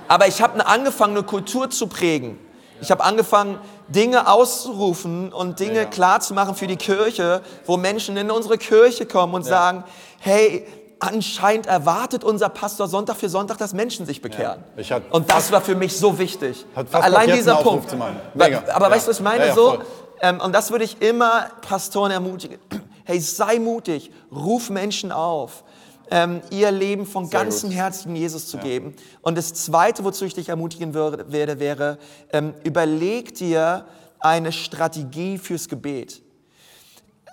aber 0.08 0.28
ich 0.28 0.41
habe 0.41 0.65
angefangen, 0.65 1.17
eine 1.17 1.26
Kultur 1.26 1.71
zu 1.71 1.88
prägen. 1.88 2.39
Ich 2.80 2.89
habe 2.89 3.04
angefangen, 3.04 3.60
Dinge 3.88 4.28
auszurufen 4.32 5.32
und 5.34 5.60
Dinge 5.60 5.80
ja. 5.80 5.86
klar 5.86 6.19
zu 6.19 6.34
machen 6.34 6.56
für 6.56 6.67
die 6.67 6.78
Kirche, 6.78 7.41
wo 7.65 7.78
Menschen 7.78 8.17
in 8.17 8.32
unsere 8.32 8.58
Kirche 8.58 9.06
kommen 9.06 9.34
und 9.34 9.43
ja. 9.43 9.50
sagen, 9.50 9.84
hey, 10.19 10.65
anscheinend 11.00 11.67
erwartet 11.67 12.24
unser 12.24 12.50
Pastor 12.50 12.88
Sonntag 12.88 13.17
für 13.17 13.30
Sonntag, 13.30 13.58
dass 13.58 13.74
Menschen 13.74 14.06
sich 14.06 14.22
bekehren. 14.22 14.63
Ja, 14.78 15.02
und 15.12 15.30
das 15.30 15.52
war 15.52 15.62
für 15.62 15.76
mich 15.76 15.98
so 15.98 16.17
wichtig. 16.17 16.65
Allein 16.91 17.32
dieser 17.32 17.56
Punkt. 17.56 17.93
Aber 17.93 18.89
weißt 18.89 19.08
du, 19.08 19.10
was 19.12 19.17
ich 19.17 19.24
meine? 19.24 19.54
so, 19.54 19.80
ähm, 20.22 20.39
und 20.39 20.54
das 20.54 20.72
würde 20.72 20.86
ich 20.86 21.02
immer 21.02 21.48
Pastoren 21.62 22.12
ermutigen. 22.12 22.60
Hey, 23.06 23.19
sei 23.19 23.60
mutig, 23.60 24.12
ruf 24.32 24.69
Menschen 24.69 25.12
auf 25.12 25.65
ähm, 26.13 26.41
ihr 26.52 26.69
Leben 26.69 27.08
von 27.08 27.26
Sehr 27.26 27.39
ganzem 27.39 27.69
gut. 27.69 27.78
Herzen 27.80 28.15
Jesus 28.15 28.47
zu 28.47 28.58
ja. 28.58 28.63
geben. 28.63 28.95
Und 29.23 29.36
das 29.36 29.56
Zweite, 29.56 30.04
wozu 30.04 30.26
ich 30.26 30.36
dich 30.36 30.49
ermutigen 30.49 30.93
würde, 30.93 31.32
werde, 31.32 31.60
wäre, 31.60 31.97
ähm, 32.32 32.54
überleg 32.63 33.34
dir 33.34 33.86
eine 34.19 34.52
Strategie 34.52 35.39
fürs 35.39 35.67
Gebet. 35.67 36.21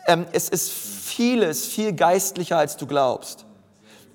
Ähm, 0.07 0.25
es 0.33 0.49
ist 0.49 0.73
vieles, 0.73 1.67
viel 1.67 1.93
geistlicher, 1.93 2.57
als 2.57 2.79
du 2.79 2.87
glaubst. 2.87 3.45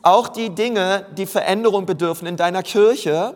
Auch 0.02 0.30
die 0.30 0.50
Dinge, 0.50 1.06
die 1.16 1.28
Veränderung 1.28 1.86
bedürfen 1.86 2.28
in 2.28 2.36
deiner 2.36 2.64
Kirche, 2.64 3.36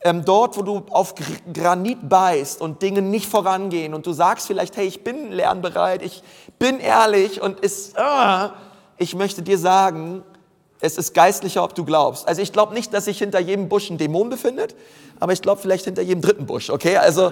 ähm, 0.00 0.24
dort, 0.24 0.56
wo 0.56 0.62
du 0.62 0.86
auf 0.88 1.14
Granit 1.52 2.08
beißt 2.08 2.62
und 2.62 2.80
Dinge 2.80 3.02
nicht 3.02 3.28
vorangehen 3.28 3.92
und 3.92 4.06
du 4.06 4.14
sagst 4.14 4.46
vielleicht, 4.46 4.78
hey, 4.78 4.86
ich 4.86 5.04
bin 5.04 5.32
lernbereit, 5.32 6.00
ich 6.00 6.22
bin 6.58 6.80
ehrlich 6.80 7.42
und 7.42 7.60
ist, 7.60 7.94
äh, 7.98 8.48
ich 8.96 9.14
möchte 9.14 9.42
dir 9.42 9.58
sagen, 9.58 10.24
es 10.82 10.98
ist 10.98 11.14
geistlicher, 11.14 11.62
ob 11.62 11.74
du 11.76 11.84
glaubst. 11.84 12.26
Also 12.26 12.42
ich 12.42 12.52
glaube 12.52 12.74
nicht, 12.74 12.92
dass 12.92 13.04
sich 13.04 13.18
hinter 13.18 13.38
jedem 13.38 13.68
Busch 13.68 13.88
ein 13.88 13.98
Dämon 13.98 14.28
befindet, 14.28 14.74
aber 15.20 15.32
ich 15.32 15.40
glaube 15.40 15.60
vielleicht 15.60 15.84
hinter 15.84 16.02
jedem 16.02 16.20
dritten 16.20 16.44
Busch, 16.44 16.70
okay? 16.70 16.96
Also 16.96 17.30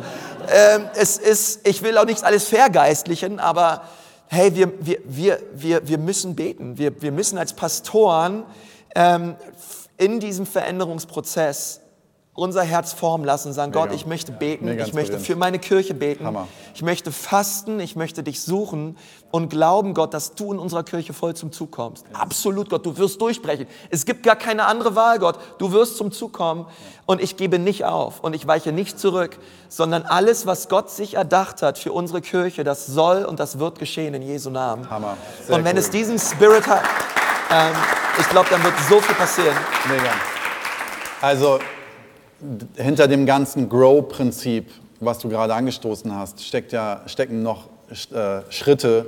ähm, 0.49 0.89
es 0.95 1.19
ist, 1.19 1.67
ich 1.67 1.83
will 1.83 1.99
auch 1.99 2.05
nicht 2.05 2.23
alles 2.23 2.45
vergeistlichen, 2.45 3.41
aber 3.41 3.83
hey, 4.29 4.55
wir, 4.55 4.73
wir, 4.79 4.99
wir, 5.05 5.41
wir, 5.53 5.89
wir 5.89 5.99
müssen 5.99 6.37
beten. 6.37 6.79
Wir, 6.79 7.03
wir 7.03 7.11
müssen 7.11 7.39
als 7.39 7.53
Pastoren 7.53 8.45
ähm, 8.95 9.35
in 9.99 10.21
diesem 10.21 10.47
Veränderungsprozess 10.47 11.81
unser 12.35 12.63
Herz 12.63 12.93
formen 12.93 13.25
lassen 13.25 13.53
sagen, 13.53 13.73
Mega. 13.73 13.87
Gott, 13.87 13.95
ich 13.95 14.07
möchte 14.07 14.31
beten, 14.33 14.67
Mega 14.67 14.87
ich 14.87 14.95
möchte 14.95 15.19
für 15.19 15.35
meine 15.37 15.59
Kirche 15.59 15.95
beten, 15.95 16.25
Hammer. 16.25 16.47
ich 16.75 16.83
möchte 16.83 17.11
fasten, 17.13 17.81
ich 17.81 17.97
möchte 17.97 18.23
dich 18.23 18.41
suchen 18.41 18.97
und 19.33 19.51
glauben, 19.51 19.95
Gott, 19.95 20.15
dass 20.15 20.35
du 20.37 20.53
in 20.53 20.59
unserer 20.59 20.85
Kirche 20.85 21.13
voll 21.13 21.35
zum 21.35 21.51
Zug 21.53 21.73
kommst. 21.73 22.07
Absolut, 22.13 22.71
Gott, 22.71 22.87
du 22.87 22.97
wirst 22.97 23.21
durchbrechen. 23.21 23.67
Es 23.91 24.07
gibt 24.07 24.23
gar 24.23 24.37
keine 24.37 24.65
andere 24.67 24.95
Wahl, 24.95 25.19
Gott. 25.19 25.39
Du 25.59 25.73
wirst 25.73 25.97
zum 25.97 26.13
Zug 26.13 26.33
kommen 26.33 26.67
und 27.05 27.21
ich 27.21 27.37
gebe 27.37 27.59
nicht 27.59 27.85
auf 27.85 28.21
und 28.21 28.35
ich 28.35 28.47
weiche 28.47 28.71
nicht 28.73 28.99
zurück, 28.99 29.37
sondern 29.69 30.05
alles, 30.05 30.47
was 30.47 30.69
Gott 30.69 30.89
sich 30.89 31.15
erdacht 31.15 31.63
hat 31.63 31.79
für 31.79 31.93
unsere 31.93 32.21
Kirche, 32.21 32.63
das 32.63 32.87
soll 32.87 33.25
und 33.25 33.41
das 33.41 33.59
wird 33.59 33.79
geschehen 33.81 34.15
in 34.15 34.23
Jesu 34.23 34.51
Namen. 34.51 34.89
Hammer. 34.89 35.17
Sehr 35.47 35.57
Und 35.57 35.65
wenn 35.65 35.75
cool. 35.77 35.81
es 35.83 35.91
diesen 35.91 36.19
Spirit 36.19 36.67
hat, 36.69 36.85
ähm, 37.51 37.75
ich 38.19 38.29
glaube, 38.29 38.49
dann 38.51 38.63
wird 38.63 38.75
so 38.89 39.01
viel 39.01 39.17
passieren. 39.17 39.57
Mega. 39.89 40.11
Also 41.21 41.59
hinter 42.77 43.09
dem 43.09 43.27
ganzen 43.27 43.69
Grow-Prinzip, 43.69 44.71
was 45.01 45.19
du 45.19 45.29
gerade 45.29 45.55
angestoßen 45.55 46.15
hast, 46.15 46.45
steckt 46.45 46.73
ja, 46.73 47.03
stecken 47.07 47.43
noch 47.43 47.69
äh, 47.91 48.41
Schritte 48.51 49.07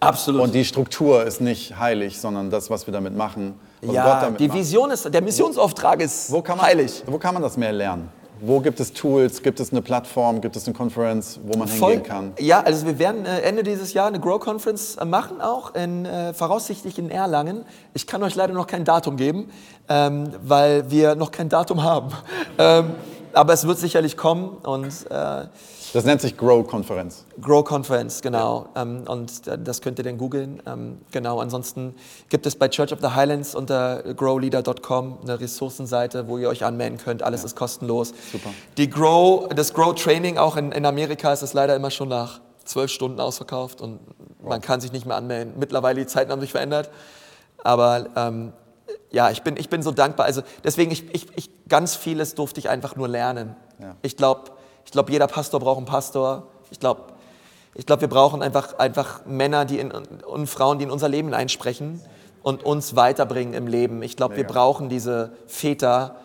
Absolut. 0.00 0.42
und 0.42 0.54
die 0.54 0.64
Struktur 0.64 1.24
ist 1.24 1.40
nicht 1.40 1.78
heilig, 1.78 2.18
sondern 2.20 2.50
das, 2.50 2.70
was 2.70 2.86
wir 2.86 2.92
damit 2.92 3.16
machen, 3.16 3.54
ja, 3.82 4.30
die 4.30 4.48
macht. 4.48 4.58
Vision 4.58 4.90
ist, 4.90 5.12
der 5.12 5.22
Missionsauftrag 5.22 6.00
ist 6.00 6.30
Wo 6.30 6.42
kann, 6.42 6.58
man, 6.58 6.66
heilig. 6.66 7.02
wo 7.06 7.18
kann 7.18 7.34
man 7.34 7.42
das 7.42 7.56
mehr 7.56 7.72
lernen? 7.72 8.08
Wo 8.42 8.60
gibt 8.60 8.80
es 8.80 8.92
Tools? 8.92 9.42
Gibt 9.42 9.60
es 9.60 9.70
eine 9.70 9.82
Plattform? 9.82 10.40
Gibt 10.40 10.56
es 10.56 10.66
eine 10.66 10.74
Conference, 10.74 11.38
wo 11.44 11.58
man 11.58 11.68
Voll- 11.68 11.92
hingehen 11.92 12.08
kann? 12.08 12.32
Ja, 12.38 12.60
also 12.60 12.86
wir 12.86 12.98
werden 12.98 13.26
äh, 13.26 13.40
Ende 13.40 13.62
dieses 13.62 13.92
Jahr 13.92 14.06
eine 14.06 14.18
Grow 14.18 14.40
Conference 14.40 14.96
äh, 14.96 15.04
machen, 15.04 15.40
auch 15.40 15.74
in, 15.74 16.06
äh, 16.06 16.32
voraussichtlich 16.32 16.98
in 16.98 17.10
Erlangen. 17.10 17.64
Ich 17.92 18.06
kann 18.06 18.22
euch 18.22 18.34
leider 18.34 18.54
noch 18.54 18.66
kein 18.66 18.84
Datum 18.84 19.16
geben, 19.16 19.50
ähm, 19.88 20.30
weil 20.42 20.90
wir 20.90 21.16
noch 21.16 21.32
kein 21.32 21.48
Datum 21.50 21.82
haben. 21.82 22.08
ähm, 22.58 22.92
aber 23.32 23.52
es 23.52 23.66
wird 23.66 23.78
sicherlich 23.78 24.16
kommen 24.16 24.48
und 24.62 24.86
äh, 25.10 25.44
Das 25.92 26.04
nennt 26.04 26.20
sich 26.20 26.36
Grow-Konferenz. 26.36 27.24
Grow 27.40 27.64
Conference, 27.64 28.22
genau. 28.22 28.68
Ähm, 28.76 29.04
und 29.06 29.46
äh, 29.46 29.58
das 29.58 29.80
könnt 29.80 29.98
ihr 29.98 30.04
dann 30.04 30.18
googeln. 30.18 30.62
Ähm, 30.66 30.98
genau, 31.10 31.40
ansonsten 31.40 31.94
gibt 32.28 32.46
es 32.46 32.54
bei 32.54 32.68
Church 32.68 32.92
of 32.92 33.00
the 33.00 33.08
Highlands 33.08 33.54
unter 33.54 34.02
growleader.com 34.14 35.18
eine 35.22 35.40
Ressourcenseite, 35.40 36.28
wo 36.28 36.38
ihr 36.38 36.48
euch 36.48 36.64
anmelden 36.64 36.98
könnt. 36.98 37.22
Alles 37.22 37.44
ist 37.44 37.56
kostenlos. 37.56 38.12
Super. 38.30 38.50
Die 38.76 38.88
Grow, 38.88 39.48
das 39.48 39.74
Grow 39.74 39.94
Training 39.94 40.38
auch 40.38 40.56
in, 40.56 40.72
in 40.72 40.86
Amerika 40.86 41.32
ist 41.32 41.42
es 41.42 41.54
leider 41.54 41.74
immer 41.74 41.90
schon 41.90 42.08
nach 42.08 42.40
zwölf 42.64 42.90
Stunden 42.90 43.18
ausverkauft 43.18 43.80
und 43.80 43.98
man 44.42 44.60
kann 44.60 44.80
sich 44.80 44.92
nicht 44.92 45.06
mehr 45.06 45.16
anmelden. 45.16 45.54
Mittlerweile 45.58 46.00
die 46.00 46.06
Zeiten 46.06 46.30
haben 46.30 46.40
sich 46.40 46.52
verändert. 46.52 46.90
Aber 47.62 48.06
ähm, 48.16 48.52
ja, 49.10 49.30
ich 49.30 49.42
bin, 49.42 49.56
ich 49.56 49.68
bin 49.68 49.82
so 49.82 49.90
dankbar. 49.90 50.26
Also 50.26 50.42
deswegen, 50.64 50.90
ich, 50.90 51.12
ich, 51.14 51.26
ich, 51.36 51.50
ganz 51.68 51.96
vieles 51.96 52.34
durfte 52.34 52.60
ich 52.60 52.68
einfach 52.68 52.96
nur 52.96 53.08
lernen. 53.08 53.56
Ja. 53.80 53.96
Ich 54.02 54.16
glaube, 54.16 54.52
ich 54.84 54.90
glaub, 54.92 55.08
jeder 55.10 55.26
Pastor 55.26 55.60
braucht 55.60 55.78
einen 55.78 55.86
Pastor. 55.86 56.44
Ich 56.70 56.80
glaube, 56.80 57.02
ich 57.74 57.86
glaub, 57.86 58.00
wir 58.00 58.08
brauchen 58.08 58.42
einfach, 58.42 58.78
einfach 58.78 59.24
Männer 59.26 59.64
die 59.64 59.78
in, 59.78 59.92
und 59.92 60.46
Frauen, 60.48 60.78
die 60.78 60.84
in 60.84 60.90
unser 60.90 61.08
Leben 61.08 61.32
einsprechen 61.34 62.00
und 62.42 62.64
uns 62.64 62.96
weiterbringen 62.96 63.54
im 63.54 63.66
Leben. 63.66 64.02
Ich 64.02 64.16
glaube, 64.16 64.36
wir 64.36 64.44
brauchen 64.52 64.88
diese 64.88 65.32
Väter, 65.46 66.16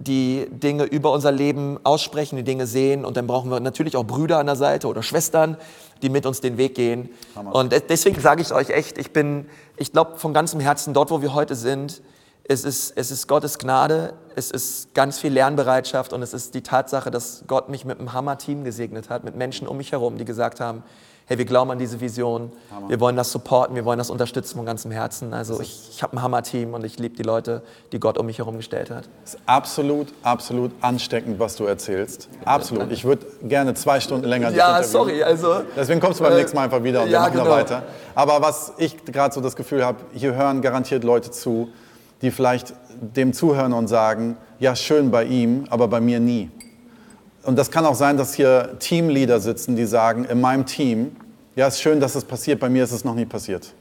die 0.00 0.46
Dinge 0.50 0.84
über 0.84 1.12
unser 1.12 1.30
Leben 1.30 1.78
aussprechen, 1.84 2.36
die 2.36 2.42
Dinge 2.42 2.66
sehen. 2.66 3.04
Und 3.04 3.16
dann 3.16 3.28
brauchen 3.28 3.50
wir 3.50 3.60
natürlich 3.60 3.96
auch 3.96 4.02
Brüder 4.04 4.38
an 4.38 4.46
der 4.46 4.56
Seite 4.56 4.88
oder 4.88 5.02
Schwestern, 5.04 5.56
die 6.02 6.08
mit 6.08 6.26
uns 6.26 6.40
den 6.40 6.56
Weg 6.56 6.74
gehen. 6.74 7.10
Und 7.52 7.70
de- 7.72 7.80
deswegen 7.88 8.20
sage 8.20 8.42
ich 8.42 8.52
euch 8.52 8.70
echt, 8.70 8.98
ich 8.98 9.12
bin, 9.12 9.46
ich 9.76 9.92
glaube 9.92 10.16
von 10.18 10.34
ganzem 10.34 10.58
Herzen, 10.58 10.94
dort, 10.94 11.10
wo 11.12 11.22
wir 11.22 11.32
heute 11.34 11.54
sind, 11.54 12.02
es 12.46 12.64
ist, 12.64 12.92
es 12.96 13.10
ist 13.10 13.26
Gottes 13.26 13.58
Gnade, 13.58 14.12
es 14.36 14.50
ist 14.50 14.94
ganz 14.94 15.18
viel 15.18 15.32
Lernbereitschaft 15.32 16.12
und 16.12 16.22
es 16.22 16.34
ist 16.34 16.54
die 16.54 16.62
Tatsache, 16.62 17.10
dass 17.10 17.44
Gott 17.46 17.68
mich 17.68 17.84
mit 17.84 17.98
einem 17.98 18.12
Hammer-Team 18.12 18.64
gesegnet 18.64 19.08
hat, 19.08 19.24
mit 19.24 19.34
Menschen 19.34 19.66
um 19.66 19.78
mich 19.78 19.92
herum, 19.92 20.18
die 20.18 20.26
gesagt 20.26 20.60
haben, 20.60 20.82
hey, 21.26 21.38
wir 21.38 21.46
glauben 21.46 21.70
an 21.70 21.78
diese 21.78 22.02
Vision, 22.02 22.52
wir 22.88 23.00
wollen 23.00 23.16
das 23.16 23.32
supporten, 23.32 23.74
wir 23.74 23.86
wollen 23.86 23.96
das 23.96 24.10
unterstützen 24.10 24.56
von 24.58 24.66
ganzem 24.66 24.90
Herzen. 24.90 25.32
Also 25.32 25.58
ich, 25.58 25.88
ich 25.90 26.02
habe 26.02 26.14
ein 26.18 26.20
Hammer-Team 26.22 26.74
und 26.74 26.84
ich 26.84 26.98
liebe 26.98 27.16
die 27.16 27.22
Leute, 27.22 27.62
die 27.92 27.98
Gott 27.98 28.18
um 28.18 28.26
mich 28.26 28.36
herum 28.36 28.58
gestellt 28.58 28.90
hat. 28.90 29.08
ist 29.24 29.38
absolut, 29.46 30.08
absolut 30.22 30.70
ansteckend, 30.82 31.38
was 31.38 31.56
du 31.56 31.64
erzählst. 31.64 32.28
Absolut. 32.44 32.92
Ich 32.92 33.04
würde 33.06 33.24
gerne 33.42 33.72
zwei 33.72 34.00
Stunden 34.00 34.26
länger 34.28 34.50
Ja, 34.50 34.82
sorry, 34.82 35.22
also. 35.22 35.62
Deswegen 35.74 35.98
kommst 35.98 36.20
du 36.20 36.24
beim 36.24 36.34
Äh, 36.34 36.40
nächsten 36.40 36.58
Mal 36.58 36.64
einfach 36.64 36.82
wieder 36.82 37.04
und 37.04 37.08
ja, 37.08 37.12
wir 37.12 37.20
machen 37.20 37.32
genau. 37.32 37.44
da 37.44 37.50
weiter. 37.56 37.82
Aber 38.14 38.42
was 38.42 38.74
ich 38.76 39.02
gerade 39.06 39.34
so 39.34 39.40
das 39.40 39.56
Gefühl 39.56 39.82
habe, 39.82 40.00
hier 40.12 40.34
hören 40.34 40.60
garantiert 40.60 41.04
Leute 41.04 41.30
zu, 41.30 41.68
die 42.22 42.30
vielleicht 42.30 42.74
dem 43.00 43.32
zuhören 43.32 43.72
und 43.72 43.88
sagen, 43.88 44.36
ja, 44.58 44.74
schön 44.76 45.10
bei 45.10 45.24
ihm, 45.24 45.64
aber 45.70 45.88
bei 45.88 46.00
mir 46.00 46.20
nie. 46.20 46.50
Und 47.42 47.58
das 47.58 47.70
kann 47.70 47.84
auch 47.84 47.94
sein, 47.94 48.16
dass 48.16 48.34
hier 48.34 48.76
Teamleader 48.78 49.40
sitzen, 49.40 49.76
die 49.76 49.84
sagen, 49.84 50.24
in 50.24 50.40
meinem 50.40 50.64
Team, 50.64 51.16
ja, 51.56 51.66
ist 51.66 51.80
schön, 51.80 52.00
dass 52.00 52.14
es 52.14 52.24
passiert, 52.24 52.60
bei 52.60 52.68
mir 52.68 52.84
ist 52.84 52.92
es 52.92 53.04
noch 53.04 53.14
nie 53.14 53.26
passiert. 53.26 53.74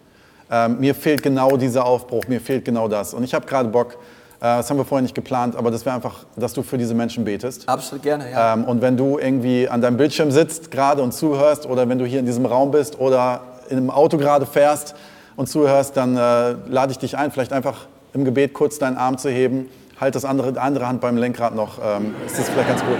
Ähm, 0.51 0.79
mir 0.79 0.93
fehlt 0.93 1.23
genau 1.23 1.57
dieser 1.57 1.85
Aufbruch, 1.85 2.27
mir 2.27 2.41
fehlt 2.41 2.65
genau 2.65 2.87
das. 2.87 3.13
Und 3.13 3.23
ich 3.23 3.33
habe 3.33 3.45
gerade 3.45 3.69
Bock, 3.69 3.93
äh, 3.93 4.57
das 4.57 4.69
haben 4.69 4.77
wir 4.77 4.85
vorher 4.85 5.01
nicht 5.01 5.15
geplant, 5.15 5.55
aber 5.55 5.71
das 5.71 5.85
wäre 5.85 5.95
einfach, 5.95 6.25
dass 6.35 6.53
du 6.53 6.61
für 6.61 6.77
diese 6.77 6.93
Menschen 6.93 7.23
betest. 7.23 7.67
Absolut 7.67 8.03
gerne, 8.03 8.29
ja. 8.29 8.53
Ähm, 8.53 8.65
und 8.65 8.81
wenn 8.81 8.97
du 8.97 9.17
irgendwie 9.17 9.69
an 9.69 9.81
deinem 9.81 9.97
Bildschirm 9.97 10.31
sitzt 10.31 10.69
gerade 10.69 11.01
und 11.01 11.13
zuhörst 11.13 11.65
oder 11.65 11.87
wenn 11.87 11.97
du 11.97 12.05
hier 12.05 12.19
in 12.19 12.25
diesem 12.25 12.45
Raum 12.45 12.71
bist 12.71 12.99
oder 12.99 13.41
in 13.69 13.77
einem 13.77 13.89
Auto 13.89 14.17
gerade 14.17 14.45
fährst 14.45 14.93
und 15.37 15.47
zuhörst, 15.47 15.95
dann 15.95 16.17
äh, 16.17 16.55
lade 16.67 16.91
ich 16.91 16.99
dich 16.99 17.17
ein, 17.17 17.31
vielleicht 17.31 17.53
einfach 17.53 17.87
im 18.13 18.25
Gebet 18.25 18.53
kurz 18.53 18.79
deinen 18.79 18.97
Arm 18.97 19.17
zu 19.17 19.29
heben. 19.29 19.69
Halt 19.99 20.15
das 20.15 20.25
andere, 20.25 20.59
andere 20.59 20.87
Hand 20.87 21.01
beim 21.01 21.17
Lenkrad 21.17 21.55
noch. 21.55 21.79
Ähm, 21.83 22.15
ist 22.25 22.37
das 22.39 22.49
vielleicht 22.49 22.69
ganz 22.69 22.81
gut. 22.81 22.97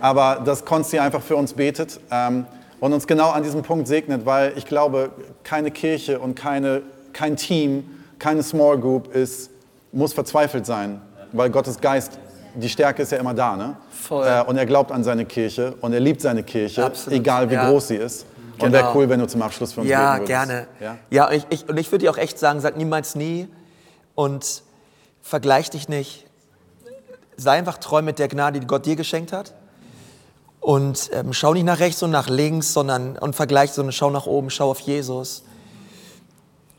Aber 0.00 0.42
dass 0.44 0.64
Konsti 0.64 0.98
einfach 0.98 1.22
für 1.22 1.36
uns 1.36 1.54
betet 1.54 2.00
ähm, 2.10 2.46
und 2.80 2.92
uns 2.92 3.06
genau 3.06 3.30
an 3.30 3.42
diesem 3.42 3.62
Punkt 3.62 3.86
segnet, 3.88 4.26
weil 4.26 4.52
ich 4.56 4.66
glaube, 4.66 5.10
keine 5.42 5.70
Kirche 5.70 6.18
und 6.18 6.34
keine, 6.34 6.82
kein 7.12 7.36
Team, 7.36 7.84
keine 8.18 8.42
Small 8.42 8.78
Group 8.78 9.14
ist, 9.14 9.50
muss 9.92 10.12
verzweifelt 10.12 10.66
sein, 10.66 11.00
weil 11.32 11.50
Gottes 11.50 11.80
Geist, 11.80 12.18
die 12.54 12.68
Stärke 12.68 13.02
ist 13.02 13.12
ja 13.12 13.18
immer 13.18 13.32
da. 13.34 13.56
Ne? 13.56 13.76
Voll. 13.90 14.26
Äh, 14.26 14.42
und 14.42 14.56
er 14.56 14.66
glaubt 14.66 14.92
an 14.92 15.02
seine 15.04 15.24
Kirche 15.24 15.74
und 15.80 15.92
er 15.92 16.00
liebt 16.00 16.20
seine 16.20 16.42
Kirche, 16.42 16.84
Absolut, 16.84 17.18
egal 17.18 17.48
wie 17.48 17.54
ja. 17.54 17.68
groß 17.70 17.88
sie 17.88 17.96
ist. 17.96 18.26
Und 18.58 18.70
Genau. 18.70 18.72
wäre 18.74 18.92
cool, 18.94 19.08
wenn 19.08 19.18
du 19.18 19.26
zum 19.26 19.42
Abschluss 19.42 19.72
für 19.72 19.80
uns 19.80 19.90
Ja, 19.90 20.14
würdest. 20.14 20.28
gerne. 20.28 20.66
Ja? 20.80 20.96
Ja, 21.10 21.28
und 21.28 21.34
ich, 21.34 21.46
ich, 21.50 21.68
und 21.68 21.76
ich 21.78 21.90
würde 21.90 22.04
dir 22.04 22.10
auch 22.10 22.18
echt 22.18 22.38
sagen, 22.38 22.60
sag 22.60 22.76
niemals 22.76 23.14
nie 23.16 23.48
und 24.14 24.62
vergleich 25.22 25.70
dich 25.70 25.88
nicht. 25.88 26.26
Sei 27.36 27.52
einfach 27.52 27.78
treu 27.78 28.02
mit 28.02 28.18
der 28.18 28.28
Gnade, 28.28 28.60
die 28.60 28.66
Gott 28.66 28.86
dir 28.86 28.96
geschenkt 28.96 29.32
hat. 29.32 29.54
Und 30.60 31.10
ähm, 31.12 31.32
schau 31.32 31.52
nicht 31.52 31.64
nach 31.64 31.78
rechts 31.78 32.02
und 32.02 32.10
nach 32.10 32.28
links, 32.28 32.72
sondern 32.72 33.18
und 33.18 33.36
vergleich, 33.36 33.72
sondern 33.72 33.92
schau 33.92 34.10
nach 34.10 34.26
oben, 34.26 34.48
schau 34.50 34.70
auf 34.70 34.80
Jesus. 34.80 35.42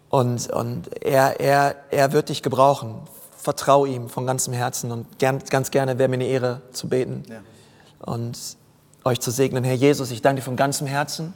Und, 0.09 0.49
und 0.49 1.03
er, 1.03 1.39
er, 1.39 1.75
er 1.91 2.11
wird 2.13 2.29
dich 2.29 2.41
gebrauchen. 2.41 2.95
Vertrau 3.37 3.85
ihm 3.85 4.09
von 4.09 4.25
ganzem 4.25 4.53
Herzen 4.53 4.91
und 4.91 5.19
gern, 5.19 5.39
ganz 5.49 5.69
gerne 5.69 5.99
wäre 5.99 6.09
mir 6.09 6.15
eine 6.15 6.25
Ehre 6.25 6.61
zu 6.71 6.87
beten 6.87 7.23
Ja. 7.29 7.41
und 8.11 8.37
euch 9.03 9.19
zu 9.19 9.29
segnen. 9.29 9.63
Herr 9.63 9.75
Jesus, 9.75 10.09
ich 10.09 10.23
danke 10.23 10.41
dir 10.41 10.45
von 10.45 10.55
ganzem 10.55 10.87
Herzen. 10.87 11.33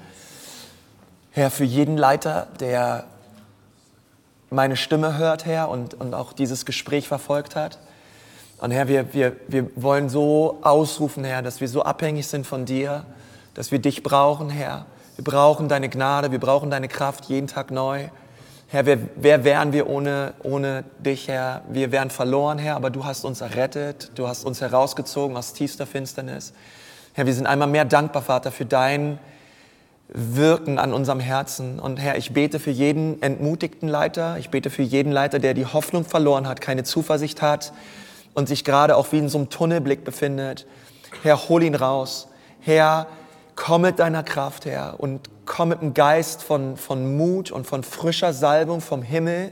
Herr, 1.31 1.51
für 1.51 1.65
jeden 1.65 1.97
Leiter, 1.97 2.47
der 2.59 3.05
meine 4.49 4.75
Stimme 4.75 5.17
hört, 5.17 5.45
Herr, 5.45 5.69
und, 5.69 5.93
und 5.93 6.13
auch 6.13 6.33
dieses 6.33 6.65
Gespräch 6.65 7.07
verfolgt 7.07 7.55
hat. 7.55 7.79
Und 8.59 8.71
Herr, 8.71 8.87
wir, 8.87 9.13
wir, 9.13 9.35
wir 9.47 9.69
wollen 9.75 10.09
so 10.09 10.59
ausrufen, 10.61 11.23
Herr, 11.23 11.41
dass 11.41 11.61
wir 11.61 11.67
so 11.67 11.83
abhängig 11.83 12.27
sind 12.27 12.45
von 12.45 12.65
dir, 12.65 13.05
dass 13.53 13.71
wir 13.71 13.79
dich 13.79 14.03
brauchen, 14.03 14.49
Herr. 14.49 14.85
Wir 15.15 15.23
brauchen 15.23 15.69
deine 15.69 15.89
Gnade, 15.89 16.31
wir 16.31 16.39
brauchen 16.39 16.69
deine 16.69 16.87
Kraft 16.87 17.25
jeden 17.25 17.47
Tag 17.47 17.71
neu. 17.71 18.07
Herr, 18.67 18.85
wer, 18.85 18.99
wer 19.15 19.43
wären 19.43 19.73
wir 19.73 19.89
ohne, 19.89 20.33
ohne 20.43 20.83
dich, 20.99 21.27
Herr? 21.27 21.63
Wir 21.69 21.91
wären 21.91 22.09
verloren, 22.09 22.59
Herr, 22.59 22.75
aber 22.75 22.89
du 22.89 23.05
hast 23.05 23.25
uns 23.25 23.41
errettet, 23.41 24.11
du 24.15 24.27
hast 24.27 24.45
uns 24.45 24.61
herausgezogen 24.61 25.35
aus 25.35 25.53
tiefster 25.53 25.87
Finsternis. 25.87 26.53
Herr, 27.13 27.25
wir 27.25 27.33
sind 27.33 27.47
einmal 27.47 27.67
mehr 27.67 27.85
dankbar, 27.85 28.21
Vater, 28.21 28.51
für 28.51 28.65
dein 28.65 29.19
Wirken 30.11 30.79
an 30.79 30.91
unserem 30.93 31.19
Herzen. 31.19 31.79
Und 31.79 31.97
Herr, 31.97 32.17
ich 32.17 32.33
bete 32.33 32.59
für 32.59 32.71
jeden 32.71 33.21
entmutigten 33.21 33.87
Leiter, 33.87 34.37
ich 34.39 34.49
bete 34.49 34.69
für 34.69 34.81
jeden 34.81 35.11
Leiter, 35.11 35.39
der 35.39 35.53
die 35.53 35.65
Hoffnung 35.65 36.03
verloren 36.03 36.47
hat, 36.47 36.61
keine 36.61 36.83
Zuversicht 36.83 37.41
hat 37.41 37.73
und 38.33 38.47
sich 38.47 38.63
gerade 38.63 38.95
auch 38.95 39.11
wie 39.11 39.19
in 39.19 39.29
so 39.29 39.37
einem 39.37 39.49
Tunnelblick 39.49 40.03
befindet. 40.03 40.65
Herr, 41.21 41.49
hol 41.49 41.61
ihn 41.61 41.75
raus. 41.75 42.27
Herr, 42.59 43.07
komm 43.55 43.81
mit 43.83 43.99
deiner 43.99 44.23
Kraft, 44.23 44.65
Herr, 44.65 44.99
und 44.99 45.29
komm 45.45 45.69
mit 45.69 45.81
dem 45.81 45.93
Geist 45.93 46.41
von, 46.41 46.77
von 46.77 47.17
Mut 47.17 47.51
und 47.51 47.67
von 47.67 47.83
frischer 47.83 48.33
Salbung 48.33 48.81
vom 48.81 49.01
Himmel 49.01 49.51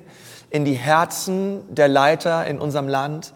in 0.49 0.66
die 0.66 0.74
Herzen 0.74 1.62
der 1.74 1.88
Leiter 1.88 2.47
in 2.47 2.60
unserem 2.60 2.88
Land 2.88 3.34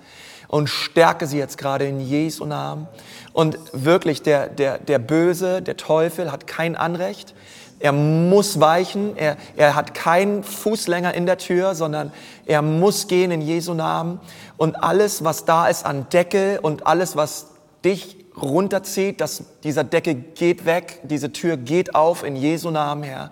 und 0.48 0.68
stärke 0.68 1.28
sie 1.28 1.38
jetzt 1.38 1.58
gerade 1.58 1.88
in 1.88 2.00
Jesu 2.00 2.46
Namen. 2.46 2.88
Und 3.34 3.58
wirklich, 3.72 4.22
der, 4.22 4.48
der, 4.48 4.78
der 4.78 5.00
Böse, 5.00 5.62
der 5.62 5.78
Teufel 5.78 6.32
hat 6.32 6.48
kein 6.48 6.76
Anrecht, 6.76 7.34
Er 7.82 7.94
muss 7.94 8.60
weichen. 8.60 9.18
Er, 9.18 9.38
er 9.58 9.76
hat 9.76 9.94
keinen 9.96 10.44
Fuß 10.44 10.88
länger 10.88 11.16
in 11.16 11.26
der 11.26 11.38
Tür, 11.40 11.74
sondern 11.74 12.12
er 12.46 12.62
muss 12.62 13.08
gehen 13.08 13.32
in 13.32 13.42
Jesu 13.42 13.74
Namen. 13.74 14.20
Und 14.56 14.84
alles, 14.84 15.24
was 15.24 15.46
da 15.46 15.68
ist 15.68 15.86
an 15.86 16.06
Deckel 16.14 16.60
und 16.62 16.86
alles, 16.86 17.16
was 17.16 17.48
dich 17.84 18.18
runterzieht, 18.40 19.20
dass 19.20 19.44
dieser 19.64 19.84
Deckel 19.84 20.14
geht 20.14 20.66
weg, 20.66 21.00
diese 21.04 21.32
Tür 21.32 21.58
geht 21.58 21.96
auf 21.96 22.24
in 22.24 22.36
Jesu 22.36 22.70
Namen, 22.70 23.04
Herr. 23.04 23.32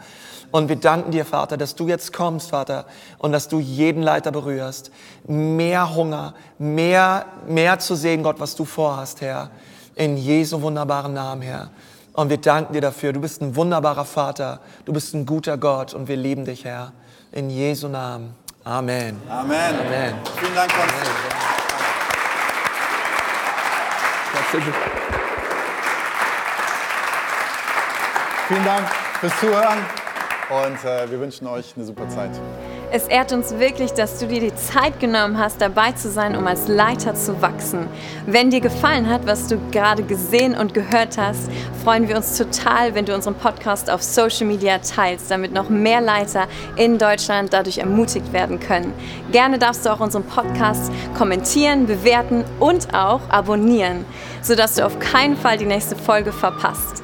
Und 0.52 0.68
wir 0.68 0.78
danken 0.78 1.12
dir, 1.12 1.26
Vater, 1.26 1.56
dass 1.56 1.76
du 1.76 1.88
jetzt 1.88 2.12
kommst, 2.12 2.50
Vater, 2.50 2.86
und 3.20 3.32
dass 3.32 3.50
du 3.50 3.60
jeden 3.60 4.02
Leiter 4.02 4.32
berührst. 4.32 4.89
Mehr 5.28 5.93
Hunger, 5.93 6.34
mehr, 6.58 7.28
mehr 7.47 7.78
zu 7.78 7.93
sehen, 7.93 8.24
Gott, 8.24 8.39
was 8.39 8.56
du 8.56 8.66
vorhast, 8.66 9.22
Herr. 9.22 9.52
In 10.00 10.16
Jesu 10.16 10.62
wunderbaren 10.62 11.14
Namen, 11.14 11.41
Herr. 11.41 11.72
Und 12.14 12.30
wir 12.30 12.38
danken 12.38 12.72
dir 12.72 12.80
dafür. 12.80 13.12
Du 13.12 13.20
bist 13.20 13.41
ein 13.41 13.54
wunderbarer 13.54 14.06
Vater. 14.06 14.62
Du 14.86 14.93
bist 14.93 15.14
ein 15.14 15.26
guter 15.26 15.58
Gott 15.58 15.93
und 15.93 16.08
wir 16.08 16.16
lieben 16.16 16.45
dich, 16.45 16.64
Herr. 16.64 16.93
In 17.34 17.50
Jesu 17.50 17.89
Namen. 17.89 18.34
Amen. 18.64 19.22
Amen. 19.30 19.76
Amen. 19.78 20.16
Vielen 20.38 20.56
Dank, 20.56 20.72
Konstantin. 20.72 21.12
Vielen 28.47 28.64
Dank 28.64 28.88
fürs 29.20 29.39
Zuhören 29.41 29.80
und 30.50 30.86
äh, 30.86 31.12
wir 31.12 31.20
wünschen 31.20 31.45
euch 31.45 31.74
eine 31.76 31.86
super 31.86 32.08
Zeit. 32.08 32.32
Es 32.92 33.08
ehrt 33.08 33.32
uns 33.34 33.60
wirklich, 33.60 33.92
dass 33.92 34.18
du 34.18 34.26
dir 34.26 34.40
die 34.40 34.56
Zeit 34.56 35.00
genommen 35.00 35.38
hast, 35.38 35.62
dabei 35.62 35.92
zu 35.92 36.10
sein, 36.10 36.36
um 36.36 36.48
als 36.48 36.68
Leiter 36.68 37.14
zu 37.14 37.40
wachsen. 37.40 37.88
Wenn 38.26 38.50
dir 38.50 38.62
gefallen 38.62 39.08
hat, 39.08 39.28
was 39.28 39.48
du 39.48 39.60
gerade 39.70 40.02
gesehen 40.02 40.56
und 40.56 40.74
gehört 40.74 41.20
hast, 41.20 41.52
freuen 41.84 42.08
wir 42.08 42.18
uns 42.18 42.36
total, 42.36 42.96
wenn 42.96 43.06
du 43.06 43.14
unseren 43.14 43.36
Podcast 43.36 43.92
auf 43.92 44.02
Social 44.02 44.48
Media 44.48 44.80
teilst, 44.80 45.30
damit 45.30 45.54
noch 45.54 45.70
mehr 45.70 46.02
Leiter 46.02 46.48
in 46.78 46.98
Deutschland 46.98 47.54
dadurch 47.54 47.78
ermutigt 47.78 48.34
werden 48.34 48.60
können. 48.60 48.92
Gerne 49.32 49.60
darfst 49.60 49.86
du 49.86 49.92
auch 49.92 50.00
unseren 50.00 50.24
Podcast 50.24 50.92
kommentieren, 51.16 51.86
bewerten 51.86 52.44
und 52.60 52.92
auch 52.96 53.22
abonnieren, 53.30 54.04
sodass 54.42 54.74
du 54.74 54.86
auf 54.86 54.98
keinen 54.98 55.38
Fall 55.38 55.60
die 55.60 55.66
nächste 55.66 55.96
Folge 55.96 56.32
verpasst. 56.32 57.04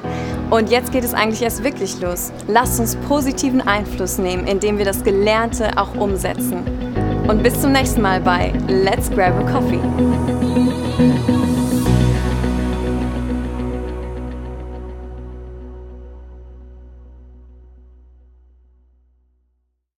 Und 0.50 0.70
jetzt 0.70 0.92
geht 0.92 1.02
es 1.02 1.12
eigentlich 1.12 1.42
erst 1.42 1.64
wirklich 1.64 2.00
los. 2.00 2.30
Lasst 2.46 2.78
uns 2.78 2.96
positiven 3.08 3.60
Einfluss 3.60 4.18
nehmen, 4.18 4.46
indem 4.46 4.78
wir 4.78 4.84
das 4.84 5.02
Gelernte 5.02 5.70
auch 5.76 5.94
umsetzen. 5.96 6.62
Und 7.26 7.42
bis 7.42 7.60
zum 7.60 7.72
nächsten 7.72 8.00
Mal 8.00 8.20
bei 8.20 8.52
Let's 8.68 9.10
Grab 9.10 9.34
a 9.34 9.50
Coffee. 9.50 10.45